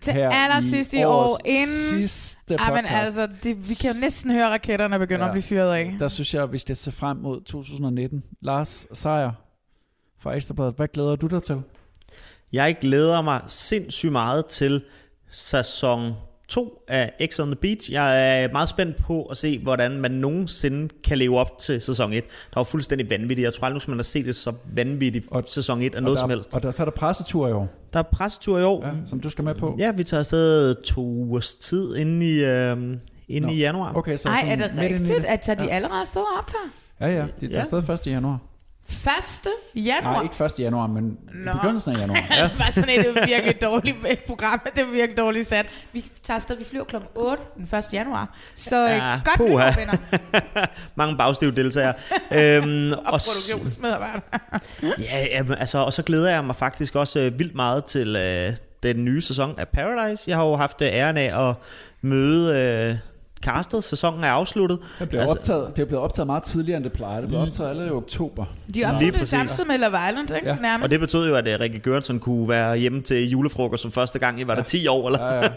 Til 0.00 0.12
Her 0.12 0.28
allersidst 0.30 0.94
i 0.94 1.04
år, 1.04 1.38
inden... 1.44 1.66
sidste 2.00 2.54
Ej, 2.54 2.70
men 2.74 2.84
podcast. 2.84 2.96
altså, 3.18 3.28
det, 3.42 3.68
vi 3.68 3.74
kan 3.74 3.90
jo 3.94 4.00
næsten 4.00 4.30
høre 4.30 4.48
raketterne 4.48 4.98
begynde 4.98 5.20
ja. 5.20 5.26
at 5.26 5.32
blive 5.32 5.42
fyret 5.42 5.74
af. 5.74 5.94
Der 5.98 6.08
synes 6.08 6.34
jeg, 6.34 6.52
vi 6.52 6.58
skal 6.58 6.76
se 6.76 6.92
frem 6.92 7.16
mod 7.16 7.40
2019. 7.44 8.22
Lars 8.42 8.86
Seier 8.92 9.30
fra 10.22 10.34
Ekstrabladet, 10.36 10.74
hvad 10.76 10.88
glæder 10.88 11.16
du 11.16 11.26
dig 11.26 11.42
til? 11.42 11.62
Jeg 12.52 12.76
glæder 12.80 13.22
mig 13.22 13.40
sindssygt 13.48 14.12
meget 14.12 14.46
til 14.46 14.82
sæson 15.30 16.12
2 16.48 16.82
af 16.88 17.12
X 17.32 17.40
on 17.40 17.46
the 17.46 17.56
Beach. 17.56 17.92
Jeg 17.92 18.42
er 18.44 18.52
meget 18.52 18.68
spændt 18.68 18.96
på 18.96 19.22
at 19.22 19.36
se, 19.36 19.58
hvordan 19.58 19.90
man 20.00 20.10
nogensinde 20.10 20.88
kan 21.04 21.18
leve 21.18 21.38
op 21.38 21.58
til 21.58 21.80
sæson 21.82 22.12
1. 22.12 22.24
Der 22.24 22.30
var 22.54 22.62
fuldstændig 22.64 23.10
vanvittigt. 23.10 23.44
Jeg 23.44 23.52
tror 23.54 23.66
aldrig, 23.66 23.82
man 23.88 23.98
har 23.98 24.02
set 24.02 24.24
det 24.26 24.36
så 24.36 24.52
vanvittigt 24.74 25.26
og, 25.30 25.44
sæson 25.48 25.82
1 25.82 25.94
af 25.94 26.02
noget 26.02 26.12
og 26.12 26.16
der, 26.16 26.20
som 26.22 26.30
helst. 26.30 26.54
Og 26.54 26.62
der, 26.62 26.70
så 26.70 26.82
er 26.82 26.84
der 26.84 26.90
pressetur 26.90 27.48
i 27.48 27.52
år. 27.52 27.68
Der 27.92 27.98
er 27.98 28.02
pressetur 28.02 28.58
i 28.58 28.62
år. 28.64 28.86
Ja, 28.86 28.92
som 29.04 29.20
du 29.20 29.30
skal 29.30 29.44
med 29.44 29.54
på. 29.54 29.76
Ja, 29.78 29.92
vi 29.92 30.04
tager 30.04 30.18
afsted 30.18 30.74
to 30.82 31.00
ugers 31.00 31.56
tid 31.56 31.96
inden 31.96 32.22
i, 32.22 32.38
øh, 32.38 32.72
inden 33.28 33.42
Nå. 33.42 33.48
i 33.48 33.58
januar. 33.58 33.92
Okay, 33.96 34.16
så 34.16 34.28
Ej, 34.28 34.52
er 34.52 34.56
det 34.56 34.70
rigtigt, 34.80 35.08
det. 35.08 35.24
at 35.24 35.40
tager 35.40 35.58
de 35.58 35.64
Ja. 35.64 35.70
allerede 35.70 36.00
afsted 36.00 36.20
og 36.20 36.38
optager? 36.38 36.62
Ja, 37.00 37.06
ja, 37.20 37.26
de 37.40 37.46
tager 37.48 37.66
Ja. 37.72 37.78
afsted 37.78 38.06
1. 38.08 38.12
januar. 38.12 38.38
1. 38.90 39.48
januar? 39.84 40.12
Nej, 40.12 40.22
ikke 40.22 40.44
1. 40.44 40.52
januar, 40.58 40.86
men 40.86 41.16
Nå. 41.34 41.50
i 41.50 41.54
begyndelsen 41.54 41.96
af 41.96 42.00
januar. 42.00 42.18
Ja. 42.38 42.42
det 42.48 42.58
var 42.58 42.70
sådan 42.70 42.98
et 42.98 43.28
virkelig 43.28 43.62
dårligt 43.62 43.96
program. 44.26 44.60
Det 44.76 44.84
var 44.86 44.90
virkelig 44.92 45.16
dårligt 45.18 45.46
sat. 45.46 45.66
Vi 45.92 46.04
tager 46.22 46.36
afsted, 46.36 46.56
vi 46.58 46.64
flyver 46.64 46.84
kl. 46.84 46.96
8 47.14 47.42
den 47.56 47.78
1. 47.78 47.84
januar. 47.92 48.36
Så 48.54 48.76
ja, 48.76 48.94
Ja, 48.94 49.20
godt 49.24 49.40
nytår, 49.50 49.78
venner. 49.80 50.66
Mange 50.96 51.16
bagstive 51.16 51.50
deltagere. 51.50 51.94
øhm, 52.32 52.92
Og 53.12 53.20
s- 53.20 53.28
produktionsmedarbejder. 53.28 54.20
Ja, 54.82 55.26
jamen, 55.30 55.58
altså, 55.58 55.78
og 55.78 55.92
så 55.92 56.02
glæder 56.02 56.30
jeg 56.30 56.44
mig 56.44 56.56
faktisk 56.56 56.94
også 56.94 57.20
øh, 57.20 57.38
vildt 57.38 57.54
meget 57.54 57.84
til 57.84 58.16
øh, 58.16 58.52
den 58.82 59.04
nye 59.04 59.20
sæson 59.20 59.54
af 59.58 59.68
Paradise. 59.68 60.24
Jeg 60.30 60.36
har 60.36 60.46
jo 60.46 60.56
haft 60.56 60.82
øh, 60.82 60.88
æren 60.88 61.16
af 61.16 61.48
at 61.50 61.54
møde 62.02 62.56
øh, 62.58 62.96
castet, 63.42 63.84
sæsonen 63.84 64.24
er 64.24 64.28
afsluttet. 64.28 64.78
Det 64.98 65.08
blev 65.08 65.22
optaget, 65.28 65.76
det 65.76 65.82
er 65.82 65.86
blevet 65.86 66.04
optaget 66.04 66.26
meget 66.26 66.42
tidligere, 66.42 66.76
end 66.76 66.84
det 66.84 66.92
plejer. 66.92 67.20
Det 67.20 67.28
blev 67.28 67.40
optaget 67.40 67.70
allerede 67.70 67.90
i 67.90 67.92
oktober. 67.92 68.44
De 68.74 68.84
optog 68.84 69.00
det 69.00 69.28
samtidig 69.28 69.66
med 69.66 69.78
Love 69.78 69.98
Island, 70.08 70.30
ikke? 70.36 70.48
Ja. 70.48 70.56
Nærmest. 70.62 70.84
Og 70.84 70.90
det 70.90 71.00
betød 71.00 71.28
jo, 71.28 71.34
at 71.34 71.48
uh, 71.48 71.60
Rikke 71.60 71.78
Gørtsen 71.78 72.20
kunne 72.20 72.48
være 72.48 72.76
hjemme 72.76 73.02
til 73.02 73.30
julefrokost 73.30 73.82
for 73.82 73.90
første 73.90 74.18
gang 74.18 74.40
i, 74.40 74.46
var 74.46 74.54
der 74.54 74.62
10 74.62 74.86
år, 74.86 75.06
eller? 75.06 75.24
Ja, 75.24 75.36
ja. 75.36 75.48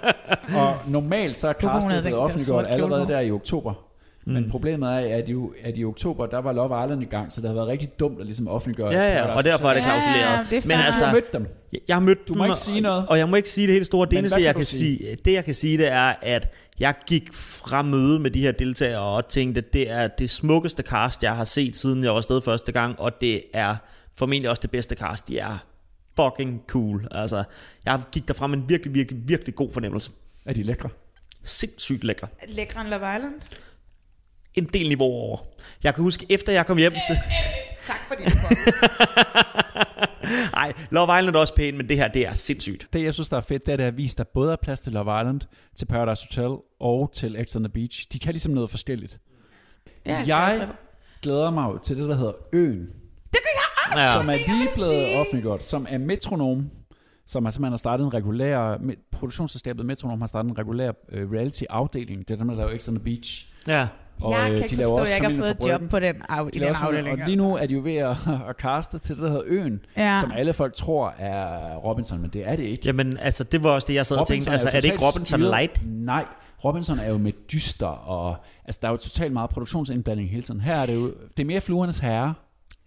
Og 0.61 0.75
normalt 0.88 1.38
så 1.38 1.47
er 1.47 1.53
castet 1.53 2.01
blevet 2.01 2.19
offentliggjort 2.19 2.65
allerede 2.69 3.07
der 3.07 3.19
i 3.19 3.31
oktober. 3.31 3.73
Men 4.26 4.49
problemet 4.49 4.89
er, 4.89 5.17
at 5.17 5.30
i, 5.30 5.34
at 5.63 5.78
i 5.78 5.86
oktober, 5.86 6.26
der 6.26 6.38
var 6.38 6.51
Love 6.51 6.86
Island 6.86 7.01
i 7.01 7.05
gang, 7.05 7.34
så 7.34 7.41
det 7.41 7.49
havde 7.49 7.55
været 7.55 7.67
rigtig 7.67 7.99
dumt 7.99 8.19
at 8.19 8.26
ligesom 8.26 8.47
offentliggøre. 8.47 8.91
Ja, 8.93 9.13
ja, 9.13 9.36
og 9.36 9.43
derfor 9.43 9.69
er 9.69 9.74
det 9.74 9.84
klausuleret. 9.84 10.49
det 10.49 10.57
er 10.57 10.67
Men 10.67 10.86
altså, 10.86 11.01
Du 11.01 11.05
har 11.05 11.13
mødt 11.13 11.34
dem. 11.34 11.47
Jeg, 11.74 11.80
jeg 11.88 11.95
har 11.95 12.01
mødt 12.01 12.28
Du 12.28 12.34
må 12.36 12.43
dem, 12.43 12.51
ikke 12.51 12.59
sige 12.59 12.82
noget. 12.82 13.03
Og, 13.03 13.09
og 13.09 13.17
jeg 13.17 13.30
må 13.30 13.36
ikke 13.36 13.49
sige 13.49 13.67
det 13.67 13.74
helt 13.74 13.86
store. 13.86 14.05
Det 14.05 14.11
Men 14.11 14.19
eneste, 14.19 14.43
jeg 14.43 14.55
kan 14.55 14.65
sige? 14.65 14.97
sige, 14.97 15.15
det 15.26 15.34
jeg 15.34 15.45
kan 15.45 15.53
sige, 15.53 15.78
det 15.78 15.88
er, 15.88 16.13
at 16.21 16.49
jeg 16.80 16.95
gik 17.07 17.34
fra 17.34 17.82
møde 17.82 18.19
med 18.19 18.32
de 18.32 18.39
her 18.41 18.51
deltagere 18.51 19.01
og 19.01 19.28
tænkte, 19.28 19.59
at 19.59 19.74
det 19.74 19.91
er 19.91 20.07
det 20.07 20.30
smukkeste 20.30 20.84
cast, 20.84 21.24
jeg 21.24 21.36
har 21.36 21.43
set, 21.43 21.76
siden 21.76 22.03
jeg 22.03 22.11
var 22.11 22.17
afsted 22.17 22.41
første 22.41 22.71
gang, 22.71 22.99
og 22.99 23.21
det 23.21 23.41
er 23.53 23.76
formentlig 24.17 24.49
også 24.49 24.61
det 24.61 24.71
bedste 24.71 24.95
cast. 24.95 25.28
De 25.28 25.39
er 25.39 25.57
fucking 26.19 26.61
cool. 26.67 27.07
Altså, 27.11 27.43
jeg 27.86 28.01
gik 28.11 28.28
derfra 28.28 28.47
med 28.47 28.57
en 28.57 28.69
virkelig, 28.69 28.95
virkelig, 28.95 29.21
virkelig 29.28 29.55
god 29.55 29.71
fornemmelse. 29.71 30.11
Er 30.45 30.53
de 30.53 30.63
lækre? 30.63 30.89
Sindssygt 31.43 32.03
lækre. 32.03 32.28
Lækre 32.47 32.82
end 32.82 32.89
Love 32.89 33.15
Island. 33.15 33.34
En 34.55 34.65
del 34.73 34.87
niveau 34.87 35.11
over. 35.11 35.37
Jeg 35.83 35.95
kan 35.95 36.03
huske, 36.03 36.25
efter 36.29 36.53
jeg 36.53 36.65
kom 36.65 36.77
hjem 36.77 36.93
til... 37.07 37.17
Tak 37.83 37.99
for 38.07 38.15
det. 38.15 38.33
Nej, 40.51 40.73
Love 40.95 41.19
Island 41.19 41.35
er 41.35 41.39
også 41.39 41.55
pænt, 41.55 41.77
men 41.77 41.89
det 41.89 41.97
her, 41.97 42.07
det 42.07 42.27
er 42.27 42.33
sindssygt. 42.33 42.87
Det, 42.93 43.03
jeg 43.03 43.13
synes, 43.13 43.29
der 43.29 43.37
er 43.37 43.41
fedt, 43.41 43.65
det 43.65 43.69
er, 43.69 43.73
at 43.73 43.79
det 43.79 43.83
har 43.83 43.91
vist, 43.91 44.19
at 44.19 44.25
der 44.27 44.31
både 44.33 44.51
er 44.51 44.55
plads 44.61 44.79
til 44.79 44.93
Love 44.93 45.21
Island, 45.21 45.41
til 45.75 45.85
Paradise 45.85 46.27
Hotel 46.27 46.57
og 46.79 47.11
til 47.13 47.45
X 47.49 47.55
on 47.55 47.63
the 47.63 47.73
Beach. 47.73 48.07
De 48.13 48.19
kan 48.19 48.33
ligesom 48.33 48.53
noget 48.53 48.69
forskelligt. 48.69 49.19
Ja, 50.05 50.17
jeg 50.17 50.27
jeg 50.27 50.67
glæder 51.21 51.51
mig 51.51 51.67
jo 51.67 51.77
til 51.77 51.97
det, 51.97 52.09
der 52.09 52.15
hedder 52.15 52.33
Øen. 52.53 52.87
Det 53.33 53.39
gør 53.43 53.53
jeg 53.55 53.91
også. 53.91 54.01
Ja. 54.01 54.11
Som 54.13 54.29
er 54.29 54.33
lige 54.33 54.69
blevet 54.75 55.19
offentliggjort, 55.19 55.65
som 55.65 55.87
er 55.89 55.97
Metronom, 55.97 56.69
som 57.25 57.45
har 57.45 57.51
simpelthen 57.51 57.71
har 57.71 57.77
startet 57.77 58.05
en 58.05 58.13
regulær, 58.13 58.77
produktionsselskabet 59.11 59.85
Metronom 59.85 60.21
har 60.21 60.27
startet 60.27 60.49
en 60.49 60.57
regulær 60.57 60.89
uh, 60.89 61.31
reality-afdeling. 61.31 62.27
Det 62.27 62.33
er 62.33 62.37
dem, 62.37 62.47
der 62.47 62.55
laver 62.55 62.77
X 62.77 62.89
on 62.89 62.95
the 62.95 63.03
Beach. 63.03 63.47
Ja. 63.67 63.87
Jeg 64.30 64.39
øh, 64.51 64.57
kan 64.57 64.63
ikke 64.63 64.76
de 64.76 64.82
laver 64.82 64.97
forstå, 64.97 65.03
at 65.03 65.09
jeg 65.09 65.17
ikke 65.17 65.36
har 65.36 65.43
fået 65.43 65.67
et 65.67 65.82
job 65.82 65.89
på 65.89 65.99
den 65.99 66.15
af, 66.30 66.47
i 66.47 66.51
De 66.51 66.59
laver 66.59 66.74
den 66.74 66.76
også 66.76 66.86
afdeling. 66.86 67.21
Og 67.21 67.28
lige 67.28 67.36
nu 67.36 67.55
er 67.57 67.65
de 67.65 67.74
jo 67.74 67.82
ved 67.84 67.95
at, 67.95 68.17
at 68.49 68.57
kaste 68.57 68.99
til 68.99 69.15
det, 69.15 69.24
der 69.24 69.30
hedder 69.30 69.43
Øen, 69.47 69.80
Ja. 69.97 70.17
som 70.21 70.32
alle 70.36 70.53
folk 70.53 70.74
tror 70.74 71.13
er 71.19 71.76
Robinson, 71.76 72.21
men 72.21 72.30
det 72.30 72.47
er 72.49 72.55
det 72.55 72.63
ikke. 72.63 72.84
Jamen, 72.86 73.17
altså, 73.17 73.43
det 73.43 73.63
var 73.63 73.69
også 73.69 73.88
det, 73.88 73.93
jeg 73.93 74.05
sad 74.05 74.17
og 74.17 74.28
tænkte. 74.28 74.51
Altså, 74.51 74.67
er 74.67 74.82
det 74.82 74.84
ikke 74.86 75.05
Robinson 75.05 75.26
styret- 75.39 75.49
Light? 75.49 75.82
Nej, 75.86 76.26
Robinson 76.65 76.99
er 76.99 77.09
jo 77.09 77.17
med 77.17 77.32
dyster, 77.51 77.88
og 77.88 78.36
altså, 78.65 78.80
der 78.82 78.88
er 78.88 78.91
jo 78.91 78.97
totalt 78.97 79.34
meget 79.34 79.49
produktionsindblanding 79.49 80.30
hele 80.30 80.43
tiden. 80.43 80.61
Her 80.61 80.76
er 80.76 80.86
det 80.86 80.95
jo, 80.95 81.05
det 81.38 81.43
er 81.43 81.45
mere 81.45 81.61
fluernes 81.61 81.99
herre. 81.99 82.34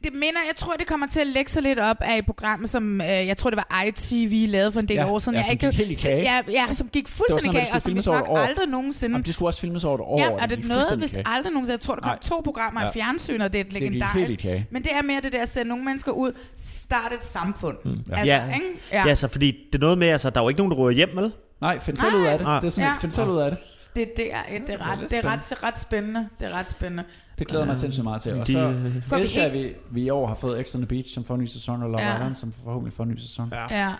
Det 0.07 0.14
minder, 0.14 0.40
jeg 0.48 0.57
tror, 0.57 0.72
det 0.72 0.86
kommer 0.86 1.07
til 1.07 1.20
at 1.20 1.26
lægge 1.26 1.50
sig 1.50 1.62
lidt 1.62 1.78
op 1.78 1.96
af 2.00 2.18
et 2.18 2.26
program, 2.26 2.66
som 2.66 3.00
øh, 3.00 3.07
jeg 3.09 3.36
tror, 3.36 3.50
det 3.50 3.57
var 3.57 3.82
ITV 3.86 4.48
lavede 4.48 4.72
for 4.72 4.80
en 4.80 4.88
del 4.88 4.96
Ja, 4.96 5.11
år 5.11 5.18
siden. 5.18 5.34
ja, 5.34 5.38
jeg 5.38 5.46
som 5.46 5.52
ikke, 5.52 5.66
gik 5.66 5.76
helt 5.86 5.90
i 5.90 6.02
kage. 6.02 6.22
Ja, 6.22 6.40
ja, 6.50 6.72
som 6.72 6.88
gik 6.88 7.09
fuldstændig 7.09 7.61
det 7.61 7.66
skulle 7.66 7.76
og 7.76 7.82
som 7.82 7.94
vi 7.94 8.00
nok 8.18 8.28
år. 8.28 8.38
aldrig 8.38 8.68
nogensinde... 8.68 9.12
Jamen, 9.14 9.24
det 9.24 9.34
skulle 9.34 9.48
også 9.48 9.61
filmes 9.61 9.84
over 9.84 9.94
et 9.94 10.00
år. 10.00 10.20
Ja, 10.20 10.30
og 10.30 10.40
det 10.40 10.50
det 10.50 10.64
er 10.64 10.68
noget, 10.68 10.98
hvis 10.98 11.12
aldrig 11.26 11.52
nogensinde... 11.52 11.72
Jeg 11.72 11.80
tror, 11.80 11.94
der 11.94 12.02
kom 12.02 12.11
Nej. 12.11 12.18
to 12.18 12.40
programmer 12.44 12.82
Ja. 12.82 12.88
i 12.88 12.92
fjernsyn, 12.92 13.40
og 13.40 13.52
det 13.52 13.59
er 13.61 13.64
et 13.64 13.70
Det 13.72 13.80
legendarisk. 13.80 14.38
kage. 14.38 14.66
Men 14.70 14.82
det 14.82 14.90
er 14.92 15.02
mere 15.02 15.20
det 15.20 15.32
der 15.32 15.42
at 15.42 15.48
sætte 15.48 15.68
nogle 15.68 15.84
mennesker 15.84 16.12
ud, 16.12 16.32
starte 16.57 17.14
et 17.14 17.24
samfund. 17.24 17.76
Mm. 17.84 17.90
Ja. 17.90 17.96
Altså, 18.12 18.26
ja. 18.26 18.42
ikke? 18.54 18.66
ja. 18.92 19.07
ja, 19.09 19.14
så 19.14 19.28
fordi 19.28 19.46
det 19.72 19.74
er 19.78 19.82
noget 19.82 19.98
med, 19.98 20.09
altså, 20.09 20.30
der 20.30 20.40
er 20.40 20.44
jo 20.44 20.48
ikke 20.48 20.59
nogen, 20.61 20.70
der 20.70 20.76
ryger 20.78 20.96
hjem, 20.96 21.11
vel? 21.16 21.32
Nej, 21.61 21.78
find 21.78 21.96
selv 21.96 22.14
ud 22.14 22.24
af 22.26 22.38
det. 22.38 22.46
Det 22.46 22.64
er 22.64 22.68
sådan, 22.68 22.88
find 23.00 23.12
selv 23.12 23.28
ud 23.28 23.38
af 23.38 23.50
det. 23.50 23.59
Det, 23.97 24.16
det, 24.16 24.34
er, 24.34 24.42
det, 24.66 24.70
er 24.70 24.90
ret, 24.90 25.11
det 25.11 25.18
er 25.18 25.24
ret, 25.24 25.62
ret 25.62 25.78
spændende. 25.78 26.28
Det 26.40 26.49
er 26.49 26.55
ret 26.55 26.70
spændende. 26.70 27.05
Det 27.38 27.47
glæder 27.47 27.64
mig 27.64 27.76
sindssygt 27.76 28.05
meget 28.05 28.22
til. 28.22 28.40
Og 28.40 28.47
så 28.47 28.70
vi 29.16 29.20
elsker 29.20 29.42
jeg, 29.42 29.53
vi, 29.53 29.74
vi 29.90 30.03
i 30.03 30.11
år 30.11 30.26
har 30.26 30.34
fået 30.34 30.74
on 30.74 30.80
the 30.80 30.86
Beach, 30.86 31.14
som 31.14 31.24
får 31.24 31.34
en 31.34 31.40
ny 31.40 31.47
sæson, 31.47 31.82
og 31.82 31.90
Love 31.90 32.03
Ja. 32.03 32.14
Island, 32.14 32.34
som 32.34 32.55
forhåbentlig 32.64 32.97
får 32.97 33.05
en 33.05 33.11
ny 33.11 33.18
sæson. 33.18 33.53
Ja. 33.53 33.78
Ja. 33.78 33.92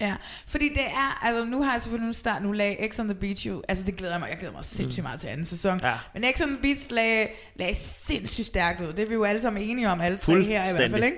Ja, 0.00 0.14
fordi 0.46 0.68
det 0.68 0.82
er, 0.82 1.26
altså 1.26 1.44
nu 1.44 1.62
har 1.62 1.72
jeg 1.72 1.82
selvfølgelig 1.82 2.06
nu 2.06 2.12
start, 2.12 2.42
nu 2.42 2.52
lagde 2.52 2.88
X 2.88 2.98
on 3.00 3.08
the 3.08 3.14
Beach 3.14 3.46
jo, 3.46 3.62
altså 3.68 3.84
det 3.84 3.96
glæder 3.96 4.12
jeg 4.12 4.20
mig, 4.20 4.28
jeg 4.30 4.38
glæder 4.38 4.54
mig 4.54 4.64
sindssygt 4.64 5.02
meget 5.02 5.20
til 5.20 5.28
anden 5.28 5.44
sæson. 5.44 5.80
Ja. 5.82 5.92
Men 6.14 6.24
X 6.36 6.40
on 6.40 6.48
the 6.48 6.58
Beach 6.62 6.92
lagde, 6.92 7.28
lagde 7.54 7.74
sindssygt 7.74 8.46
stærkt 8.46 8.80
ud, 8.80 8.86
det 8.86 8.98
er 8.98 9.06
vi 9.06 9.14
jo 9.14 9.24
alle 9.24 9.40
sammen 9.40 9.62
enige 9.62 9.90
om, 9.90 10.00
alle 10.00 10.18
tre 10.18 10.42
her 10.42 10.70
i 10.72 10.76
hvert 10.76 10.90
fald, 10.90 11.04
ikke? 11.04 11.16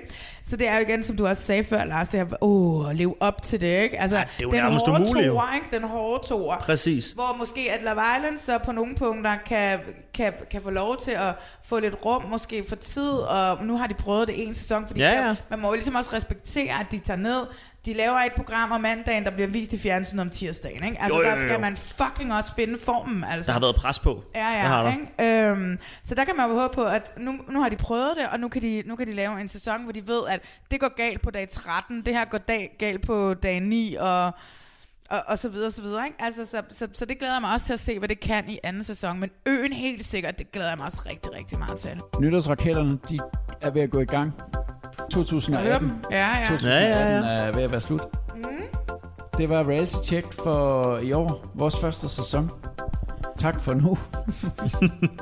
Så 0.49 0.55
det 0.55 0.67
er 0.67 0.75
jo 0.75 0.81
igen, 0.87 1.03
som 1.03 1.17
du 1.17 1.27
også 1.27 1.43
sagde 1.43 1.63
før, 1.63 1.85
Lars, 1.85 2.07
det 2.07 2.19
her, 2.19 2.43
åh, 2.43 2.91
leve 2.91 3.15
op 3.19 3.41
til 3.41 3.61
det, 3.61 3.81
ikke? 3.83 3.99
Altså, 3.99 4.17
Ja, 4.17 4.23
det 4.23 4.39
er 4.39 4.43
jo 4.43 4.51
den 4.51 4.63
nærmest 4.63 4.85
hårde 4.87 5.01
umuligt, 5.01 5.27
toer, 5.27 5.53
ikke? 5.55 5.75
Den 5.75 5.83
hårde 5.89 6.27
toer. 6.27 6.57
Præcis. 6.57 7.11
Hvor 7.11 7.35
måske 7.39 7.61
at 7.71 7.83
Love 7.83 8.01
Island 8.17 8.37
så 8.37 8.57
på 8.57 8.71
nogle 8.71 8.95
punkter 8.95 9.35
kan, 9.45 9.79
kan, 10.13 10.33
kan 10.51 10.61
få 10.61 10.69
lov 10.69 10.97
til 10.97 11.11
at 11.11 11.33
få 11.65 11.79
lidt 11.79 11.95
rum, 12.05 12.23
måske 12.23 12.65
for 12.69 12.75
tid, 12.75 13.09
og 13.11 13.63
nu 13.63 13.77
har 13.77 13.87
de 13.87 13.93
prøvet 13.93 14.27
det 14.27 14.47
en 14.47 14.53
sæson, 14.55 14.87
fordi 14.87 14.99
Ja, 14.99 15.11
der- 15.11 15.27
ja. 15.27 15.35
man 15.49 15.59
må 15.59 15.67
jo 15.67 15.73
ligesom 15.73 15.95
også 15.95 16.09
respektere, 16.13 16.79
at 16.79 16.85
de 16.91 16.99
tager 16.99 17.17
ned, 17.17 17.41
de 17.85 17.93
laver 17.93 18.17
et 18.17 18.31
program 18.35 18.71
om 18.71 18.81
mandagen, 18.81 19.23
der 19.23 19.31
bliver 19.31 19.47
vist 19.47 19.73
i 19.73 19.77
fjernsynet 19.77 20.21
om 20.21 20.29
tirsdagen, 20.29 20.83
ikke? 20.83 20.97
Altså 21.01 21.17
Jo, 21.17 21.21
jo, 21.23 21.27
der 21.29 21.35
jo, 21.35 21.41
skal 21.41 21.53
jo. 21.53 21.59
man 21.59 21.77
fucking 21.77 22.33
også 22.33 22.55
finde 22.55 22.77
formen, 22.85 23.23
altså. 23.31 23.47
Der 23.47 23.53
har 23.53 23.59
været 23.59 23.75
pres 23.75 23.99
på. 23.99 24.23
Ja, 24.35 24.39
Det 24.39 24.47
har 24.47 24.83
ja, 24.83 24.85
der. 25.17 25.27
ikke? 25.27 25.49
Øhm, 25.51 25.79
så 26.03 26.15
der 26.15 26.23
kan 26.23 26.33
man 26.37 26.49
jo 26.49 26.59
håbe 26.59 26.73
på, 26.75 26.83
at 26.83 27.13
nu, 27.17 27.33
nu 27.51 27.61
har 27.61 27.69
de 27.69 27.75
prøvet 27.75 28.11
det, 28.17 28.25
og 28.31 28.39
nu 28.39 28.47
kan 28.47 28.61
de, 28.61 28.83
nu 28.85 28.95
kan 28.95 29.07
de 29.07 29.13
lave 29.13 29.41
en 29.41 29.47
sæson, 29.47 29.83
hvor 29.83 29.91
de 29.91 30.07
ved, 30.07 30.21
at 30.29 30.38
det 30.71 30.79
går 30.79 30.95
galt 30.95 31.21
på 31.21 31.31
dag 31.31 31.49
13, 31.49 32.05
det 32.05 32.13
her 32.13 32.25
går 32.25 32.37
dag, 32.37 32.75
galt 32.79 33.05
på 33.07 33.33
dag 33.33 33.59
9, 33.59 33.95
og, 33.99 34.25
og, 35.09 35.17
og 35.27 35.39
så 35.39 35.49
videre, 35.49 35.71
så 35.71 35.81
videre, 35.81 36.05
ikke? 36.05 36.17
Altså, 36.21 36.45
så, 36.45 36.61
så, 36.69 36.87
så 36.93 37.05
det 37.05 37.19
glæder 37.19 37.33
jeg 37.33 37.41
mig 37.41 37.53
også 37.53 37.65
til 37.65 37.73
at 37.73 37.79
se, 37.79 37.99
hvad 37.99 38.09
det 38.09 38.19
kan 38.19 38.49
i 38.49 38.59
anden 38.63 38.83
sæson, 38.83 39.19
men 39.19 39.29
øen 39.45 39.73
helt 39.73 40.05
sikkert, 40.05 40.39
det 40.39 40.51
glæder 40.51 40.69
jeg 40.69 40.77
mig 40.77 40.85
også 40.85 41.01
rigtig, 41.09 41.33
rigtig 41.33 41.59
meget 41.59 41.79
til. 41.79 41.91
Nytårsraketterne, 42.19 42.99
de 43.09 43.19
er 43.61 43.69
ved 43.69 43.81
at 43.81 43.89
gå 43.91 43.99
i 43.99 44.05
gang. 44.05 44.33
2018. 45.11 45.91
Ja, 46.11 46.17
ja. 46.37 46.45
2018 46.49 46.69
Ja, 46.69 46.79
ja, 46.79 47.33
ja. 47.33 47.47
er 47.47 47.51
ved 47.53 47.63
at 47.63 47.71
være 47.71 47.81
slut. 47.81 48.01
Mm. 48.35 48.43
Det 49.37 49.49
var 49.49 49.63
Reality 49.63 49.95
Check 50.03 50.33
for 50.33 50.97
i 50.97 51.11
år. 51.11 51.51
Vores 51.55 51.77
første 51.77 52.09
sæson. 52.09 52.51
Tak 53.39 53.59
for 53.59 53.73
nu. 53.73 53.89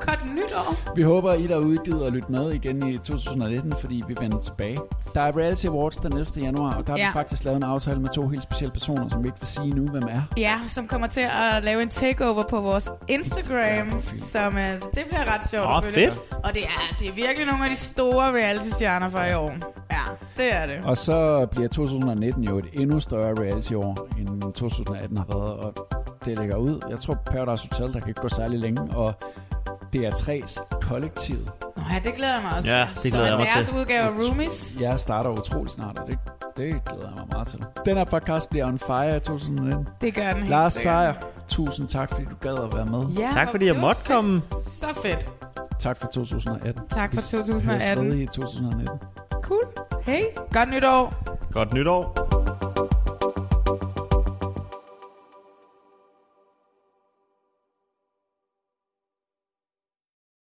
Godt 0.08 0.36
nytår! 0.36 0.96
Vi 0.96 1.02
håber, 1.02 1.34
I 1.34 1.48
derude 1.48 1.78
gider 1.86 2.08
at 2.08 2.14
lytte 2.14 2.32
med 2.32 2.54
igen 2.54 2.88
i 2.88 2.98
2019, 2.98 3.74
fordi 3.80 4.04
vi 4.08 4.16
vender 4.20 4.40
tilbage. 4.40 4.78
Der 5.14 5.22
er 5.22 5.38
Reality 5.38 5.66
Awards 5.66 5.98
den 5.98 6.14
11. 6.14 6.26
januar, 6.38 6.74
og 6.74 6.88
der 6.88 6.94
har 6.94 6.98
Ja. 6.98 7.08
vi 7.08 7.14
faktisk 7.14 7.44
lavet 7.44 7.58
en 7.58 7.64
aftale 7.64 8.00
med 8.00 8.10
to 8.10 8.28
helt 8.28 8.44
specielle 8.44 8.72
personer, 8.74 9.10
som 9.10 9.24
vi 9.24 9.28
ikke 9.28 9.40
vil 9.40 9.48
sige 9.48 9.70
nu, 9.70 9.88
hvem 9.92 10.04
er. 10.04 10.22
Ja, 10.38 10.60
som 10.68 10.88
kommer 10.88 11.08
til 11.08 11.22
at 11.22 11.64
lave 11.64 11.82
en 11.82 11.90
takeover 11.90 12.44
på 12.50 12.62
vores 12.62 12.90
Instagram, 13.08 14.02
som 14.16 14.54
uh, 14.54 14.62
det 14.96 15.06
bliver 15.10 15.34
ret 15.36 15.48
sjovt 15.50 15.68
Åh, 15.68 15.84
følge. 15.84 15.94
fedt. 16.08 16.20
Og 16.44 16.54
det 16.54 16.64
er, 16.64 16.96
det 17.00 17.08
er 17.08 17.14
virkelig 17.14 17.46
nogle 17.48 17.64
af 17.64 17.70
de 17.70 17.76
store 17.78 18.32
reality-stjerner 18.32 19.10
fra 19.10 19.28
i 19.32 19.34
år. 19.36 19.52
Ja, 19.92 20.02
det 20.38 20.56
er 20.56 20.66
det. 20.66 20.86
Og 20.86 20.98
så 20.98 21.46
bliver 21.52 21.68
2019 21.70 22.44
jo 22.44 22.58
et 22.58 22.66
endnu 22.74 23.00
større 23.00 23.34
reality-år, 23.42 24.08
end 24.20 24.42
2018 24.54 25.18
har 25.18 25.26
været, 25.30 25.54
og 25.54 25.74
det 26.26 26.38
lægger 26.40 26.56
ud. 26.56 26.80
Jeg 26.90 27.00
tror 27.00 27.14
Paradise 27.32 27.68
Hotel, 27.72 27.94
der 27.94 28.00
kan 28.08 28.12
ikke 28.12 28.22
gå 28.22 28.30
særlig 28.30 28.60
længe, 28.60 28.82
og 28.96 29.14
DR3's 29.96 30.80
kollektiv. 30.82 31.36
Nå 31.78 31.84
ja, 31.94 32.00
det 32.04 32.14
glæder 32.16 32.34
jeg 32.34 32.42
mig 32.44 32.52
også 32.58 32.72
Ja, 32.72 32.88
det 33.04 33.12
glæder 33.12 33.26
jeg 33.26 33.34
er 33.34 33.38
mig 33.56 33.66
til. 33.66 33.76
udgave 33.76 34.02
af 34.04 34.10
Roomies. 34.10 34.78
Jeg 34.82 35.00
starter 35.00 35.30
utrolig 35.30 35.72
snart, 35.72 36.00
og 36.00 36.08
det, 36.08 36.20
det 36.58 36.86
glæder 36.86 37.04
jeg 37.08 37.14
mig 37.18 37.26
meget 37.32 37.48
til. 37.48 37.60
Den 37.86 37.98
her 37.98 38.04
podcast 38.04 38.50
bliver 38.50 38.66
on 38.68 38.80
fire 38.80 39.18
i 39.18 39.20
2019. 39.20 39.88
Det 40.02 40.14
gør 40.16 40.28
den 40.28 40.38
helt 40.38 40.50
Lars. 40.50 40.74
Seier, 40.74 41.14
tusind 41.48 41.88
tak, 41.88 42.10
fordi 42.10 42.26
du 42.26 42.36
gad 42.42 42.64
at 42.64 42.74
være 42.78 42.86
med. 42.86 43.06
Ja, 43.20 43.28
Tak 43.32 43.50
fordi 43.52 43.66
jeg 43.66 43.74
det 43.74 43.82
måtte 43.82 44.02
fedt. 44.02 44.12
komme. 44.14 44.42
Så 44.64 44.86
fedt. 45.04 45.30
Tak 45.80 45.98
for 45.98 46.08
2018. 46.08 46.82
Tak 46.90 47.10
for 47.10 47.16
Vi 47.16 47.22
s- 47.22 47.32
2018. 47.32 48.04
høres 48.06 48.16
ved 48.16 48.22
i 48.24 48.26
2019. 48.28 48.88
Cool. 49.42 49.64
Hey, 50.04 50.22
godt 50.54 50.70
nytår. 50.72 51.14
Godt 51.52 51.74
nytår. 51.74 52.14